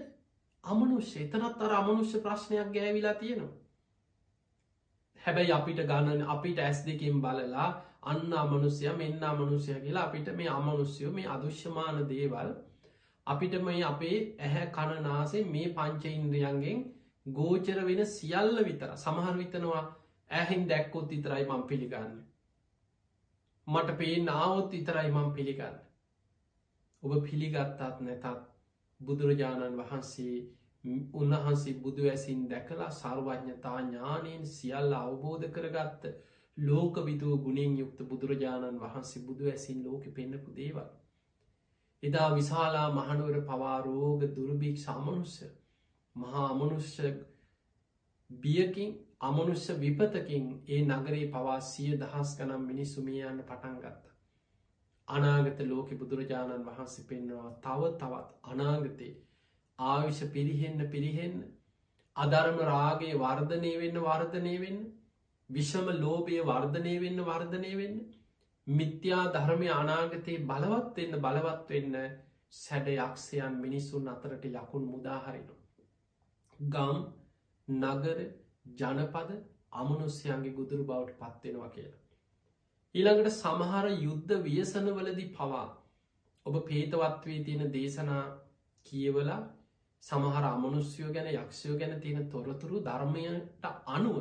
අමනුෂ්‍ය 0.65 1.23
එතනත් 1.25 1.63
අර 1.63 1.73
අමනුෂ්‍ය 1.73 2.21
ප්‍රශ්නයක් 2.21 2.73
ගෑවිලා 2.75 3.15
තියෙනවා. 3.15 3.55
හැබැයි 5.21 5.53
අපිට 5.53 5.81
ගණන 5.91 6.23
අපිට 6.29 6.59
ඇස් 6.59 6.81
දෙකින් 6.87 7.21
බලලා 7.21 7.69
අන්න 8.05 8.33
අමනුස්්‍යය 8.35 8.93
මෙන්න 8.99 9.23
අමනුෂ්‍යය 9.25 9.79
කියලා 9.81 10.07
අපිට 10.09 10.29
මේ 10.37 10.51
අමනුස්්‍යයෝ 10.51 11.13
මේ 11.13 11.29
අදුෂ්‍යමාන 11.29 12.03
දේවල් 12.09 12.53
අපිට 13.27 13.57
මේ 13.63 13.83
අපේ 13.85 14.19
ඇහැ 14.41 14.67
කණනාසේ 14.77 15.45
මේ 15.47 15.73
පංච 15.79 16.13
ඉන්ද්‍රියන්ගෙන් 16.13 16.85
ගෝචර 17.27 17.81
වෙන 17.87 18.05
සියල්ල 18.09 18.61
විතර 18.65 18.93
සමහර 18.97 19.35
විතනවා 19.39 19.83
ඇහින් 20.31 20.69
දැක්කොත් 20.69 21.13
ඉතරයි 21.13 21.45
මං 21.47 21.67
පිළිගන්න. 21.71 22.15
මට 23.67 23.99
පේ 23.99 24.15
නාවොත් 24.23 24.75
ඉතරයි 24.75 25.11
මං 25.11 25.33
පිළිගන්න. 25.33 25.77
ඔබ 27.03 27.13
පිළිගත්තත් 27.23 28.01
නැතත් 28.01 28.27
බුදුරජාණන් 29.01 29.79
වහන්සේ 29.79 30.37
උන්වහන්සේ 31.15 31.75
බුදු 31.81 32.07
ඇසින් 32.07 32.49
දැකලා 32.49 32.91
සර්වඥතා 32.93 33.79
ඥානයෙන් 33.81 34.47
සියල්ල 34.49 34.93
අවබෝධ 34.95 35.47
කරගත්ත 35.51 36.07
ලෝක 36.57 37.01
විදුව 37.05 37.35
ගුණෙන් 37.41 37.77
යුක්ත 37.79 38.01
බුදුරජාණන් 38.05 38.81
වහන්සේ 38.81 39.23
බුදු 39.23 39.49
ඇසින් 39.49 39.85
ලෝක 39.85 40.05
පෙන්න්නපු 40.11 40.55
දේවල්. 40.55 40.89
එදා 42.03 42.29
විශාලා 42.35 42.89
මහනුවර 42.93 43.39
පවාරෝග 43.45 44.27
දුරභික් 44.33 44.79
සාමනුස්්‍ය 44.79 45.49
මහා 46.17 46.47
අමනුෂ්‍ය 46.49 47.13
බියකින් 48.31 48.93
අමනුෂ්‍ය 49.21 49.73
විපතකින් 49.77 50.47
ඒ 50.69 50.83
නගරේ 50.85 51.27
පවා 51.29 51.61
සිය 51.63 51.93
දහස් 51.97 52.37
ගනම් 52.39 52.63
මිනිස්සුමියයන්න 52.65 53.43
පටන් 53.43 53.79
ගත්ත. 53.79 54.16
අනාගත 55.09 55.61
ලෝක 55.65 55.91
බුදුරජාණන් 55.95 56.67
වහන්සේ 56.67 57.07
පෙන්නවා 57.07 57.51
තව 57.61 57.93
තවත් 57.95 58.29
අනාගතේ 58.47 59.13
ආවිෂ 59.79 60.21
පිරිහෙන්න 60.31 60.85
පිරිහෙන්න 60.91 61.39
අධර්ම 62.17 62.61
රාගේ 62.65 63.15
වර්ධනය 63.17 63.73
වෙන්න 63.77 63.99
වර්ධනය 64.01 64.55
වෙන්න 64.61 64.85
විෂම 65.51 65.89
ලෝබය 65.97 66.39
වර්ධනය 66.43 66.95
වෙන්න 67.01 67.25
වර්ධනය 67.25 67.73
වෙන්න 67.77 67.99
මිත්‍යා 68.67 69.25
ධර්මය 69.33 69.69
අනාගතයේ 69.73 70.45
බලවත් 70.45 70.97
වෙන්න 70.97 71.21
බලවත් 71.21 71.69
වෙන්න 71.69 71.95
සැඩ 72.53 72.89
යක්ෂයන් 72.89 73.61
මිනිස්සුන් 73.61 74.09
අතරට 74.09 74.45
යකුන් 74.47 74.85
මුදාහරිනු. 74.87 75.55
ගම් 76.59 76.99
නගර 77.69 78.19
ජනපද 78.75 79.39
අමනුස්්‍යයන්ගේ 79.75 80.53
ගුදුරු 80.53 80.85
බවට 80.85 81.21
පත්වෙනවා 81.21 81.71
කියලා. 81.71 82.06
ඊළඟට 82.97 83.33
සමහර 83.33 83.87
යුද්ධ 83.99 84.31
වියසනවලදි 84.43 85.25
පවා 85.31 85.65
ඔබ 86.47 86.55
පේතවත්වේ 86.65 87.39
තියෙන 87.45 87.73
දේශනා 87.73 88.23
කියවලා 88.87 89.41
සමහර 90.03 90.45
අමනුස්්‍යයෝ 90.47 91.11
ගැන 91.11 91.29
යක්ෂයෝ 91.33 91.75
ගැන 91.75 91.93
තියෙන 92.01 92.29
තොරතුරු 92.31 92.79
ධර්මයට 92.83 93.67
අනුව 93.89 94.17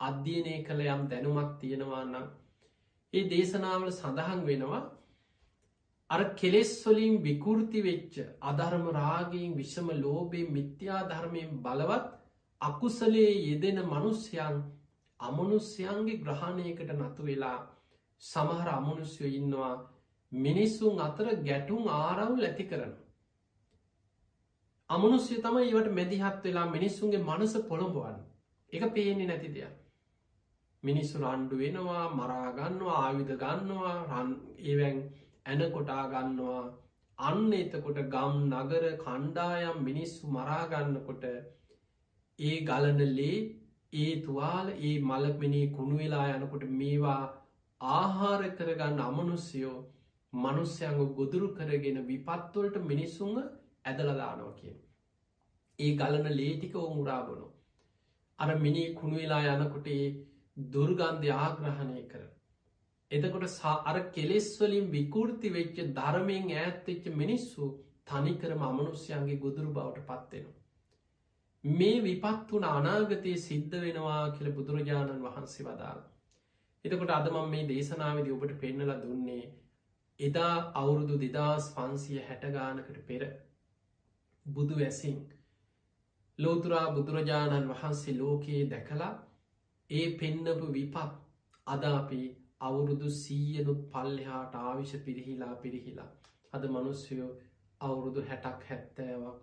අධ්‍යයනය 0.00 0.54
කළ 0.62 0.80
යම් 0.86 1.02
දැනුමක් 1.10 1.50
තියෙනවා 1.60 2.04
නම් 2.04 2.28
ඒ 3.14 3.24
දේශනාවල 3.28 3.90
සඳහන් 3.90 4.40
වෙනවා 4.44 4.80
අර 6.10 6.22
කෙලෙස්වලින් 6.34 7.18
විකෘති 7.18 7.82
වෙච්ච 7.82 8.16
අධර්ම 8.44 8.86
රාගයෙන් 8.92 9.52
විෂම 9.54 9.90
ලෝබේ 9.98 10.46
මිත්‍යා 10.50 11.02
ධර්මයෙන් 11.10 11.52
බලවත් 11.58 12.06
අකුසලේ 12.60 13.34
යෙදෙන 13.40 13.82
මනුස්්‍යයන් 13.84 14.56
අමනුස්්‍යයන්ගේ 15.20 16.18
ග්‍රහණයකට 16.18 16.96
නතු 16.96 17.28
වෙලා 17.28 17.60
සමහර 18.22 18.68
අමනුස්යෝ 18.70 19.30
ඉන්නවා 19.30 19.74
මිනිස්සුන් 20.32 21.00
අතර 21.00 21.26
ගැටුම් 21.42 21.86
ආරවුල් 21.90 22.44
ඇති 22.44 22.64
කරන. 22.64 22.92
අමනුස්්‍ය 24.90 25.36
තම 25.38 25.56
ඒවට 25.58 25.92
මැදිහත් 25.92 26.42
වෙලා 26.44 26.66
මිනිස්සුන්ගේ 26.68 27.22
මනස 27.22 27.54
පොළොඹවන්න 27.68 28.18
එක 28.72 28.84
පේන්නේ 28.94 29.26
නැති 29.26 29.50
දෙයක්. 29.50 29.74
මිනිස්සු 30.82 31.22
රණ්ඩු 31.22 31.56
වෙනවා 31.56 32.04
මරාගන්නවා 32.14 32.98
ආවිධ 32.98 33.32
ගන්නවා 33.36 33.96
රන් 34.10 34.30
ඒවැන් 34.64 35.00
ඇන 35.46 35.64
කොටා 35.72 36.04
ගන්නවා 36.06 36.62
අන්න 37.18 37.52
එතකොට 37.52 37.98
ගම් 38.08 38.36
නගර 38.52 38.84
කණ්ඩායම් 38.98 39.82
මිනිස්සු 39.82 40.30
මරාගන්නකොට 40.30 41.24
ඒ 42.38 42.56
ගලනලේ 42.62 43.36
ඒ 43.96 44.12
තුවාල 44.22 44.68
ඒ 44.80 44.94
මලක්මිනී 45.02 45.66
කුණු 45.70 45.98
වෙලා 45.98 46.26
යනකොට 46.30 46.64
මේවා 46.74 47.22
ආහාර 47.80 48.42
කරගන්න 48.50 49.00
අමනුස්යෝ 49.00 49.76
මනුස්්‍යයංග 50.32 50.98
ගොදුරු 51.14 51.48
කරගෙන 51.54 51.98
විපත්වලට 52.06 52.76
මිනිස්සුන්ග 52.84 53.38
ඇදලදානවා 53.84 54.56
කිය. 54.56 54.74
ඒ 55.78 55.92
ගලන 55.96 56.28
ලේටික 56.32 56.74
ඔමුරාබනු. 56.78 57.46
අර 58.38 58.58
මිනි 58.58 58.84
කුණු 58.94 59.16
වෙලා 59.16 59.54
යනකොට 59.54 59.88
දුර්ගන්ධ 60.56 61.32
ආග්‍රහණය 61.36 62.04
කර. 62.04 62.22
එතකොට 63.10 63.48
අර 63.84 63.96
කෙලෙස්වලින් 64.10 64.90
විකෘති 64.90 65.48
වෙච්ච 65.50 65.82
ධර්මයෙන් 65.92 66.52
ඈත්තච්ච 66.52 67.10
මිනිස්සු 67.14 67.72
තනිකරම 68.06 68.62
අමනුස්්‍යයන්ගේ 68.62 69.38
ගොදුරු 69.38 69.72
බවට 69.72 70.06
පත්වෙනවා. 70.06 70.58
මේ 71.64 71.98
විපත් 72.02 72.46
වන 72.50 72.64
අනාගතයේ 72.66 73.36
සිද්ධ 73.38 73.74
වෙනවා 73.78 74.22
කියල 74.30 74.52
බුදුරජාණන් 74.52 75.22
වහන්සේ 75.22 75.66
වදාළ. 75.66 76.09
එතකොට 76.84 77.10
අදමම් 77.10 77.48
මේ 77.48 77.66
දේශනාවදි 77.66 78.30
ඔබට 78.30 78.52
පෙන්නල 78.58 78.92
දුන්නේ 78.98 79.42
එදා 80.20 80.54
අවුරුදු 80.74 81.18
දෙදස් 81.18 81.66
පන්සිය 81.72 82.20
හැටගානකට 82.22 83.00
පෙර 83.06 83.22
බුදු 84.46 84.78
වැසින් 84.78 85.18
ලෝතුරා 86.38 86.86
බුදුරජාණන් 86.90 87.70
වහන්සේ 87.70 88.16
ලෝකයේ 88.16 88.62
දැකලා 88.66 89.12
ඒ 89.90 90.06
පෙන්නපු 90.16 90.72
විපත් 90.72 90.98
අද 91.66 91.84
අපි 91.90 92.22
අවුරුදු 92.62 93.14
සීයනුත් 93.16 93.80
පල්ලෙහාට 93.90 94.58
ආවිෂ 94.60 94.92
පිරිහිලා 95.04 95.54
පිරිහිලා 95.58 96.10
අද 96.52 96.68
මනුස්්‍යයෝ 96.70 97.30
අවුරුදු 97.80 98.20
හැටක් 98.24 98.68
හැත්තෑවක් 98.68 99.38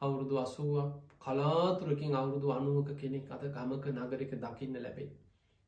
අවුරුදු 0.00 0.34
අසුවක් 0.38 0.90
කලාතුරකින් 1.20 2.16
අවුරුදු 2.16 2.48
අනුවක 2.52 2.90
කෙනෙක් 2.96 3.30
අද 3.32 3.44
ගමක 3.50 3.84
නගරික 3.94 4.32
දකින්න 4.40 4.76
ලැබේ. 4.80 5.14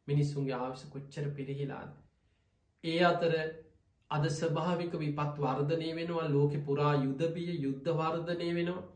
මිනිස්සුන්ගේ 0.09 0.59
ආවශ 0.59 0.85
කොච්චර 0.93 1.25
පිරිහිලාද. 1.31 1.91
ඒ 2.85 3.01
අතර 3.05 3.33
අද 4.11 4.25
ස්භාවික 4.33 4.93
විපත් 4.97 5.35
වර්ධනය 5.39 5.89
වෙනවා 5.95 6.29
ලෝකෙ 6.29 6.59
පුරා 6.61 6.95
යුද්ධබිය 6.97 7.51
යුද්ධ 7.59 7.91
වර්ධනය 7.95 8.49
වෙනවා 8.55 8.87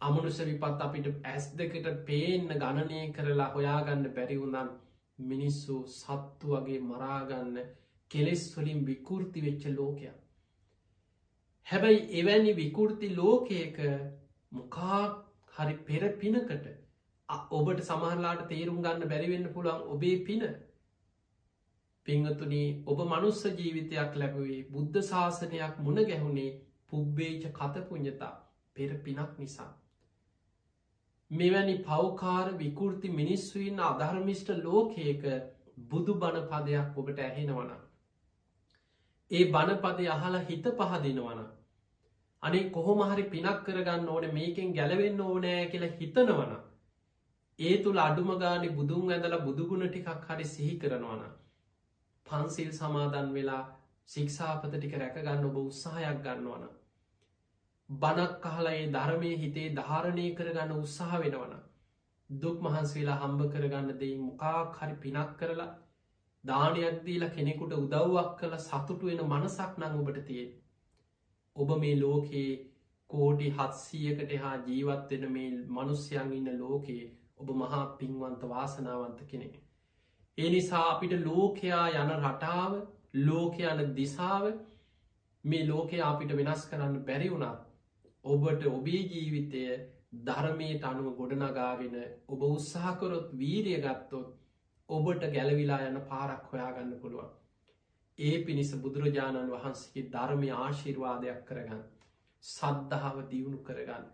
අමනුෂ 0.00 0.38
විපත් 0.42 0.80
අපිට 0.80 1.08
ඇස් 1.24 1.48
දෙකට 1.54 1.88
පේන්න 2.06 2.48
ගණනය 2.54 3.00
කරලා 3.12 3.50
හොයාගන්න 3.50 4.06
බැරිවුනම් 4.16 4.70
මිනිස්සු 5.18 5.76
සත්තු 5.90 6.54
වගේ 6.54 6.80
මරාගන්න 6.82 7.58
කෙලෙස් 8.10 8.44
වලින් 8.54 8.80
විකෘති 8.84 9.40
වෙච්ච 9.40 9.66
ලෝකයක්. 9.70 10.16
හැබැයි 11.66 12.06
එවැනි 12.20 12.52
විකෘති 12.54 13.08
ලෝකයක 13.16 13.78
මොකා 14.52 15.02
හරි 15.54 15.74
පෙර 15.86 16.02
පිනකට 16.16 16.66
ඔබට 17.50 17.82
සමහරලාට 17.82 18.42
තේරුම් 18.48 18.82
ගන්න 18.82 19.08
බැරිවෙන්න 19.08 19.52
පුළුවන් 19.52 19.82
ඔබේ 19.88 20.16
පින 20.22 20.44
පිංහතුනී 22.06 22.68
ඔබ 22.86 23.02
මනුස්ස 23.06 23.42
ජීවිතයක් 23.52 24.16
ලැබුවේ 24.16 24.60
බුද්ධ 24.70 25.02
ශාසනයක් 25.04 25.76
මුණ 25.80 26.02
ගැහුණේ 26.04 26.48
පුබ්බේච 26.88 27.44
කතපුඥතා 27.52 28.32
පෙර 28.76 28.90
පිනක් 29.00 29.38
නිසා. 29.38 29.68
මෙවැනි 31.30 31.76
පෞකාර 31.82 32.46
විකෘති 32.54 33.08
මිනිස්සුයින් 33.10 33.78
අධර්මිෂ්ට 33.82 34.50
ලෝකයක 34.58 35.22
බුදු 35.86 36.14
බණ 36.16 36.48
පදයක් 36.48 36.98
ඔබට 36.98 37.20
ඇහෙනවන. 37.20 37.70
ඒ 39.30 39.44
බණපදය 39.48 40.08
අහලා 40.08 40.42
හිත 40.44 40.66
පහදිනවන. 40.76 41.44
අනේ 42.42 42.64
කොහොමහරි 42.70 43.28
පිනක් 43.28 43.62
කරගන්න 43.64 44.08
ඕන 44.08 44.26
මේකෙන් 44.32 44.74
ගැලවෙන්න 44.74 45.22
ඕනෑ 45.22 45.62
කියලා 45.68 45.94
හිතනවන. 45.96 46.52
ඒ 47.60 47.76
තුළ 47.82 47.98
අඩුමගානි 48.00 48.68
බුදුන් 48.72 49.10
ඇඳල 49.10 49.36
බුදුගුණ 49.40 49.86
ටිකක් 49.86 50.28
හරි 50.28 50.46
සිහි 50.46 50.74
කරනවන. 50.78 51.24
පන්සිල් 52.26 52.70
සමාදන් 52.72 53.28
වෙලා 53.32 53.62
ශික්ෂාපත 54.08 54.64
ටික 54.68 54.94
රැකගන්න 54.96 55.44
ඔබ 55.46 55.58
උත්සාහයක් 55.60 56.22
ගන්නවන. 56.22 56.64
බනක් 57.88 58.46
අහලා 58.46 58.72
ඒ 58.74 58.86
ධර්මය 58.90 59.34
හිතේ 59.36 59.66
ධාරණය 59.74 60.26
කරගන්න 60.34 60.72
උත්සාහ 60.76 61.12
වෙනවන. 61.18 61.54
දුක් 62.30 62.58
මහන්සේලා 62.62 63.18
හම්බ 63.18 63.46
කරගන්න 63.50 63.92
දෙයි 63.98 64.16
මොකාක් 64.20 64.80
හරි 64.80 64.98
පිනක් 64.98 65.36
කරලා 65.36 65.70
දානයක් 66.44 66.98
දීලා 67.04 67.30
කෙනෙකුට 67.30 67.72
උදව්වක් 67.74 68.34
කළ 68.38 68.58
සතුටු 68.60 69.06
වෙන 69.06 69.24
මනසක් 69.26 69.78
නං 69.78 70.00
ඔබට 70.00 70.24
තියෙන්. 70.24 70.50
ඔබ 71.56 71.78
මේ 71.78 71.94
ලෝකයේ 71.98 72.50
කෝඩි 73.10 73.54
හත්සීයකට 73.54 74.36
හා 74.40 74.58
ජීවත්වෙන 74.64 75.32
මේ 75.32 75.48
මනුස්්‍යයන් 75.70 76.32
ඉන්න 76.34 76.54
ලෝකයේ 76.58 77.08
ඔබ 77.40 77.50
මහා 77.54 77.82
පින්වන්ත 77.96 78.42
වාසනාවන්ත 78.46 79.20
කෙනෙ. 79.26 79.50
ඒ 80.38 80.50
නිසා 80.50 80.84
අපිට 80.88 81.14
ලෝකයා 81.22 81.86
යන 81.96 82.10
රටාව 82.16 82.72
ලෝක 83.20 83.56
යන 83.60 83.94
දිසාව 83.94 84.44
මේ 85.44 85.66
ලෝකය 85.66 86.00
අපිට 86.02 86.32
වෙනස් 86.34 86.66
කරන්න 86.66 87.00
බැරි 87.04 87.30
වුණත් 87.30 87.60
ඔබට 88.24 88.66
ඔබේ 88.68 89.02
ජීවිතය 89.04 89.64
ධර්මයට 90.20 90.84
අනුව 90.84 91.16
ගොඩනගාගෙන 91.16 91.96
ඔබ 92.28 92.42
උත්සාහකොරොත් 92.44 93.32
වීරිය 93.34 93.78
ගත්තොත් 93.78 94.28
ඔබට 94.88 95.22
ගැලවිලා 95.28 95.80
යන 95.82 96.00
පාරක් 96.02 96.44
හොයාගන්න 96.52 96.92
පුළුවන්. 97.00 97.30
ඒ 98.18 98.36
පිණිස 98.40 98.72
බුදුරජාණන් 98.76 99.50
වහන්සේගේ 99.50 100.10
ධර්මය 100.10 100.50
ආශිර්වාදයක් 100.54 101.44
කරගන්න. 101.44 101.84
සද්ධාව 102.44 103.20
දියුණු 103.30 103.58
කරගන්න. 103.60 104.06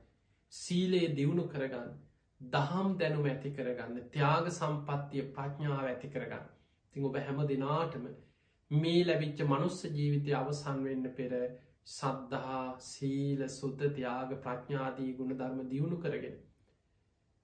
සීලයේ 0.53 1.15
දියුණු 1.17 1.49
කරගන්න. 1.49 1.91
දහම් 2.41 2.97
දැනුම 2.97 3.27
ඇති 3.27 3.51
කරගන්න 3.51 4.09
ත්‍යාග 4.11 4.49
සම්පත්තිය 4.51 5.23
ප්‍රඥාව 5.31 5.85
ඇති 5.85 6.09
කරගන්න. 6.09 6.49
තිං 6.95 7.05
ඔබ 7.05 7.17
හැම 7.19 7.39
දෙනාටම 7.47 8.09
මේ 8.71 9.05
ලැබිච්ච 9.05 9.41
මනුස්ස 9.45 9.79
ජීවිතය 9.91 10.35
අවසන් 10.35 10.83
වෙන්න 10.85 11.09
පෙර 11.13 11.33
සද්ධහා 11.89 12.67
සීල 12.81 13.47
සුද්ධ 13.51 13.87
තියාග 13.93 14.37
ප්‍රඥාදී 14.41 15.15
ගුණ 15.15 15.35
ධර්ම 15.35 15.65
දියුණු 15.67 15.99
කරගෙන. 15.99 16.37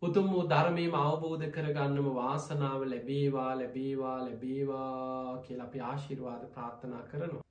උතුම් 0.03 0.29
වූ 0.29 0.45
ධර්මයම 0.47 0.95
අවබෝධ 0.97 1.49
කරගන්නම 1.51 2.09
වාසනාව 2.15 2.87
ලැබේවා 2.87 3.51
ලැබේවා 3.57 4.19
ලැබේවා 4.21 5.43
කියල 5.43 5.61
අපි 5.61 5.85
ආශිර්වාද 5.87 6.47
ප්‍රාර්ථනා 6.51 7.03
කරනවා. 7.07 7.45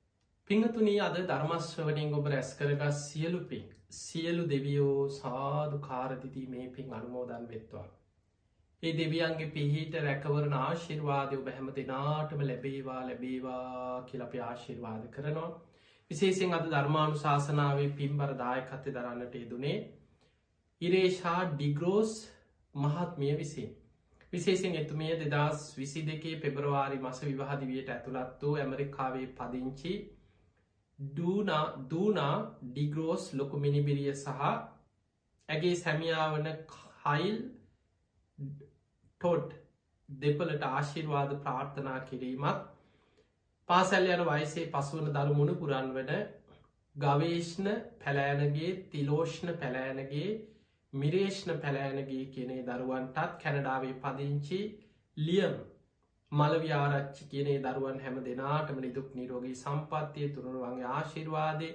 පිංහතුනී 0.49 0.99
අද 1.01 1.21
ධර්මශ්‍රවනින් 1.25 2.13
ඔබ 2.13 2.25
රැස් 2.27 2.49
කරගස් 2.55 3.05
සියලු 3.05 3.45
පින් 3.45 3.69
සියලු 3.91 4.43
දෙවියෝ 4.49 5.09
සාදු 5.11 5.79
කාරදිදී 5.79 6.47
මේ 6.47 6.67
පින් 6.69 6.93
අනුමෝදන් 6.93 7.47
වෙත්වා. 7.47 7.87
ඒ 8.83 8.93
දෙවියන්ගේ 8.93 9.49
පිහිට 9.49 9.97
රැකවරන 10.01 10.53
ආශිර්වාදය 10.55 11.37
ඔබ 11.37 11.49
හැම 11.49 11.67
දෙනාටම 11.75 12.39
ලැබේවා 12.43 13.01
ලැබේවා 13.03 14.05
කියල 14.05 14.21
අපි 14.21 14.39
ආශිර්වාද 14.41 15.03
කරනවා. 15.09 15.49
විශේෂෙන් 16.11 16.53
අද 16.53 16.65
ධර්මාණු 16.67 17.19
ශාසනාවේ 17.19 17.89
පින්බර 17.97 18.31
දායකත්ය 18.37 18.93
දරන්නට 18.93 19.35
යෙදුනේ 19.37 19.75
ඉරේෂා 20.81 21.41
ඩිග්‍රෝස් 21.51 22.15
මහත්මිය 22.75 23.35
විසින්. 23.37 23.69
විශේෂෙන් 24.33 24.75
එතුමිය 24.75 25.13
දෙදස් 25.21 25.67
විසි 25.77 26.01
දෙකේ 26.05 26.35
පෙබරවාරි 26.37 26.97
මස 26.99 27.21
විවාහදිවියට 27.23 27.89
ඇතුළත් 27.89 28.43
වූ 28.43 28.55
ඇමරිකාවේ 28.57 29.27
පදිංචි 29.35 29.93
දූනා 31.01 32.35
ඩිග්‍රෝස් 32.65 33.23
ලොකු 33.33 33.59
මිනිබිරිය 33.59 34.11
සහ 34.15 34.43
ඇගේ 35.49 35.75
සැමියාවන 35.77 36.51
කයිල් 36.99 37.39
ටොඩ් 39.21 39.55
දෙපලට 40.09 40.67
ආශිර්වාද 40.67 41.33
ප්‍රාර්ථනා 41.39 41.99
කිරීමත් 42.01 42.69
පාසැල් 43.69 44.07
යන 44.09 44.23
වයිසේ 44.27 44.69
පසුවන 44.69 45.09
දරු 45.11 45.33
මුණ 45.33 45.55
පුරන්වන 45.55 46.13
ගවේෂ්ණ 46.95 47.69
පැලෑනගේ 47.99 48.71
තිලෝෂ්ණ 48.91 49.57
පැලෑනගේ 49.57 50.29
මිරේෂ්ණ 50.93 51.59
පැලෑනගේ 51.59 52.23
කියනේ 52.27 52.63
දරුවන්ටත් 52.63 53.37
කැනඩාවේ 53.43 53.93
පදිංචි 54.01 54.61
ලියම් 55.17 55.55
මලව්‍යාරච්චි 56.31 57.25
කියනේ 57.25 57.57
දරුවන් 57.61 57.97
හැම 57.99 58.17
දෙනාටම 58.21 58.77
නිදුක් 58.79 59.07
නිරෝගී 59.13 59.55
සම්පත්තිය 59.55 60.27
තුරුණුවන්ගේ 60.29 60.91
ආශිර්වාදය 60.91 61.69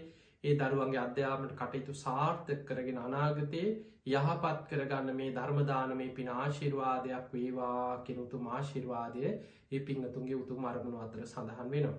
ඒ 0.44 0.54
දරුවන්ගේ 0.56 1.00
අධ්‍යාපට 1.00 1.52
කටයුතු 1.54 1.94
සාර්ථක 1.96 2.62
කරගෙන 2.64 3.00
අනාගතයේ 3.00 3.66
යහපත් 4.08 4.62
කරගන්න 4.68 5.10
මේ 5.14 5.34
ධර්මදානමේ 5.34 6.08
පින 6.10 6.30
ආශිර්වාදයක් 6.34 7.26
වේවා 7.32 8.02
කෙනුතු 8.02 8.40
ආශිර්වාදය 8.50 9.24
ඒ 9.26 9.80
පිංහතුන්ගේ 9.82 10.36
උතුම් 10.36 10.64
අරමුණු 10.64 11.00
අතර 11.00 11.24
සඳහන් 11.24 11.70
වෙනවා. 11.70 11.98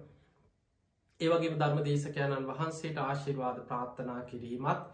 ඒවගේ 1.20 1.52
ධර්ම 1.56 1.84
දේශකයණන් 1.84 2.48
වහන්සේට 2.48 2.98
ආශිර්වාද 3.00 3.60
ප්‍රාර්ථනා 3.66 4.22
කිරීමත් 4.24 4.90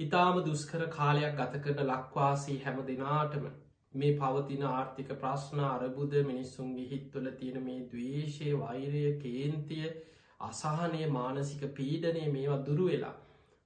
ඉතාම 0.00 0.42
දුස්කර 0.42 0.84
කාලයක් 0.90 1.34
ගත 1.36 1.62
කරන 1.62 1.82
ලක්වාසී 1.86 2.58
හැම 2.60 2.84
දෙනාටම 2.86 3.48
මේ 3.94 4.16
පවතින 4.16 4.64
ආර්ථික 4.64 5.14
ප්‍රශ්න 5.16 5.60
අරබුද 5.62 6.18
මිනිස්සුන්ගේ 6.24 6.88
හිත්වල 6.88 7.30
තියෙන 7.34 7.62
මේ 7.62 7.86
දවේශය 7.86 8.50
වෛරය 8.56 9.04
කේන්තිය 9.18 9.86
අසාහනය 10.40 11.06
මානසික 11.10 11.62
පීඩනය 11.74 12.26
මේවා 12.30 12.58
දුරු 12.64 12.86
වෙලා 12.86 13.14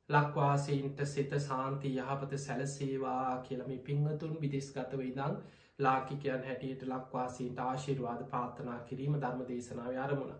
ලක්වාසීන්ට 0.08 1.02
සිත 1.06 1.34
සාන්ති 1.40 1.90
යහපත 1.96 2.38
සැලසේවා 2.38 3.42
කියලම 3.42 3.72
පිංහතුන් 3.80 4.38
විදිස් 4.40 4.70
ගතව 4.72 5.00
ඉදං 5.02 5.36
ලාකිකයන් 5.78 6.42
හැටියට 6.42 6.82
ලක්වාසීන්ට 6.84 7.60
ආශිර්වාද 7.60 8.22
ප්‍රාථනා 8.26 8.78
කිරීම 8.82 9.14
ධර්ම 9.16 9.44
දේශනාව 9.46 9.98
අරමුණ. 9.98 10.32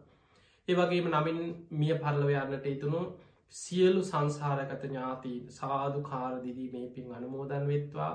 ඒවගේම 0.69 1.09
නමින් 1.11 1.41
මිය 1.75 1.95
පල්ලවයන්නට 1.97 2.67
ඉතුුණු 2.69 3.03
සියලු 3.55 4.03
සංසාරගත 4.05 4.85
ඥාතීන් 4.85 5.51
සාධු 5.51 6.03
කාරදිදී 6.03 6.69
මේ 6.71 6.89
පින් 6.91 7.13
අනුමෝදන් 7.13 7.67
වෙත්වා 7.69 8.13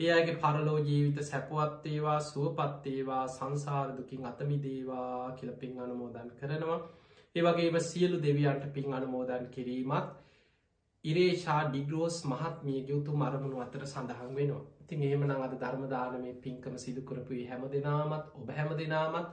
ඒගේ 0.00 0.36
පරලෝ 0.36 0.78
ජීවිත 0.80 1.18
සැපුවත්තේවා 1.22 2.20
සුවපත්තේවා 2.22 3.24
සංසාරදුකින් 3.28 4.26
අතමිදේවා 4.26 5.32
කියල 5.32 5.52
පින් 5.54 5.80
අනුමෝදන් 5.80 6.30
කරනවා. 6.32 6.80
ඒවගේම 7.36 7.80
සියලු 7.82 8.18
දෙවියන්ට 8.22 8.64
පින් 8.74 8.94
අනුමෝදන් 8.94 9.46
කිරීමත් 9.48 10.10
ඉරේෂා 11.04 11.62
ඩිග්‍රෝස් 11.64 12.18
මහත්මිය 12.26 12.80
යුතු 12.84 13.12
මරමුණු 13.14 13.58
අතර 13.60 13.86
සඳහන් 13.86 14.34
වෙනවා. 14.34 14.64
ඉතින් 14.82 15.02
එහෙමන 15.02 15.30
අද 15.32 15.54
ධර්මදානමේ 15.56 16.34
පින්කම 16.40 16.76
සිදුකරපුයි 16.78 17.44
හැම 17.46 17.66
දෙනාමත් 17.70 18.24
ඔබ 18.34 18.48
හැම 18.50 18.70
දෙනාමත් 18.76 19.28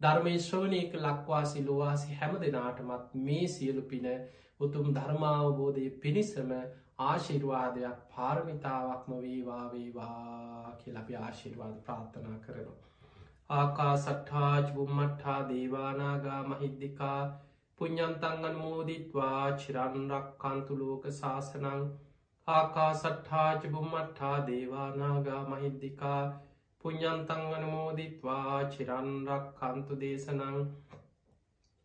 ධර්මය 0.00 0.34
ශ්‍රවණයක 0.40 0.92
ලක්වාසි 0.96 1.60
ලොවාසි 1.62 2.10
හැම 2.14 2.34
දෙනාටමත් 2.38 3.14
මේ 3.20 3.46
සියලු 3.48 3.82
පින 3.84 4.06
උතුම් 4.60 4.86
ධර්මාවබෝධය 4.94 5.86
පිණිසම 5.98 6.50
ආශිර්වාදයක් 6.98 7.98
පාරමිතාවක්ම 8.10 9.12
වේවා 9.18 9.64
වේවා 9.72 10.72
කියලපි 10.78 11.18
ආශිර්වාද 11.18 11.76
ප්‍රාර්ථනා 11.82 12.38
කරනවා. 12.38 12.78
ආකා 13.50 13.92
සට්හාජ 13.98 14.64
බුම්මට්හා 14.72 15.38
දේවානාගා 15.48 16.40
මහිද්දිකා 16.46 17.20
පුඤ්ඥන්තන් 17.78 18.44
අනුමෝදිත්වා 18.44 19.44
චිරන්රක් 19.58 20.28
කන්තුලෝක 20.40 21.08
ශාසනං 21.14 21.86
ආකා 22.48 22.90
සට්හාජ 22.96 23.70
බුම්මට්හා 23.70 24.36
දේවානාගා 24.46 25.40
මහිද්දිකා 25.46 26.20
පුඤ්ඥන්තන් 26.84 27.42
අනුමෝදිත්වා 27.54 28.60
චිරන්රක් 28.70 29.50
කන්තු 29.56 29.98
දේශනං 30.00 30.62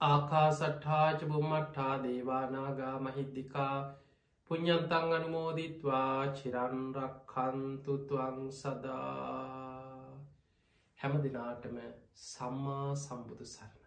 ආකා 0.01 0.47
සට්හාජ 0.53 1.27
බුම්මට්හා 1.27 1.95
දේවානාගා 2.03 2.95
මහිද්දිකා 3.01 3.75
පුඤ්ඥන්තන් 4.49 5.13
අනුමෝදිත්වා 5.17 6.17
චිරන්රක් 6.37 7.15
කන්තුතුවං 7.27 8.39
සදා. 8.51 10.09
හැම 10.99 11.15
දෙනාටම 11.23 11.77
සම්මා 12.23 12.89
සම්බුදු 12.95 13.45
සරණ 13.45 13.82